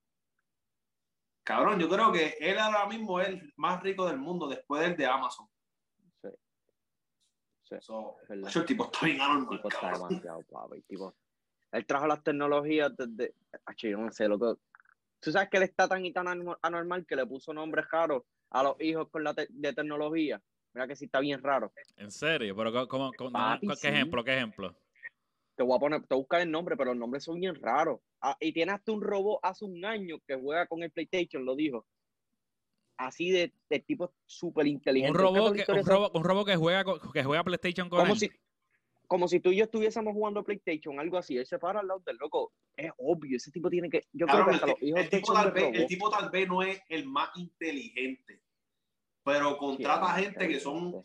Cabrón, 1.44 1.80
yo 1.80 1.88
creo 1.90 2.12
que 2.12 2.36
él 2.40 2.60
ahora 2.60 2.86
mismo 2.88 3.20
es 3.20 3.30
el 3.30 3.54
más 3.56 3.82
rico 3.82 4.06
del 4.08 4.18
mundo 4.20 4.48
después 4.48 4.82
del 4.82 4.96
de 4.98 5.06
Amazon. 5.08 5.48
Sí. 6.22 6.30
Sí, 7.64 7.76
So, 7.82 8.18
el 8.30 8.66
tipo 8.66 8.86
está 8.86 9.06
bien 9.06 9.16
El 9.18 9.22
anormal, 9.24 9.50
tipo 9.58 9.70
está 9.70 9.92
demasiado 9.94 10.42
papi, 10.44 10.82
tipo. 10.84 11.16
Él 11.72 11.86
trajo 11.86 12.06
las 12.08 12.22
tecnologías 12.24 12.96
desde, 12.96 13.34
Acho, 13.66 13.88
yo 13.88 13.98
no 13.98 14.12
sé, 14.12 14.28
loco. 14.28 14.60
Tú 15.20 15.32
sabes 15.32 15.50
que 15.50 15.58
él 15.58 15.64
está 15.64 15.88
tan 15.88 16.06
y 16.06 16.14
tan 16.14 16.28
anor- 16.28 16.60
anormal 16.62 17.06
que 17.08 17.16
le 17.16 17.26
puso 17.26 17.54
nombres 17.54 17.90
raros 17.90 18.24
a 18.50 18.64
los 18.64 18.76
hijos 18.82 19.10
con 19.10 19.24
la 19.24 19.34
te- 19.34 19.48
de 19.50 19.74
tecnología. 19.74 20.42
Mira 20.74 20.88
que 20.88 20.96
sí 20.96 21.06
está 21.06 21.20
bien 21.20 21.42
raro. 21.42 21.72
¿En 21.98 22.12
serio? 22.12 22.56
¿Pero 22.56 22.88
cómo, 22.88 23.12
no, 23.32 23.60
¿Qué 23.60 23.76
sí. 23.76 23.88
ejemplo? 23.88 24.24
¿Qué 24.24 24.36
ejemplo? 24.36 24.76
Te 25.56 25.64
voy 25.64 25.76
a 25.76 25.80
poner, 25.80 26.02
te 26.02 26.14
voy 26.14 26.18
a 26.18 26.22
buscar 26.22 26.42
el 26.42 26.52
nombre, 26.52 26.78
pero 26.78 26.92
los 26.92 27.00
nombres 27.00 27.24
son 27.24 27.40
bien 27.40 27.56
raros. 27.56 28.00
Ah, 28.22 28.38
y 28.40 28.54
tiene 28.54 28.74
hasta 28.74 28.92
un 28.92 29.02
robot 29.02 29.40
hace 29.42 29.66
un 29.66 29.84
año 29.84 30.20
que 30.28 30.36
juega 30.36 30.68
con 30.68 30.84
el 30.84 30.92
PlayStation, 30.92 31.44
lo 31.46 31.56
dijo. 31.56 31.86
Así 32.98 33.32
de, 33.32 33.54
de 33.70 33.80
tipo 33.80 34.14
súper 34.26 34.68
inteligente. 34.68 35.12
Un 35.12 35.18
robot, 35.18 35.56
que, 35.56 35.72
un, 35.72 35.86
robot, 35.86 36.16
un 36.16 36.24
robot 36.24 36.48
que 36.48 36.56
juega 36.56 36.84
que 37.14 37.24
juega 37.24 37.44
PlayStation 37.44 37.90
con 37.90 38.00
como 38.00 38.14
él. 38.14 38.20
si, 38.20 38.32
como 39.08 39.28
si 39.28 39.40
tú 39.40 39.52
y 39.52 39.58
yo 39.58 39.64
estuviésemos 39.64 40.14
jugando 40.14 40.44
PlayStation, 40.44 41.00
algo 41.00 41.18
así. 41.18 41.38
Él 41.38 41.46
se 41.46 41.58
para 41.58 41.80
al 41.80 41.88
lado 41.88 42.02
del 42.06 42.18
loco. 42.18 42.54
Es 42.76 42.92
obvio, 42.98 43.38
ese 43.38 43.52
tipo 43.52 43.70
tiene 43.70 43.90
que. 43.90 44.08
Yo 44.12 44.28
creo 44.28 44.46
Cabrón, 44.46 44.60
que 44.60 44.66
el, 44.66 44.72
los 44.72 44.84
hijos 44.84 45.00
el 45.02 45.10
tipo 45.10 45.34
tal 45.34 45.52
vez, 45.52 45.72
el 45.74 45.88
tipo 45.88 46.10
tal 46.10 46.30
vez 46.30 46.48
no 46.48 46.62
es 46.62 46.82
el 46.90 47.06
más 47.08 47.30
inteligente, 47.36 48.42
pero 49.24 49.58
contrata 49.58 50.16
Sí, 50.16 50.24
gente 50.24 50.48
que 50.48 50.60
son, 50.60 51.02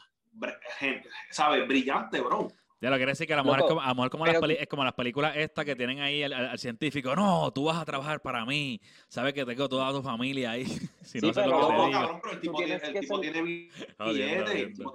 gente, 0.78 1.08
¿sabes? 1.30 1.66
Brillante, 1.66 2.20
bro. 2.20 2.48
Ya 2.82 2.90
lo 2.90 2.96
quiere 2.96 3.12
decir 3.12 3.28
que 3.28 3.32
a 3.34 3.36
lo 3.36 3.44
mejor 3.44 3.60
es 3.60 3.66
como, 3.66 3.80
a 3.80 3.88
lo 3.90 3.94
mejor 3.94 4.10
como 4.10 4.26
las 4.26 4.42
es 4.58 4.66
como 4.66 4.82
las 4.82 4.92
películas 4.94 5.36
estas 5.36 5.64
que 5.64 5.76
tienen 5.76 6.00
ahí 6.00 6.24
al, 6.24 6.32
al- 6.32 6.48
al 6.48 6.58
científico. 6.58 7.14
No, 7.14 7.52
tú 7.52 7.66
vas 7.66 7.80
a 7.80 7.84
trabajar 7.84 8.20
para 8.20 8.44
mí. 8.44 8.80
Sabes 9.06 9.32
que 9.34 9.44
tengo 9.46 9.68
toda 9.68 9.92
tu 9.92 10.02
familia 10.02 10.50
ahí. 10.50 10.64
si 11.02 11.20
Sí, 11.20 11.26
no 11.28 11.32
pero 11.32 11.46
lo 11.46 11.56
que 11.56 11.62
No, 11.62 11.84
te 11.86 11.92
cabrón, 11.92 12.20
pero 12.20 12.34
el 12.34 12.40
tipo, 12.40 12.56
tienes 12.58 12.82
tiene, 12.82 12.86
el 12.88 12.92
que 12.92 13.00
tipo 13.00 13.14
ser- 13.22 13.32
tiene 13.32 13.40
el 13.40 13.68
tipo 13.94 14.12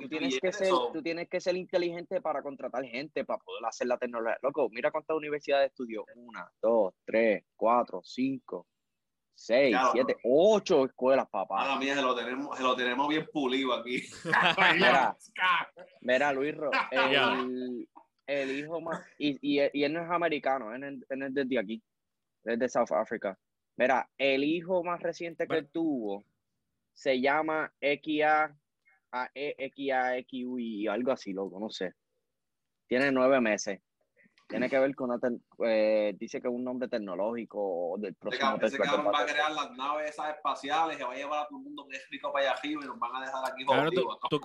tienes, 0.10 0.40
que 0.42 0.52
tú 0.92 1.02
tienes 1.02 1.30
que 1.30 1.40
ser 1.40 1.56
inteligente 1.56 2.20
para 2.20 2.42
contratar 2.42 2.84
gente, 2.84 3.24
para 3.24 3.40
poder 3.42 3.64
hacer 3.66 3.88
la 3.88 3.98
tecnología. 3.98 4.38
Loco, 4.42 4.68
mira 4.70 4.92
cuántas 4.92 5.16
universidades 5.16 5.68
estudió. 5.70 6.04
Una, 6.18 6.46
dos, 6.62 6.94
tres, 7.06 7.46
cuatro, 7.56 8.02
cinco, 8.04 8.68
seis, 9.40 9.70
Claro. 9.72 9.90
siete, 9.94 10.18
ocho 10.24 10.86
escuelas, 10.86 11.28
papá. 11.30 11.78
mía, 11.78 11.94
se 11.96 12.02
lo 12.02 12.16
tenemos, 12.16 12.58
se 12.58 12.64
lo 12.64 12.76
tenemos 12.76 13.08
bien 13.08 13.28
pulido 13.32 13.74
aquí. 13.74 14.02
Mira. 14.76 15.16
Mira, 16.02 16.34
Luis 16.34 16.56
Ro, 16.56 16.72
el, 16.92 17.88
el 18.26 18.60
hijo 18.60 18.82
más. 18.82 19.06
Y, 19.20 19.38
y, 19.42 19.62
y 19.74 19.84
él 19.84 19.94
no 19.94 20.02
es 20.04 20.10
americano, 20.10 20.74
él, 20.74 20.84
es- 20.84 21.06
él 21.10 21.22
es 21.24 21.34
desde 21.34 21.60
aquí. 21.60 21.84
Él 22.46 22.54
es 22.54 22.60
de 22.60 22.70
South 22.70 22.92
Africa. 22.92 23.38
Mira, 23.78 24.10
el 24.18 24.44
hijo 24.44 24.84
más 24.84 25.00
reciente 25.02 25.44
que 25.44 25.48
Bueno. 25.50 25.60
él 25.68 25.70
tuvo 25.72 26.26
se 26.94 27.22
llama 27.22 27.72
XA, 27.80 28.58
E, 29.36 29.72
XAXUI, 29.76 30.88
algo 30.88 31.12
así, 31.12 31.32
loco, 31.32 31.60
no 31.60 31.70
sé. 31.70 31.94
Tiene 32.88 33.12
nueve 33.12 33.40
meses. 33.40 33.80
Tiene 34.48 34.70
que 34.70 34.80
ver 34.80 34.96
con 34.96 35.12
una. 35.12 35.20
eh, 35.66 36.16
dice 36.18 36.40
que 36.42 36.48
es 36.48 36.54
un 36.54 36.64
nombre 36.64 36.88
tecnológico 36.88 37.60
o 37.94 37.98
del 37.98 38.16
próximo 38.16 38.52
cabrón, 38.52 38.66
ese 38.66 38.78
cabrón 38.78 39.08
va 39.14 39.20
a 39.22 39.26
crear 39.26 39.52
las 39.52 39.72
naves 39.76 40.12
esas 40.12 40.36
espaciales, 40.36 40.98
se 40.98 41.04
va 41.04 41.12
a 41.14 41.16
llevar 41.16 41.40
a 41.46 41.48
todo 41.50 41.58
el 41.60 41.64
mundo 41.66 41.86
que 41.90 41.98
es 41.98 42.10
rico 42.10 42.32
para 42.32 42.46
allá 42.52 42.58
arriba 42.60 42.82
y 42.84 42.88
nos 42.88 42.98
van 42.98 43.16
a 43.16 43.22
dejar 43.26 43.44
aquí 43.52 43.66
Cabrón, 43.66 43.94
tú, 43.94 44.04
jodidos. 44.04 44.20
tú- 44.30 44.42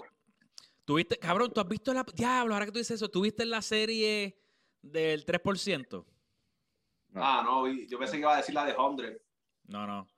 tú 0.84 0.94
viste- 0.96 1.18
cabrón, 1.18 1.52
tú 1.52 1.60
has 1.60 1.68
visto 1.68 1.94
la. 1.94 2.04
Diablo, 2.14 2.54
ahora 2.54 2.66
que 2.66 2.72
tú 2.72 2.78
dices 2.78 2.96
eso, 2.96 3.08
¿tú 3.08 3.20
viste 3.22 3.44
la 3.46 3.62
serie 3.62 4.36
del 4.82 5.24
3%? 5.24 6.04
Ah, 7.14 7.42
no, 7.44 7.62
vi- 7.64 7.86
yo 7.88 7.98
pensé 7.98 8.14
que 8.16 8.20
iba 8.22 8.34
a 8.34 8.38
decir 8.38 8.54
la 8.54 8.64
de 8.64 8.74
100. 8.74 9.18
No, 9.68 9.86
no. 9.86 10.08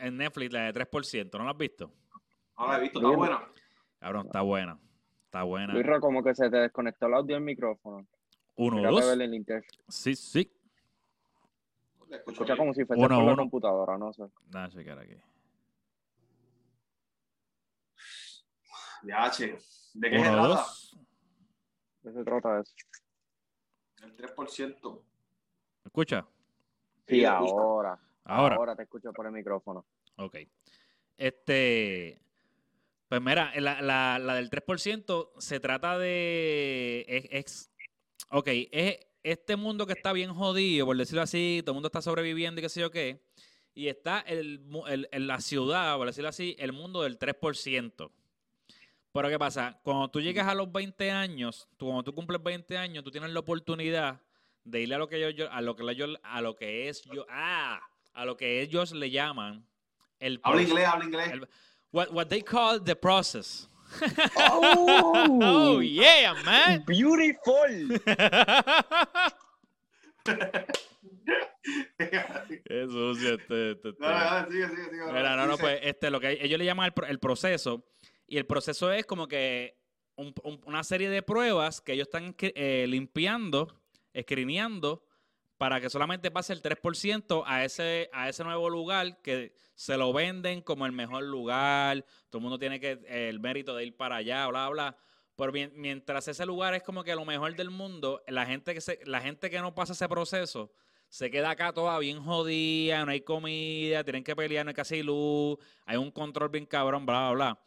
En 0.00 0.16
Netflix, 0.16 0.52
la 0.52 0.62
de 0.66 0.72
3%, 0.72 1.36
¿no 1.38 1.44
la 1.44 1.50
has 1.50 1.58
visto? 1.58 1.92
No 2.58 2.68
la 2.68 2.78
he 2.78 2.80
visto, 2.80 2.98
está 3.00 3.10
buena. 3.16 3.48
Cabrón, 3.98 4.26
está 4.26 4.40
buena. 4.40 4.78
Está 5.24 5.42
buena. 5.42 5.74
Luis 5.74 5.84
Ro, 5.84 6.00
como 6.00 6.22
que 6.22 6.34
se 6.34 6.48
te 6.48 6.56
desconectó 6.56 7.06
el 7.08 7.14
audio 7.14 7.34
del 7.34 7.44
micrófono. 7.44 8.06
Uno, 8.56 8.76
Mira, 8.76 8.90
dos. 8.90 9.04
el 9.18 9.34
inter- 9.34 9.64
Sí, 9.88 10.14
sí. 10.16 10.50
Escucha 12.10 12.44
bien. 12.44 12.56
como 12.56 12.74
si 12.74 12.84
fuese 12.84 13.02
Uno, 13.04 13.16
por 13.18 13.26
la 13.30 13.36
computadora, 13.36 13.98
no 13.98 14.12
sé. 14.12 14.24
Déjame 14.46 14.70
checar 14.72 14.98
aquí. 14.98 15.14
Ya, 19.02 19.30
che. 19.30 19.58
¿De 19.94 20.10
qué 20.10 20.16
se 20.20 20.28
Uno, 20.28 20.32
trata? 20.32 20.48
dos. 20.48 20.96
¿De 22.02 22.10
qué 22.12 22.18
se 22.18 22.24
trata 22.24 22.60
eso? 22.60 22.74
El 24.02 24.16
3%. 24.16 25.02
¿Escucha? 25.84 26.26
Sí, 27.06 27.24
ahora. 27.24 27.98
Ahora. 28.24 28.56
Ahora 28.56 28.76
te 28.76 28.82
escucho 28.82 29.12
por 29.12 29.26
el 29.26 29.32
micrófono. 29.32 29.86
Ok. 30.16 30.36
Este. 31.16 32.20
Pues 33.08 33.22
mira, 33.22 33.52
la, 33.60 33.80
la- 33.80 34.18
la 34.18 34.34
del 34.34 34.50
3% 34.50 35.32
se 35.38 35.60
trata 35.60 35.96
de. 35.98 37.04
Es, 37.08 37.24
es- 37.30 37.70
ok, 38.30 38.48
es 38.72 38.98
este 39.22 39.56
mundo 39.56 39.86
que 39.86 39.92
está 39.94 40.12
bien 40.12 40.32
jodido, 40.32 40.86
por 40.86 40.96
decirlo 40.96 41.22
así, 41.22 41.60
todo 41.64 41.72
el 41.72 41.76
mundo 41.76 41.88
está 41.88 42.02
sobreviviendo 42.02 42.60
y 42.60 42.62
qué 42.62 42.68
sé 42.68 42.80
yo 42.80 42.90
qué. 42.90 43.22
Y 43.74 43.88
está 43.88 44.20
el, 44.20 44.60
el- 44.88 45.08
en 45.12 45.26
la 45.26 45.40
ciudad, 45.40 45.96
por 45.96 46.06
decirlo 46.06 46.28
así, 46.30 46.56
el 46.58 46.72
mundo 46.72 47.02
del 47.02 47.18
3%. 47.18 48.10
Pero 49.12 49.28
¿qué 49.28 49.38
pasa? 49.38 49.80
Cuando 49.82 50.08
tú 50.08 50.20
llegas 50.20 50.46
a 50.46 50.54
los 50.54 50.70
20 50.70 51.10
años, 51.10 51.68
tú, 51.76 51.86
cuando 51.86 52.02
tú 52.04 52.14
cumples 52.14 52.42
20 52.42 52.76
años, 52.78 53.02
tú 53.04 53.10
tienes 53.10 53.30
la 53.30 53.40
oportunidad 53.40 54.20
de 54.64 54.80
ir 54.82 54.94
a 54.94 54.98
lo 54.98 55.08
que 55.08 55.16
ellos, 55.16 55.34
yo- 55.34 55.50
a 55.52 55.60
lo 55.60 55.74
que 55.76 55.82
ellos, 55.90 56.18
a 56.22 56.40
lo 56.40 56.56
que 56.56 56.88
es 56.88 57.02
yo, 57.12 57.26
ah, 57.28 57.80
a 58.14 58.24
lo 58.24 58.36
que 58.36 58.60
ellos 58.62 58.92
le 58.92 59.10
llaman 59.10 59.66
el 60.20 60.40
Habla 60.42 60.62
inglés, 60.62 60.86
habla 60.86 61.04
inglés. 61.04 61.30
el- 61.32 61.48
what, 61.92 62.08
what 62.12 62.26
they 62.28 62.42
call 62.42 62.82
the 62.82 62.96
process. 62.96 63.68
¡Oh! 64.36 65.38
Oh 65.42 65.80
yeah, 65.82 66.34
man. 66.44 66.84
¡Beautiful! 66.86 68.00
Qué 72.64 72.84
sucio 72.86 73.34
este, 73.34 73.72
este, 73.72 73.88
este. 73.88 73.94
No, 73.98 74.40
no, 74.42 74.50
sigue, 74.50 74.68
sigue, 74.68 74.84
sigue. 74.90 75.12
Mira, 75.12 75.36
no, 75.36 75.46
no, 75.46 75.58
pues 75.58 75.80
este, 75.82 76.10
lo 76.10 76.20
que 76.20 76.38
ellos 76.40 76.58
le 76.58 76.64
llaman 76.64 76.92
el, 76.96 77.04
el 77.10 77.18
proceso. 77.18 77.86
Y 78.26 78.38
el 78.38 78.46
proceso 78.46 78.90
es 78.92 79.04
como 79.06 79.28
que 79.28 79.76
un- 80.16 80.34
un- 80.44 80.60
una 80.66 80.82
serie 80.84 81.08
de 81.10 81.22
pruebas 81.22 81.80
que 81.80 81.92
ellos 81.92 82.08
están 82.08 82.34
eh, 82.38 82.86
limpiando, 82.88 83.68
escrineando, 84.12 85.05
para 85.58 85.80
que 85.80 85.88
solamente 85.90 86.30
pase 86.30 86.52
el 86.52 86.60
3% 86.62 87.42
a 87.46 87.64
ese, 87.64 88.10
a 88.12 88.28
ese 88.28 88.44
nuevo 88.44 88.68
lugar 88.68 89.20
que 89.22 89.54
se 89.74 89.96
lo 89.96 90.12
venden 90.12 90.60
como 90.60 90.84
el 90.86 90.92
mejor 90.92 91.24
lugar. 91.24 92.04
Todo 92.28 92.38
el 92.38 92.42
mundo 92.42 92.58
tiene 92.58 92.78
que 92.80 93.00
el 93.08 93.40
mérito 93.40 93.74
de 93.74 93.84
ir 93.86 93.96
para 93.96 94.16
allá, 94.16 94.46
bla, 94.48 94.68
bla. 94.68 94.96
Pero 95.36 95.52
mien- 95.52 95.72
mientras 95.74 96.28
ese 96.28 96.44
lugar 96.46 96.74
es 96.74 96.82
como 96.82 97.04
que 97.04 97.14
lo 97.14 97.24
mejor 97.24 97.54
del 97.56 97.70
mundo, 97.70 98.22
la 98.26 98.44
gente 98.46 98.74
que 98.74 98.80
se, 98.80 99.00
la 99.04 99.20
gente 99.20 99.50
que 99.50 99.60
no 99.60 99.74
pasa 99.74 99.92
ese 99.92 100.08
proceso 100.08 100.72
se 101.08 101.30
queda 101.30 101.50
acá 101.50 101.72
toda 101.72 101.98
bien 102.00 102.20
jodida, 102.22 103.04
no 103.04 103.12
hay 103.12 103.20
comida, 103.20 104.02
tienen 104.02 104.24
que 104.24 104.34
pelear, 104.34 104.64
no 104.64 104.70
hay 104.70 104.74
casi 104.74 105.02
luz, 105.02 105.56
hay 105.84 105.96
un 105.96 106.10
control 106.10 106.48
bien 106.48 106.66
cabrón, 106.66 107.06
bla, 107.06 107.30
bla, 107.30 107.32
bla. 107.32 107.60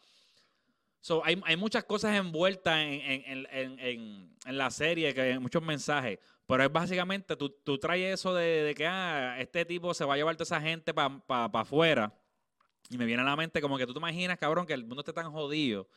So, 1.00 1.24
hay, 1.24 1.40
hay 1.46 1.56
muchas 1.56 1.84
cosas 1.84 2.14
envueltas 2.16 2.78
en, 2.80 2.92
en- 3.00 3.24
en- 3.26 3.46
en- 3.50 3.78
en- 3.80 4.36
en 4.44 4.58
la 4.58 4.70
serie, 4.70 5.14
que 5.14 5.20
hay 5.22 5.38
muchos 5.38 5.62
mensajes. 5.62 6.18
Pero 6.50 6.64
es 6.64 6.72
básicamente, 6.72 7.36
tú, 7.36 7.48
tú 7.48 7.78
traes 7.78 8.14
eso 8.14 8.34
de, 8.34 8.64
de 8.64 8.74
que 8.74 8.86
ah, 8.86 9.36
este 9.38 9.64
tipo 9.64 9.94
se 9.94 10.04
va 10.04 10.14
a 10.14 10.16
llevar 10.16 10.34
toda 10.34 10.44
esa 10.44 10.60
gente 10.60 10.92
para 10.92 11.22
afuera. 11.52 12.12
Y 12.88 12.98
me 12.98 13.04
viene 13.06 13.22
a 13.22 13.24
la 13.24 13.36
mente 13.36 13.60
como 13.60 13.78
que 13.78 13.86
tú 13.86 13.92
te 13.92 14.00
imaginas, 14.00 14.36
cabrón, 14.36 14.66
que 14.66 14.74
el 14.74 14.84
mundo 14.84 15.00
esté 15.00 15.12
tan 15.12 15.30
jodido 15.30 15.88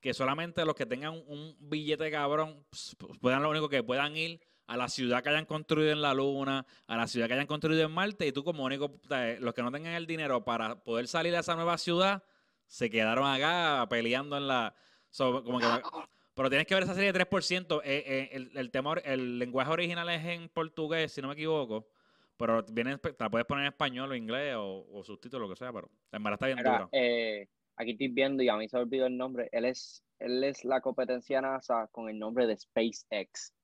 que 0.00 0.14
solamente 0.14 0.64
los 0.64 0.74
que 0.74 0.86
tengan 0.86 1.14
un 1.26 1.56
billete 1.58 2.10
cabrón 2.10 2.64
pues, 2.70 2.94
pues, 2.98 3.18
puedan 3.18 3.42
lo 3.42 3.50
único 3.50 3.68
que 3.68 3.82
puedan 3.82 4.16
ir 4.16 4.40
a 4.66 4.76
la 4.76 4.88
ciudad 4.88 5.22
que 5.22 5.30
hayan 5.30 5.46
construido 5.46 5.90
en 5.90 6.02
la 6.02 6.12
luna, 6.14 6.66
a 6.86 6.96
la 6.96 7.06
ciudad 7.06 7.26
que 7.26 7.34
hayan 7.34 7.46
construido 7.46 7.82
en 7.82 7.92
Marte, 7.92 8.26
y 8.26 8.32
tú 8.32 8.42
como 8.44 8.64
único, 8.64 9.00
sea, 9.08 9.38
los 9.40 9.54
que 9.54 9.62
no 9.62 9.70
tengan 9.70 9.94
el 9.94 10.06
dinero 10.06 10.44
para 10.44 10.82
poder 10.82 11.06
salir 11.06 11.34
a 11.36 11.40
esa 11.40 11.54
nueva 11.54 11.78
ciudad, 11.78 12.24
se 12.66 12.90
quedaron 12.90 13.26
acá 13.26 13.86
peleando 13.88 14.36
en 14.36 14.48
la... 14.48 14.74
so, 15.10 15.44
como 15.44 15.60
que, 15.60 15.66
pero 16.36 16.50
tienes 16.50 16.66
que 16.66 16.74
ver 16.74 16.84
esa 16.84 16.94
serie 16.94 17.12
de 17.12 17.18
3%. 17.18 17.80
eh, 17.82 18.04
eh, 18.06 18.28
el, 18.32 18.50
el, 18.56 18.70
tema 18.70 18.94
el 19.04 19.38
lenguaje 19.38 19.70
original 19.72 20.08
es 20.10 20.24
en 20.26 20.48
portugués, 20.50 21.10
si 21.12 21.22
no 21.22 21.28
me 21.28 21.34
equivoco. 21.34 21.88
Pero 22.36 22.62
viene, 22.70 22.98
te 22.98 23.16
la 23.18 23.30
puedes 23.30 23.46
poner 23.46 23.64
en 23.64 23.72
español 23.72 24.10
o 24.10 24.14
inglés 24.14 24.54
o, 24.56 24.86
o 24.92 25.02
subtítulo, 25.02 25.44
lo 25.48 25.54
que 25.54 25.56
sea, 25.58 25.72
pero 25.72 25.88
en 26.12 26.22
verdad 26.22 26.34
está 26.34 26.46
bien 26.46 26.58
Mira, 26.58 26.70
dura. 26.72 26.88
eh, 26.92 27.48
aquí 27.76 27.92
estoy 27.92 28.08
viendo 28.08 28.42
y 28.42 28.48
a 28.50 28.56
mí 28.56 28.68
se 28.68 28.76
me 28.76 28.82
olvidó 28.82 29.06
el 29.06 29.16
nombre. 29.16 29.48
Él 29.52 29.64
es, 29.64 30.04
él 30.18 30.44
es 30.44 30.62
la 30.62 30.82
competencia 30.82 31.40
NASA 31.40 31.88
con 31.90 32.10
el 32.10 32.18
nombre 32.18 32.46
de 32.46 32.58
SpaceX, 32.58 33.54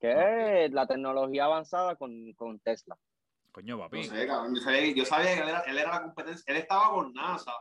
que 0.00 0.12
Ah. 0.12 0.64
es 0.64 0.72
la 0.72 0.86
tecnología 0.86 1.44
avanzada 1.44 1.94
con, 1.96 2.32
con 2.32 2.58
Tesla. 2.60 2.96
Coño, 3.52 3.76
No 3.76 3.82
papi. 3.82 4.04
sé, 4.04 4.26
cabrón. 4.26 4.54
Yo 4.54 4.62
sabía, 4.62 4.94
yo 4.94 5.04
sabía 5.04 5.34
que 5.34 5.40
él 5.42 5.48
era, 5.50 5.60
él 5.60 5.76
era 5.78 5.90
la 5.90 6.02
competencia. 6.04 6.42
Él 6.46 6.56
estaba 6.56 6.88
con 6.88 7.12
NASA. 7.12 7.52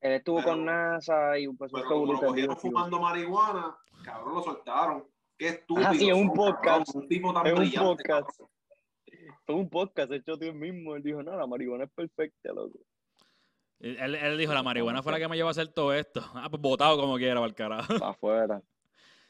Él 0.00 0.12
estuvo 0.12 0.36
Pero- 0.38 0.48
con 0.48 0.64
NASA 0.64 1.38
y 1.38 1.46
pues 1.48 1.70
un 1.74 1.78
Pero 1.82 1.90
como 1.92 2.12
lo 2.14 2.18
cogieron 2.20 2.56
fumando 2.56 2.98
marihuana, 3.00 3.76
cabrón, 4.06 4.34
lo 4.34 4.42
soltaron. 4.42 5.04
Qué 5.38 5.48
estúpido. 5.48 5.88
Ah, 5.88 5.94
sí, 5.94 6.08
es 6.08 6.14
un 6.14 6.32
podcast. 6.32 6.86
cabrón, 6.86 7.02
Un 7.02 7.08
tipo 7.08 7.32
tan 7.34 7.46
Es 7.46 7.52
un 7.52 7.58
brillante. 7.58 7.86
podcast. 7.86 8.28
cabrón. 8.38 8.50
Fue 9.44 9.54
un 9.54 9.68
podcast 9.70 10.12
hecho 10.12 10.34
él 10.40 10.54
mismo. 10.54 10.96
Él 10.96 11.02
dijo, 11.02 11.22
no, 11.22 11.36
la 11.36 11.46
marihuana 11.46 11.84
es 11.84 11.90
perfecta, 11.90 12.52
loco. 12.52 12.78
Él, 13.80 14.14
él- 14.14 14.38
dijo, 14.38 14.54
la 14.54 14.62
marihuana 14.62 15.02
fue 15.02 15.12
la 15.12 15.18
que 15.18 15.28
me 15.28 15.36
llevó 15.36 15.48
a 15.48 15.50
hacer 15.50 15.68
todo 15.68 15.92
esto. 15.92 16.20
Ah, 16.34 16.48
pues 16.48 16.60
votado 16.62 16.98
como 16.98 17.16
quiera, 17.16 17.34
para 17.34 17.46
el 17.46 17.54
carajo. 17.54 17.98
Para 17.98 18.10
afuera. 18.12 18.62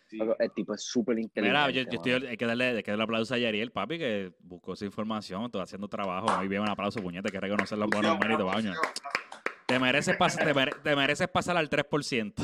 Sí. 0.08 0.20
El 0.38 0.52
tipo 0.52 0.72
es 0.72 0.84
súper 0.84 1.18
inteligente. 1.18 1.42
Mira, 1.58 1.68
yo, 1.70 1.82
yo 1.90 1.96
estoy, 1.96 2.28
hay 2.28 2.36
que 2.36 2.46
darle, 2.46 2.64
hay 2.76 2.82
que 2.84 2.92
darle 2.92 3.02
aplauso 3.02 3.34
a 3.34 3.38
Yariel, 3.38 3.72
papi, 3.72 3.98
que 3.98 4.32
buscó 4.38 4.74
esa 4.74 4.84
información, 4.84 5.42
está 5.46 5.62
haciendo 5.62 5.88
trabajo. 5.88 6.28
Muy 6.38 6.46
bien, 6.46 6.62
un 6.62 6.68
aplauso, 6.68 7.02
puñete, 7.02 7.26
hay 7.28 7.32
que 7.32 7.40
reconocer 7.40 7.76
los 7.76 7.88
buenos 7.90 8.16
méritos, 8.20 8.46
baño. 8.46 8.72
Te 9.66 9.80
mereces, 9.80 10.16
pas- 10.16 10.36
te, 10.38 10.54
mere- 10.54 10.76
te 10.84 10.94
mereces 10.94 11.26
pasar 11.26 11.56
al 11.56 11.68
3%. 11.68 12.34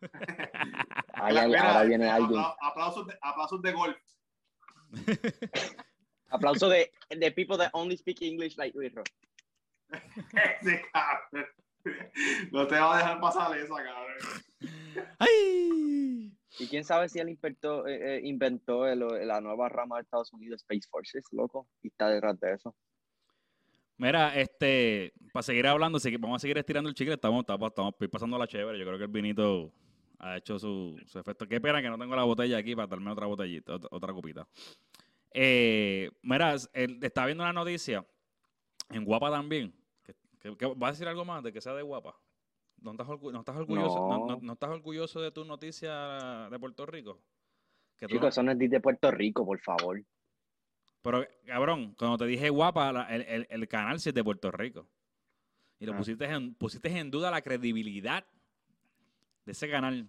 Ahí- 1.18 1.46
Mira, 1.48 1.72
ahora 1.72 1.82
viene 1.84 2.08
alguien. 2.10 2.40
apla- 2.40 2.56
Aplausos 2.60 3.06
de, 3.06 3.18
aplausos 3.22 3.62
de 3.62 3.72
golf. 3.72 3.96
Aplauso 6.30 6.68
de, 6.68 6.90
de 7.10 7.32
people 7.32 7.56
that 7.56 7.70
only 7.72 7.96
speak 7.96 8.20
English 8.22 8.56
like 8.56 8.76
Rirro. 8.78 9.02
Ese 10.60 10.82
cabrón. 10.92 11.46
No 12.50 12.66
te 12.66 12.74
va 12.74 12.94
a 12.96 12.98
dejar 12.98 13.20
pasar 13.20 13.56
esa, 13.56 13.74
cabrón. 13.74 14.16
¡Ay! 15.18 16.32
Y 16.58 16.66
quién 16.68 16.84
sabe 16.84 17.08
si 17.08 17.18
él 17.20 17.28
inventó, 17.28 17.86
eh, 17.86 18.16
eh, 18.16 18.20
inventó 18.24 18.86
el- 18.86 19.26
la 19.28 19.40
nueva 19.40 19.68
rama 19.68 19.96
de 19.96 20.02
Estados 20.02 20.32
Unidos, 20.32 20.62
Space 20.62 20.88
Forces, 20.90 21.24
loco, 21.32 21.68
y 21.82 21.88
está 21.88 22.08
detrás 22.08 22.38
de 22.40 22.54
eso. 22.54 22.74
Mira, 23.98 24.34
este, 24.38 25.12
para 25.32 25.42
seguir 25.42 25.66
hablando, 25.66 25.98
vamos 26.18 26.36
a 26.36 26.40
seguir 26.40 26.58
estirando 26.58 26.88
el 26.90 26.94
chicle, 26.94 27.14
estamos, 27.14 27.40
estamos, 27.42 27.68
estamos 27.70 27.94
pasando 28.10 28.36
la 28.38 28.46
chévere. 28.46 28.78
Yo 28.78 28.84
creo 28.84 28.98
que 28.98 29.04
el 29.04 29.10
vinito 29.10 29.72
ha 30.18 30.36
hecho 30.36 30.58
su, 30.58 30.98
su 31.06 31.18
efecto. 31.18 31.46
Qué 31.46 31.60
pena 31.60 31.80
que 31.82 31.88
no 31.88 31.98
tengo 31.98 32.16
la 32.16 32.24
botella 32.24 32.58
aquí 32.58 32.74
para 32.74 32.86
darme 32.88 33.10
otra 33.10 33.26
botellita, 33.26 33.74
otra, 33.74 33.88
otra 33.92 34.12
copita. 34.12 34.46
Eh, 35.32 36.10
mira, 36.22 36.54
el- 36.72 37.02
estaba 37.02 37.26
viendo 37.26 37.44
una 37.44 37.52
noticia 37.52 38.04
en 38.90 39.04
Guapa 39.04 39.30
también. 39.30 39.74
Que, 40.02 40.14
que- 40.40 40.56
que- 40.56 40.66
¿Vas 40.76 40.88
a 40.88 40.92
decir 40.92 41.08
algo 41.08 41.24
más 41.24 41.42
de 41.42 41.52
que 41.52 41.60
sea 41.60 41.74
de 41.74 41.82
Guapa? 41.82 42.16
¿No 42.78 42.92
estás, 42.92 43.06
orgu- 43.08 43.32
no 43.32 43.40
estás 43.40 43.56
orgulloso, 43.56 43.98
no. 44.08 44.18
No. 44.18 44.26
no- 44.26 44.38
no 44.40 44.52
estás 44.52 44.70
orgulloso 44.70 45.20
de 45.20 45.30
tu 45.30 45.44
noticia 45.44 46.48
de 46.50 46.58
Puerto 46.58 46.86
Rico? 46.86 47.20
Que 47.98 48.06
Chicos, 48.06 48.28
eso 48.28 48.42
no 48.42 48.52
es 48.52 48.58
de 48.58 48.80
Puerto 48.80 49.10
Rico, 49.10 49.44
por 49.44 49.58
favor. 49.60 50.02
pero, 51.02 51.24
cabrón, 51.46 51.94
cuando 51.96 52.18
te 52.18 52.26
dije 52.26 52.50
guapa, 52.50 52.92
la- 52.92 53.04
el, 53.14 53.22
el- 53.22 53.46
el 53.48 53.68
canal 53.68 54.00
sí 54.00 54.08
es 54.10 54.14
de 54.14 54.24
Puerto 54.24 54.50
Rico. 54.50 54.88
Y 55.78 55.86
lo 55.86 55.92
Ah. 55.92 55.96
pusiste, 55.98 56.24
en, 56.24 56.54
pusiste 56.54 56.88
en 56.98 57.10
duda 57.10 57.30
la 57.30 57.42
credibilidad 57.42 58.26
de 59.46 59.52
ese 59.52 59.70
canal. 59.70 60.06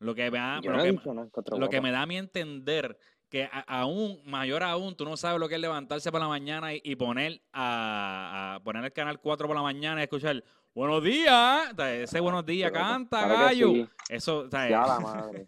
Lo 0.00 0.14
que 0.14 0.30
me 0.30 0.38
da, 0.38 0.56
lo 0.62 0.72
no 0.72 0.82
que, 0.82 1.76
lo 1.76 1.82
me 1.82 1.90
da 1.92 2.02
a 2.02 2.06
mí 2.06 2.16
entender 2.16 2.98
que 3.28 3.44
a- 3.44 3.60
aún, 3.80 4.20
mayor 4.24 4.62
aún, 4.62 4.96
tú 4.96 5.04
no 5.04 5.16
sabes 5.16 5.38
lo 5.38 5.48
que 5.48 5.54
es 5.56 5.60
levantarse 5.60 6.10
por 6.10 6.20
la 6.20 6.26
mañana 6.26 6.74
y, 6.74 6.80
y 6.82 6.96
poner 6.96 7.42
a, 7.52 8.54
a 8.56 8.64
poner 8.64 8.82
el 8.84 8.92
canal 8.92 9.20
4 9.20 9.46
por 9.46 9.54
la 9.54 9.62
mañana 9.62 10.00
y 10.00 10.04
escuchar 10.04 10.42
buenos 10.74 11.04
días. 11.04 11.72
Ese 11.78 12.18
buenos 12.18 12.44
días, 12.46 12.70
Pero, 12.72 12.82
canta, 12.84 13.26
claro 13.26 13.44
gallo. 13.44 13.68
sí. 13.72 13.88
Eso, 14.08 14.38
o 14.38 14.50
sea, 14.50 14.68
Ya 14.70 14.86
la 14.86 14.98
madre. 15.00 15.46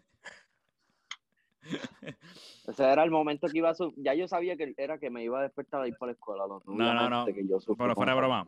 Ese 2.67 2.83
era 2.83 3.03
el 3.03 3.11
momento 3.11 3.47
que 3.47 3.57
iba 3.57 3.71
a. 3.71 3.75
Ya 3.97 4.13
yo 4.13 4.27
sabía 4.27 4.55
que 4.55 4.73
era 4.77 4.97
que 4.99 5.09
me 5.09 5.23
iba 5.23 5.39
a 5.39 5.43
despertar 5.43 5.81
a 5.81 5.87
ir 5.87 5.95
para 5.97 6.11
la 6.11 6.13
escuela. 6.13 6.43
No, 6.47 6.61
no, 6.93 7.09
no. 7.09 7.25
Que 7.25 7.45
yo 7.47 7.57
Pero 7.77 7.95
fuera 7.95 8.13
broma. 8.13 8.47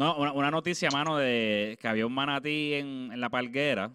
No, 0.00 0.16
una, 0.16 0.32
una 0.32 0.50
noticia, 0.50 0.88
mano, 0.90 1.18
de 1.18 1.76
que 1.78 1.86
había 1.86 2.06
un 2.06 2.14
manatí 2.14 2.72
en, 2.72 3.10
en 3.12 3.20
la 3.20 3.28
palguera 3.28 3.90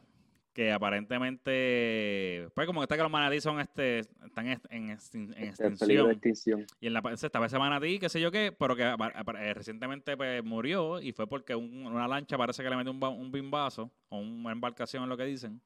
que 0.54 0.72
aparentemente, 0.72 2.48
pues 2.54 2.68
como 2.68 2.80
que 2.80 2.84
está 2.84 2.96
que 2.96 3.02
los 3.02 3.12
manatí 3.12 3.42
son 3.42 3.60
este, 3.60 4.00
están 4.00 4.48
en, 4.48 4.60
extin- 4.90 5.34
en 5.36 5.50
extinción. 5.50 6.08
de 6.08 6.14
extinción. 6.14 6.66
Y 6.80 6.88
en 6.88 6.94
la 6.94 7.02
ese- 7.12 7.26
estaba 7.26 7.48
ese 7.48 7.58
manatí, 7.58 7.98
qué 8.00 8.08
sé 8.10 8.22
yo 8.22 8.32
qué, 8.32 8.52
pero 8.58 8.76
que 8.76 8.84
eh, 8.84 9.54
recientemente 9.56 10.16
pues, 10.16 10.44
murió 10.44 11.02
y 11.02 11.12
fue 11.12 11.28
porque 11.28 11.56
un- 11.56 11.88
una 11.88 12.08
lancha 12.08 12.38
parece 12.38 12.62
que 12.64 12.70
le 12.70 12.76
metió 12.76 12.92
un, 12.92 13.04
un 13.04 13.32
bimbazo 13.32 13.90
o 14.10 14.20
una 14.20 14.52
embarcación, 14.52 15.04
es 15.04 15.10
lo 15.10 15.18
que 15.18 15.26
dicen, 15.26 15.60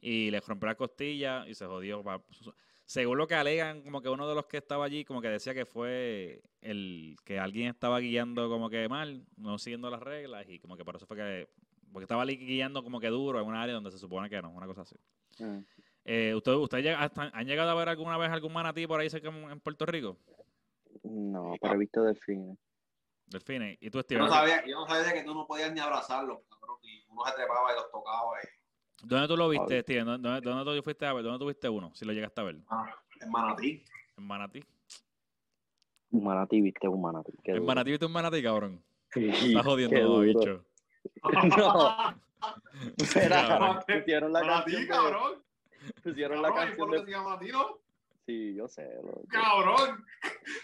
y 0.00 0.30
le 0.32 0.40
rompió 0.40 0.66
la 0.68 0.74
costilla 0.74 1.46
y 1.48 1.54
se 1.54 1.64
jodió. 1.66 2.02
Según 2.90 3.18
lo 3.18 3.28
que 3.28 3.36
alegan, 3.36 3.82
como 3.82 4.02
que 4.02 4.08
uno 4.08 4.26
de 4.28 4.34
los 4.34 4.46
que 4.46 4.56
estaba 4.56 4.84
allí, 4.84 5.04
como 5.04 5.20
que 5.22 5.28
decía 5.28 5.54
que 5.54 5.64
fue 5.64 6.42
el 6.60 7.14
que 7.24 7.38
alguien 7.38 7.68
estaba 7.68 8.00
guiando 8.00 8.48
como 8.48 8.68
que 8.68 8.88
mal, 8.88 9.24
no 9.36 9.58
siguiendo 9.58 9.88
las 9.90 10.00
reglas, 10.00 10.44
y 10.48 10.58
como 10.58 10.76
que 10.76 10.84
por 10.84 10.96
eso 10.96 11.06
fue 11.06 11.16
que, 11.16 11.48
porque 11.92 12.02
estaba 12.02 12.24
guiando 12.24 12.82
como 12.82 12.98
que 12.98 13.06
duro 13.06 13.40
en 13.40 13.46
un 13.46 13.54
área 13.54 13.76
donde 13.76 13.92
se 13.92 13.98
supone 13.98 14.28
que 14.28 14.42
no, 14.42 14.50
una 14.50 14.66
cosa 14.66 14.80
así. 14.82 14.96
Mm. 15.38 15.58
Eh, 16.04 16.34
¿Usted, 16.34 16.50
usted 16.54 16.78
llega- 16.78 17.00
hasta- 17.00 17.30
han 17.32 17.46
llegado 17.46 17.70
a 17.70 17.74
ver 17.76 17.90
alguna 17.90 18.18
vez 18.18 18.28
algún 18.28 18.52
manatí 18.52 18.88
por 18.88 18.98
ahí 18.98 19.08
cerca 19.08 19.28
en 19.28 19.60
Puerto 19.60 19.86
Rico? 19.86 20.16
No, 21.04 21.54
pero 21.62 21.74
he 21.74 21.78
visto 21.78 22.02
delfines. 22.02 22.58
Delfines. 23.26 23.78
¿Y 23.80 23.88
tú, 23.90 23.98
Yo 23.98 24.02
Steven? 24.02 24.24
no, 24.24 24.30
sabía, 24.30 24.66
yo 24.66 24.80
no 24.80 24.88
sabía 24.88 25.12
que 25.12 25.22
tú 25.22 25.32
no 25.32 25.46
podías 25.46 25.72
ni 25.72 25.78
abrazarlos, 25.78 26.40
cabrón. 26.48 26.78
Y 26.82 27.04
uno 27.08 27.22
se 27.24 27.34
trepaba 27.36 27.70
y 27.72 27.76
los 27.76 27.88
tocaba. 27.92 28.32
Y... 28.42 28.59
¿Dónde 29.02 29.28
tú 29.28 29.36
lo 29.36 29.48
viste. 29.48 29.82
Steven? 29.82 30.04
¿Dónde, 30.06 30.28
dónde, 30.28 30.50
dónde 30.50 30.76
tú 30.76 30.82
fuiste 30.82 31.06
a 31.06 31.12
ver? 31.12 31.22
¿Dónde 31.24 31.38
tú 31.38 31.46
viste 31.46 31.68
uno? 31.68 31.90
Si 31.94 32.04
lo 32.04 32.12
llegaste 32.12 32.40
a 32.40 32.44
ver. 32.44 32.56
Ah, 32.68 32.94
en 33.20 33.30
Manatí. 33.30 33.84
¿En 34.16 34.26
Manatí? 34.26 34.64
Un 36.12 36.24
manatí, 36.24 36.60
viste 36.60 36.88
un 36.88 37.00
manatí. 37.00 37.32
qué 37.44 37.52
¿En. 37.52 37.64
Manatí 37.64 37.90
viste 37.90 38.04
un 38.06 38.12
manatí, 38.12 38.42
cabrón? 38.42 38.82
Sí, 39.12 39.28
Estás 39.28 39.64
jodiendo, 39.64 39.94
qué 39.96 40.02
todo, 40.02 40.22
duro. 40.22 40.26
bicho. 40.40 40.64
No. 41.56 42.14
Espera, 42.96 43.46
Cabrón. 43.48 43.78
pusieron 43.86 44.32
la 44.32 44.40
Manatí, 44.40 44.72
canción 44.72 44.82
de- 44.82 44.88
cabrón. 44.88 45.42
Pusieron 46.02 46.42
la 46.42 46.48
Cabrón, 46.48 46.64
¿y 46.64 46.66
canción 46.68 46.88
por 46.88 46.90
qué 46.90 46.98
de... 47.00 47.04
se 47.06 47.10
llama 47.12 47.24
Manatí, 47.30 47.52
no? 47.52 47.78
Sí, 48.26 48.54
yo 48.54 48.68
sé. 48.68 48.88
loco. 49.02 49.22
Cabrón. 49.28 50.04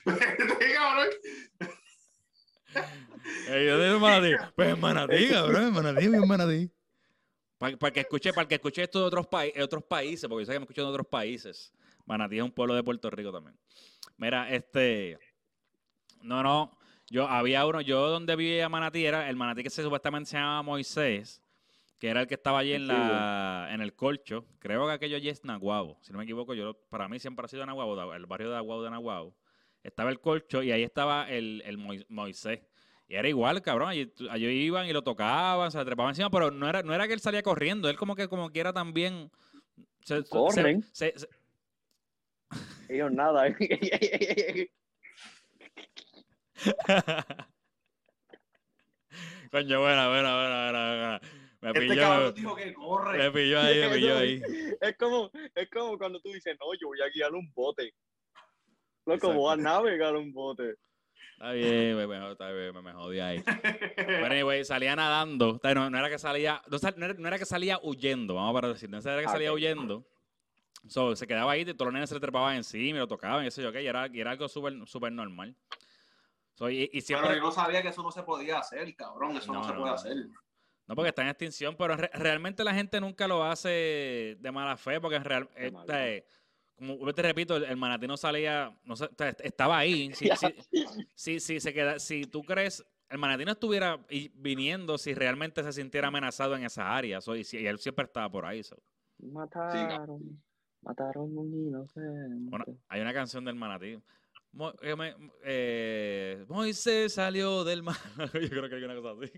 Cabrón. 0.74 1.08
Ey, 3.48 3.66
¿Dónde 3.66 3.86
es 3.88 3.92
el 3.94 4.00
Manatí? 4.00 4.32
Pues 4.54 4.68
en 4.74 4.80
Manatí, 4.80 5.28
cabrón. 5.30 5.62
En 5.68 5.72
Manatí, 5.72 6.04
en 6.06 6.28
Manatí. 6.28 6.70
Para, 7.58 7.90
que 7.90 8.00
escuche, 8.00 8.32
para 8.32 8.46
que 8.46 8.56
escuche 8.56 8.82
esto 8.82 9.00
de 9.00 9.06
otros, 9.06 9.26
de 9.54 9.62
otros 9.62 9.82
países, 9.84 10.28
porque 10.28 10.42
yo 10.42 10.46
sé 10.46 10.52
que 10.52 10.58
me 10.58 10.64
escuchan 10.64 10.84
de 10.84 10.90
otros 10.90 11.06
países. 11.06 11.72
Manatí 12.04 12.36
es 12.38 12.42
un 12.42 12.52
pueblo 12.52 12.74
de 12.74 12.82
Puerto 12.82 13.08
Rico 13.10 13.32
también. 13.32 13.56
Mira, 14.18 14.50
este. 14.54 15.18
No, 16.22 16.42
no. 16.42 16.76
Yo 17.08 17.28
había 17.28 17.64
uno, 17.66 17.80
yo 17.80 18.08
donde 18.10 18.34
vivía 18.36 18.68
Manatí, 18.68 19.06
era 19.06 19.28
el 19.30 19.36
Manatí 19.36 19.62
que 19.62 19.70
se 19.70 19.82
supuestamente 19.82 20.28
se 20.30 20.36
llamaba 20.36 20.62
Moisés, 20.62 21.40
que 22.00 22.08
era 22.08 22.22
el 22.22 22.26
que 22.26 22.34
estaba 22.34 22.58
allí 22.58 22.72
en 22.72 22.88
la 22.88 23.68
en 23.70 23.80
el 23.80 23.94
colcho. 23.94 24.44
Creo 24.58 24.86
que 24.86 24.92
aquello 24.92 25.16
allí 25.16 25.28
es 25.28 25.44
Naguabo. 25.44 25.98
Si 26.02 26.12
no 26.12 26.18
me 26.18 26.24
equivoco, 26.24 26.52
yo 26.54 26.74
para 26.90 27.08
mí 27.08 27.18
siempre 27.20 27.44
ha 27.44 27.48
sido 27.48 27.64
Naguabo, 27.64 27.94
da- 27.96 28.16
el 28.16 28.26
barrio 28.26 28.48
de 28.50 28.56
Naguabo 28.56 28.82
de 28.82 28.90
Naguabo. 28.90 29.36
Estaba 29.84 30.10
el 30.10 30.20
colcho 30.20 30.62
y 30.64 30.72
ahí 30.72 30.82
estaba 30.82 31.30
el, 31.30 31.62
el 31.64 31.78
Moi- 31.78 32.04
Moisés. 32.08 32.60
Y 33.08 33.14
era 33.14 33.28
igual, 33.28 33.62
cabrón. 33.62 33.88
Allí, 33.90 34.12
allí 34.30 34.46
iban 34.46 34.86
y 34.86 34.92
lo 34.92 35.02
tocaban, 35.02 35.70
se 35.70 35.84
trepaban 35.84 36.10
encima, 36.10 36.30
pero 36.30 36.50
no 36.50 36.68
era, 36.68 36.82
no 36.82 36.92
era 36.94 37.06
que 37.06 37.14
él 37.14 37.20
salía 37.20 37.42
corriendo. 37.42 37.88
Él 37.88 37.96
como 37.96 38.16
que 38.16 38.28
como 38.28 38.50
quiera 38.50 38.72
también 38.72 39.30
se- 40.02 40.24
Corren. 40.24 40.82
se- 40.92 41.16
se- 41.18 41.28
Ellos 42.88 43.12
nada. 43.12 43.46
Coño, 49.50 49.80
buena, 49.80 50.08
buena, 50.08 50.34
buena, 50.34 50.62
buena, 50.64 50.70
buena. 50.72 51.20
Me 51.60 51.68
Este 51.70 51.80
pilló, 51.80 52.02
cabrón 52.02 52.26
me, 52.34 52.40
dijo 52.40 52.56
que 52.56 52.74
corre. 52.74 53.18
me 53.18 53.30
pilló 53.30 53.60
ahí, 53.60 53.80
me 53.80 53.88
pilló 53.94 54.18
ahí. 54.18 54.42
es 54.80 54.96
como, 54.98 55.30
es 55.54 55.70
como 55.70 55.96
cuando 55.98 56.20
tú 56.20 56.30
dices, 56.32 56.56
no, 56.60 56.66
yo 56.80 56.88
voy 56.88 57.00
a 57.00 57.08
guiar 57.08 57.32
un 57.32 57.50
bote. 57.54 57.94
Loco, 59.06 59.32
voy 59.32 59.54
a 59.54 59.56
navegar 59.56 60.14
un 60.16 60.32
bote. 60.32 60.74
Está 61.32 61.52
bien, 61.52 61.96
me, 61.96 62.06
me, 62.06 62.32
está 62.32 62.50
bien, 62.50 62.74
me, 62.74 62.82
me 62.82 62.92
jodí 62.92 63.20
ahí. 63.20 63.42
Pero 63.96 64.26
anyway, 64.26 64.64
salía 64.64 64.96
nadando. 64.96 65.60
No, 65.62 65.90
no 65.90 65.98
era 65.98 66.08
que 66.08 66.18
salía, 66.18 66.62
no, 66.68 66.78
sal- 66.78 66.94
no 66.96 67.28
era, 67.28 67.38
que 67.38 67.44
salía 67.44 67.78
huyendo, 67.82 68.34
vamos 68.34 68.54
para 68.54 68.68
decir, 68.68 68.88
no 68.88 68.98
era 68.98 69.20
que 69.20 69.26
Ah, 69.26 69.30
salía 69.32 69.50
ok. 69.52 69.56
huyendo. 69.56 70.06
So, 70.88 71.14
se 71.16 71.26
quedaba 71.26 71.52
ahí, 71.52 71.64
todos 71.64 71.86
los 71.86 71.92
nenes 71.94 72.08
se 72.08 72.14
le 72.14 72.20
trepaban 72.20 72.56
encima 72.56 72.96
y 72.96 73.00
lo 73.00 73.08
tocaban, 73.08 73.44
y 73.44 73.48
eso 73.48 73.60
yo, 73.60 73.70
y 73.78 73.86
era, 73.86 74.06
y 74.06 74.20
era 74.20 74.30
algo 74.30 74.48
súper 74.48 74.72
súper 74.86 75.12
normal. 75.12 75.54
So, 76.54 76.70
y, 76.70 76.84
y 76.84 76.88
Pero 76.88 77.02
siempre, 77.02 77.34
yo 77.36 77.40
no 77.42 77.50
sabía 77.52 77.82
que 77.82 77.88
eso 77.88 78.02
no 78.02 78.10
se 78.12 78.22
podía 78.22 78.58
hacer, 78.58 78.94
cabrón. 78.96 79.36
Eso 79.36 79.52
no, 79.52 79.60
No, 79.60 79.68
se 79.68 79.72
puede 79.74 79.92
hacer. 79.92 80.16
no 80.86 80.94
porque 80.94 81.08
está 81.10 81.22
en 81.22 81.28
extinción, 81.28 81.76
pero 81.76 81.96
re- 81.96 82.10
realmente 82.14 82.64
la 82.64 82.72
gente 82.72 83.00
nunca 83.00 83.26
lo 83.28 83.44
hace 83.44 84.36
de 84.38 84.52
mala 84.52 84.76
fe, 84.76 85.00
porque 85.00 85.16
en 85.16 85.24
real, 85.24 85.50
como 86.76 87.12
te 87.14 87.22
repito, 87.22 87.56
el, 87.56 87.64
el 87.64 87.76
manatí 87.76 88.06
no 88.06 88.16
salía, 88.16 88.76
no 88.84 88.96
sé, 88.96 89.04
o 89.06 89.10
sea, 89.16 89.28
estaba 89.42 89.78
ahí. 89.78 90.10
Si, 90.14 90.28
si, 90.36 90.54
si, 91.14 91.40
si 91.40 91.60
se 91.60 91.72
queda, 91.74 91.98
si 91.98 92.24
tú 92.24 92.42
crees, 92.42 92.84
el 93.08 93.18
manatí 93.18 93.44
no 93.44 93.52
estuviera 93.52 94.04
viniendo 94.34 94.98
si 94.98 95.14
realmente 95.14 95.62
se 95.62 95.72
sintiera 95.72 96.08
amenazado 96.08 96.56
en 96.56 96.64
esas 96.64 96.86
áreas, 96.86 97.24
so, 97.24 97.34
y, 97.36 97.44
si- 97.44 97.58
y 97.58 97.66
él 97.66 97.78
siempre 97.78 98.04
estaba 98.04 98.30
por 98.30 98.44
ahí. 98.44 98.62
so. 98.62 98.76
Mataron. 99.18 100.42
Mataron 100.82 101.36
a 101.36 101.40
un 101.40 101.66
inocente. 101.68 102.50
Bueno, 102.50 102.64
hay 102.88 103.00
una 103.00 103.12
canción 103.12 103.44
del 103.44 103.54
manatí. 103.56 103.98
Mo- 104.52 104.72
eh, 104.82 104.94
eh, 105.44 106.44
Moisés 106.48 107.12
salió 107.14 107.64
del 107.64 107.82
mar. 107.82 107.96
Yo 108.34 108.48
creo 108.48 108.68
que 108.68 108.76
hay 108.76 108.84
una 108.84 108.94
cosa 109.00 109.14
así. 109.22 109.32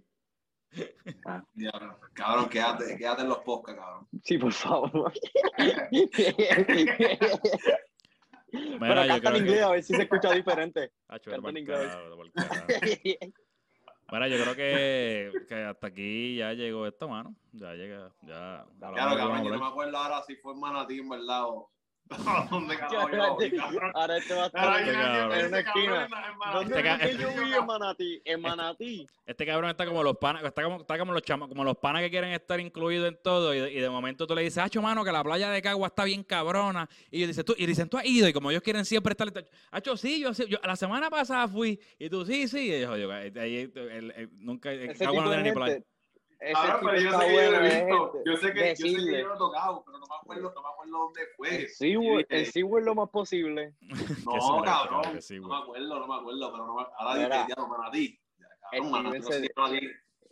Diablo. 1.55 1.99
Cabrón, 2.13 2.49
quédate, 2.49 2.97
quédate 2.97 3.23
en 3.23 3.29
los 3.29 3.39
podcasts, 3.39 3.81
cabrón. 3.81 4.09
Sí, 4.23 4.39
por 4.39 4.53
favor. 4.53 5.13
Mira, 8.51 8.79
Pero 8.81 9.05
yo 9.05 9.23
canta 9.23 9.37
en 9.37 9.45
que- 9.45 9.63
a 9.63 9.71
ver 9.71 9.83
si 9.83 9.95
se 9.95 10.03
escucha 10.03 10.33
diferente. 10.33 10.93
Acho, 11.09 11.31
canta 11.31 11.51
en 11.51 11.57
inglés. 11.59 11.93
Mira, 14.11 14.27
yo 14.29 14.43
creo 14.43 14.57
que, 14.57 15.33
que 15.47 15.55
hasta 15.55 15.87
aquí 15.89 16.37
ya 16.37 16.53
llegó 16.55 16.87
esto, 16.87 17.09
mano. 17.09 17.35
Ya 17.53 17.75
llega, 17.75 18.11
ya. 18.23 18.65
Claro, 18.79 19.17
cabrón, 19.17 19.45
yo 19.45 19.51
no 19.51 19.59
me 19.61 19.67
acuerdo 19.67 19.97
ahora 19.99 20.23
si 20.27 20.37
fue 20.37 20.55
en 20.55 20.61
Manatí, 20.61 20.99
en 20.99 21.09
verdad, 21.11 21.45
o... 21.45 21.71
¿Dónde 22.51 22.77
carajo 22.79 22.95
yo 22.95 23.01
Ahora 23.23 23.29
voy, 23.31 23.51
cabrón? 23.51 23.91
ahora 23.95 24.17
este 24.17 24.35
va 24.35 24.43
a 24.45 24.47
estar 24.47 24.81
Este 24.81 24.93
yo 24.93 24.99
cabrón. 24.99 25.39
en 25.39 25.47
una 25.47 25.59
esquina. 25.61 26.09
cabrón 26.09 26.25
en 26.33 26.39
Manatí. 26.39 26.55
¿Dónde 26.55 26.79
Este 26.79 26.99
fue 26.99 27.09
que 27.11 27.17
yo 27.23 27.45
vi 27.45 27.53
en 27.55 27.67
Manatí? 27.67 28.23
En 28.25 28.41
Manatí. 28.41 29.07
Este 29.27 29.47
cabrón 29.47 29.71
está 29.71 29.85
como 29.87 30.03
los 30.03 30.17
panas, 30.17 30.43
está 30.45 30.63
como, 30.63 30.81
está 30.81 30.99
como 30.99 31.13
los 31.13 31.23
chama- 31.23 31.49
como 31.49 31.65
los 31.65 31.77
panas 31.77 32.01
que 32.03 32.11
quieren 32.11 32.33
estar 32.33 32.59
incluidos 32.61 33.09
en 33.09 33.19
todo, 33.23 33.55
y 33.55 33.61
de, 33.61 33.73
y 33.73 33.79
de 33.81 33.91
momento 33.91 34.27
tú 34.27 34.35
le 34.35 34.43
dices, 34.43 34.59
Hacho, 34.59 34.81
mano, 34.81 35.05
que 35.05 35.13
la 35.13 35.23
playa 35.23 35.51
de 35.51 35.61
Cagua 35.61 35.89
está 35.89 36.05
bien 36.05 36.23
cabrona. 36.25 36.89
Y 37.11 37.19
ellos 37.19 37.29
dicen, 37.29 37.45
tú, 37.45 37.55
y 37.59 37.67
dicen, 37.67 37.89
tú 37.89 37.99
has 37.99 38.07
ido, 38.07 38.27
y 38.29 38.33
como 38.33 38.51
ellos 38.51 38.63
quieren 38.63 38.85
siempre 38.87 39.13
estar, 39.13 39.31
Hacho, 39.71 39.97
sí, 39.97 40.21
yo, 40.21 40.33
sí, 40.33 40.45
yo 40.49 40.59
la 40.65 40.77
semana 40.77 41.11
pasada 41.11 41.47
fui, 41.47 41.79
y 41.99 42.09
tú, 42.09 42.25
sí, 42.25 42.49
sí, 42.49 42.73
y 42.73 42.81
yo, 42.81 42.97
yo, 42.97 43.13
el- 43.13 44.31
nunca, 44.39 44.73
en 44.73 44.97
Cagua 44.97 45.25
no 45.25 45.31
tiene 45.31 45.43
ni 45.45 45.53
playa. 45.53 45.79
Tipo 46.39 46.79
pero 46.81 47.01
yo 47.01 47.19
sé 47.19 47.27
que 47.27 47.35
yo 47.35 47.51
lo 47.51 47.59
he 47.59 47.61
de 47.61 47.85
visto. 47.85 48.13
gente. 48.13 48.31
Yo 48.31 48.37
sé 48.37 48.53
que, 48.53 48.69
yo 48.69 48.77
sé 48.77 48.83
que 48.83 49.21
yo 49.21 49.29
lo 49.29 49.35
he 49.35 49.39
tocado, 49.39 49.85
pero 49.85 49.99
no 49.99 50.07
me 50.07 50.17
acuerdo, 50.17 50.53
no 50.55 50.63
me 50.63 50.69
acuerdo 50.69 50.99
dónde 50.99 51.21
fue. 51.37 51.69
SeaWorld, 51.69 52.27
dije, 52.29 52.45
SeaWorld 52.47 52.87
lo 52.87 52.95
más 52.95 53.11
posible. 53.11 53.75
No, 54.25 54.63
cabrón, 54.63 55.03
no 55.05 55.49
me 55.49 55.57
acuerdo, 55.57 56.01
no 56.01 56.07
me 56.07 56.15
acuerdo, 56.15 56.53
pero 56.53 56.67
no 56.67 56.75
me 56.77 56.87
ahora 56.97 57.25
dije, 57.25 57.47
ya, 57.49 57.55
no 57.57 57.69
Manatí. 57.69 58.21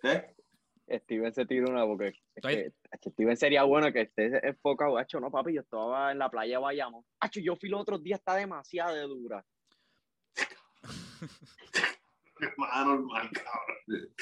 ¿Qué? 0.02 0.36
Steven 0.88 1.32
se 1.32 1.46
tira 1.46 1.66
una 1.68 1.84
porque 1.84 2.14
que, 2.40 2.72
Steven 3.10 3.36
sería 3.36 3.64
bueno 3.64 3.92
que 3.92 4.02
esté 4.02 4.46
enfocado. 4.46 4.96
Hacho, 4.98 5.18
no, 5.18 5.30
papi, 5.30 5.54
yo 5.54 5.62
estaba 5.62 6.12
en 6.12 6.18
la 6.18 6.30
playa 6.30 6.60
Bayamo. 6.60 7.04
Hacho, 7.18 7.40
yo 7.40 7.56
fui 7.56 7.68
los 7.68 7.80
otros 7.80 8.02
días, 8.02 8.20
está 8.20 8.36
demasiado 8.36 8.94
de 8.94 9.02
dura. 9.02 9.44
Más 12.58 12.86
normal, 12.86 13.30
cabrón. 13.32 14.14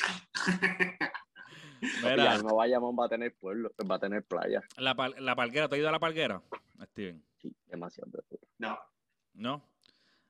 Y 2.03 2.05
Mira, 2.07 2.33
Alma 2.33 2.53
Bayamón 2.53 2.97
va 2.99 3.07
a 3.07 3.09
tener 3.09 3.35
pueblo, 3.35 3.73
va 3.91 3.97
a 3.97 3.99
tener 3.99 4.23
playa. 4.25 4.63
la, 4.77 4.95
pal- 4.97 5.15
la 5.19 5.35
palguera, 5.37 5.69
¿tú 5.69 5.75
has 5.75 5.79
ido 5.81 5.89
a 5.89 5.93
la 5.93 5.99
palguera, 5.99 6.41
Steven? 6.93 7.23
Sí, 7.43 7.55
demasiado. 7.67 8.11
No. 8.59 8.79
¿No? 9.35 9.63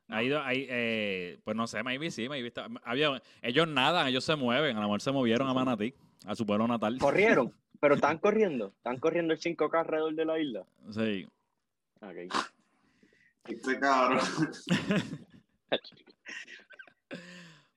Ha 0.09 0.23
ido, 0.23 0.43
ahí, 0.43 0.67
eh, 0.69 1.39
pues 1.45 1.57
no 1.57 1.67
sé, 1.67 1.83
maybe 1.83 2.11
sí, 2.11 2.29
maybe 2.29 2.49
está- 2.49 2.69
había, 2.85 3.23
ellos 3.43 3.69
nadan, 3.69 4.07
ellos 4.09 4.25
se 4.25 4.37
mueven, 4.37 4.77
a 4.77 4.81
lo 4.81 4.87
mejor 4.87 5.01
se 5.01 5.13
movieron 5.13 5.49
a 5.49 5.55
Manatí, 5.55 5.95
a 6.27 6.35
su 6.35 6.45
pueblo 6.45 6.67
natal. 6.67 6.99
Corrieron, 6.99 7.55
pero 7.81 7.95
están 7.95 8.19
corriendo. 8.19 8.69
Están 8.77 8.99
corriendo 8.99 9.33
el 9.33 9.41
5K 9.41 9.81
alrededor 9.81 10.15
de 10.15 10.25
la 10.25 10.39
isla. 10.39 10.67
Sí. 10.91 11.27
Ok. 12.01 12.35
Este 13.47 13.79
cabrón. 13.79 14.21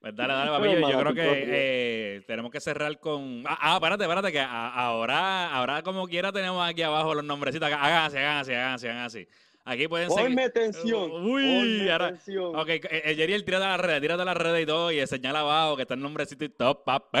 Pues 0.00 0.14
dale, 0.14 0.32
dale, 0.32 0.50
papi. 0.50 0.62
Pero 0.68 0.80
Yo, 0.80 0.90
yo 0.90 1.00
creo 1.00 1.14
que 1.14 1.44
eh, 1.46 2.20
tenemos 2.26 2.50
que 2.52 2.60
cerrar 2.60 2.98
con. 3.00 3.42
Ah, 3.46 3.58
ah, 3.60 3.74
espérate, 3.76 4.04
espérate, 4.04 4.30
que 4.32 4.38
a- 4.40 4.68
ahora, 4.72 5.52
ahora 5.52 5.82
como 5.82 6.06
quiera 6.06 6.30
tenemos 6.32 6.66
aquí 6.68 6.82
abajo 6.82 7.14
los 7.14 7.24
nombrecitos. 7.24 7.68
Hagan 7.72 8.04
así, 8.04 8.16
hagan 8.16 8.36
así, 8.38 8.52
hagan 8.52 8.72
así, 8.74 8.86
hagan 8.86 9.02
así. 9.04 9.28
Aquí 9.64 9.86
pueden 9.86 10.08
seguir. 10.08 10.28
Ponme 10.30 10.48
tensión. 10.50 11.10
Uy, 11.10 11.42
ponme 11.42 11.90
ahora- 11.92 12.08
tensión. 12.12 12.56
Ok, 12.56 12.68
eh, 12.70 12.80
eh, 12.90 13.14
Yeriel, 13.16 13.44
tírate 13.44 13.64
a 13.64 13.68
la 13.70 13.76
red, 13.76 14.00
tírate 14.00 14.22
a 14.22 14.24
la 14.24 14.32
red 14.34 14.56
y 14.60 14.64
todo, 14.64 14.90
y 14.92 15.04
señala 15.06 15.40
abajo 15.40 15.76
que 15.76 15.82
está 15.82 15.92
el 15.94 16.00
nombrecito 16.00 16.44
y 16.44 16.48
todo, 16.48 16.82
papi. 16.84 17.18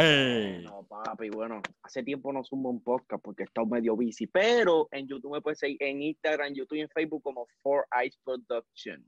No, 0.62 0.86
papi, 0.88 1.28
bueno, 1.30 1.60
hace 1.82 2.02
tiempo 2.04 2.32
no 2.32 2.42
subo 2.44 2.70
un 2.70 2.82
podcast 2.82 3.22
porque 3.22 3.42
he 3.42 3.46
estado 3.46 3.66
medio 3.66 3.96
busy, 3.96 4.28
pero 4.28 4.88
en 4.92 5.06
YouTube 5.08 5.32
me 5.34 5.40
puedes 5.42 5.58
seguir 5.58 5.76
en 5.82 6.00
Instagram, 6.00 6.54
YouTube 6.54 6.76
y 6.76 6.80
en 6.82 6.88
Facebook 6.88 7.22
como 7.22 7.46
Four 7.60 7.86
Eyes 8.00 8.16
Production. 8.24 9.04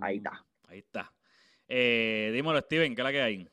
Ahí 0.00 0.18
está. 0.18 0.30
Uh, 0.30 0.68
Ahí 0.70 0.78
está. 0.78 1.12
Eh, 1.68 2.30
dímelo, 2.32 2.60
Steven, 2.60 2.94
¿qué 2.94 3.00
es 3.00 3.04
la 3.04 3.12
que 3.12 3.22
hay? 3.22 3.48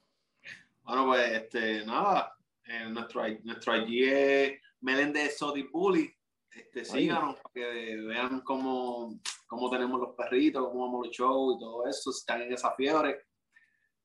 Bueno, 0.84 1.06
pues, 1.06 1.32
este, 1.32 1.86
nada. 1.86 2.36
eh, 2.66 2.88
nuestro, 2.90 3.24
nuestro 3.44 3.78
IG 3.78 4.04
es 4.04 4.62
Meléndez 4.82 5.38
Soti 5.38 5.64
Bully. 5.64 6.12
Este, 6.52 6.84
síganos 6.84 7.36
para 7.38 7.54
que 7.54 7.96
vean 7.98 8.42
cómo, 8.42 9.20
cómo 9.48 9.70
tenemos 9.70 10.00
los 10.02 10.16
perritos, 10.16 10.68
cómo 10.68 10.86
vamos 10.86 11.08
los 11.08 11.16
shows 11.16 11.56
y 11.56 11.60
todo 11.60 11.88
eso. 11.88 12.12
Si 12.12 12.20
están 12.20 12.42
en 12.42 12.54
esa 12.54 12.74
fiebre, 12.76 13.26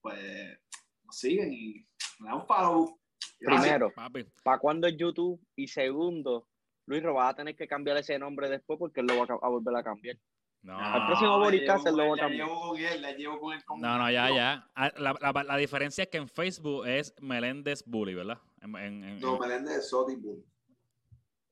pues 0.01 0.59
nos 1.05 1.19
siguen 1.19 1.53
y 1.53 1.87
me 2.21 2.29
dan 2.29 2.47
follow. 2.47 2.99
Primero. 3.39 3.93
¿para 4.43 4.59
cuándo 4.59 4.87
es 4.87 4.97
YouTube? 4.97 5.41
Y 5.57 5.67
segundo, 5.67 6.49
Luis, 6.87 7.03
vas 7.03 7.33
a 7.33 7.37
tener 7.37 7.57
que 7.57 7.67
cambiar 7.67 7.97
ese 7.97 8.19
nombre 8.19 8.49
después 8.49 8.79
porque 8.79 9.01
él 9.01 9.07
lo 9.07 9.19
va 9.19 9.39
a 9.43 9.49
volver 9.49 9.77
a 9.77 9.83
cambiar. 9.83 10.17
No, 10.65 10.79
Al 10.79 11.07
próximo 11.07 11.31
la 11.39 11.45
Bodycast 11.45 11.85
llevo 11.85 11.97
lo. 11.99 12.17
La 12.17 12.29
llevo 12.29 12.61
con 12.71 12.79
él, 12.79 13.03
la 13.03 13.12
llevo 13.12 13.39
con 13.39 13.53
él. 13.55 13.65
con- 13.65 13.81
no, 13.81 13.99
no, 13.99 14.11
ya, 14.11 14.31
ya. 14.35 14.71
Ah, 14.75 14.91
La, 14.97 15.12
la- 15.21 15.45
la 15.45 15.57
diferencia 15.59 16.05
es 16.05 16.09
que 16.11 16.17
en 16.17 16.27
Facebook 16.29 16.87
es 16.87 17.15
Meléndez 17.21 17.85
Bully, 17.87 18.15
¿verdad? 18.15 18.39
En, 18.62 18.75
en, 18.77 19.05
en- 19.05 19.21
No, 19.21 19.39
Meléndez 19.39 19.87
Soti 19.89 20.17
Bully. 20.17 20.43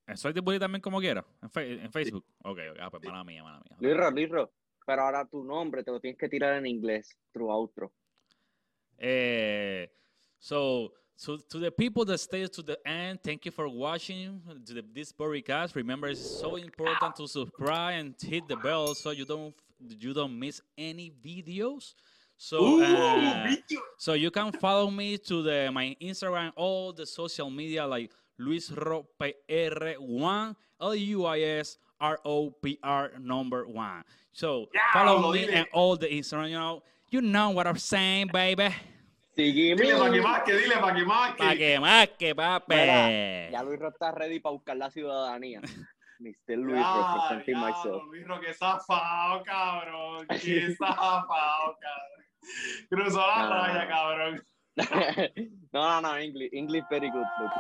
en 0.06 0.16
Soy 0.16 0.32
de 0.32 0.40
Bully 0.40 0.58
también 0.58 0.80
como 0.80 0.98
quiera, 0.98 1.24
en, 1.42 1.50
fe- 1.50 1.72
en 1.84 1.92
Facebook. 1.92 2.24
Ok, 2.42 2.58
ok, 2.72 2.78
ah, 2.80 2.90
pues 2.90 3.04
mala 3.04 3.22
mía, 3.22 3.42
mala 3.42 3.60
mía. 3.60 3.76
Luisro, 3.80 4.10
Luisro, 4.10 4.52
pero 4.86 5.02
ahora 5.02 5.26
tu 5.26 5.44
nombre 5.44 5.84
te 5.84 5.90
lo 5.90 6.00
tienes 6.00 6.18
que 6.18 6.28
tirar 6.30 6.54
en 6.54 6.66
inglés, 6.66 7.18
through 7.32 7.50
outro. 7.50 7.92
Eh, 8.96 9.92
so, 10.38 10.92
to, 11.24 11.38
to 11.50 11.58
the 11.58 11.70
people 11.70 12.04
that 12.06 12.18
stay 12.18 12.46
to 12.46 12.62
the 12.62 12.78
end, 12.86 13.20
thank 13.22 13.44
you 13.44 13.50
for 13.50 13.68
watching 13.68 14.40
the, 14.66 14.84
this 14.92 15.12
podcast. 15.12 15.74
Remember, 15.76 16.08
it's 16.08 16.20
so 16.20 16.56
important 16.56 17.16
to 17.16 17.28
subscribe 17.28 18.00
and 18.00 18.14
hit 18.20 18.48
the 18.48 18.56
bell 18.56 18.94
so 18.94 19.10
you 19.10 19.24
don't 19.24 19.54
you 20.00 20.14
don't 20.14 20.38
miss 20.38 20.60
any 20.76 21.12
videos. 21.24 21.94
So, 22.36 22.82
Uh, 22.82 23.54
so 23.98 24.14
you 24.14 24.30
can 24.30 24.50
follow 24.52 24.90
me 24.90 25.18
to 25.18 25.42
the 25.42 25.70
my 25.72 25.96
Instagram, 26.00 26.52
all 26.56 26.92
the 26.92 27.06
social 27.06 27.50
media 27.50 27.86
like 27.86 28.10
Luis 28.38 28.70
PR1, 28.70 30.56
L 30.80 30.94
U 30.94 31.24
I 31.24 31.40
S 31.40 31.78
R 32.00 32.18
O 32.24 32.50
P 32.50 32.78
R 32.82 33.12
number 33.20 33.66
one. 33.66 34.02
So 34.32 34.68
Ya, 34.74 34.80
follow 34.92 35.32
me 35.32 35.48
and 35.48 35.66
all 35.72 35.96
the 35.96 36.08
Instagram. 36.08 36.50
You 36.50 36.58
know, 36.58 36.82
you 37.10 37.20
know 37.20 37.50
what 37.50 37.66
I'm 37.66 37.78
saying, 37.78 38.30
baby. 38.32 38.74
Dile 39.34 39.96
para 39.96 40.12
que 40.12 40.20
más 40.20 40.42
que, 40.42 40.52
dile 40.54 40.76
para 40.76 40.94
que 40.94 41.04
más 41.04 41.34
Pa' 41.36 41.50
que. 41.52 41.58
que 41.58 41.80
más 41.80 42.08
que 42.18 42.34
papi. 42.34 42.74
Mira, 42.74 43.50
Ya 43.50 43.62
Luisro 43.62 43.88
está 43.88 44.12
ready 44.12 44.40
para 44.40 44.52
buscar 44.52 44.76
la 44.76 44.90
ciudadanía. 44.90 45.60
Mr. 46.20 46.56
Luis, 46.56 46.84
representing 46.84 47.58
myself. 47.58 48.04
Luis 48.04 48.26
Roque, 48.26 48.54
zafado, 48.54 49.42
cabrón. 49.42 50.26
Qué 50.40 50.74
zafado, 50.76 51.76
cabrón. 51.80 52.22
Cruzó 52.88 53.26
la 53.26 53.48
raya, 53.48 53.88
cabrón. 53.88 54.44
no, 55.72 56.00
no, 56.00 56.00
no, 56.00 56.18
English, 56.18 56.50
English 56.52 56.84
very 56.90 57.10
good. 57.10 57.26
Look. 57.40 57.52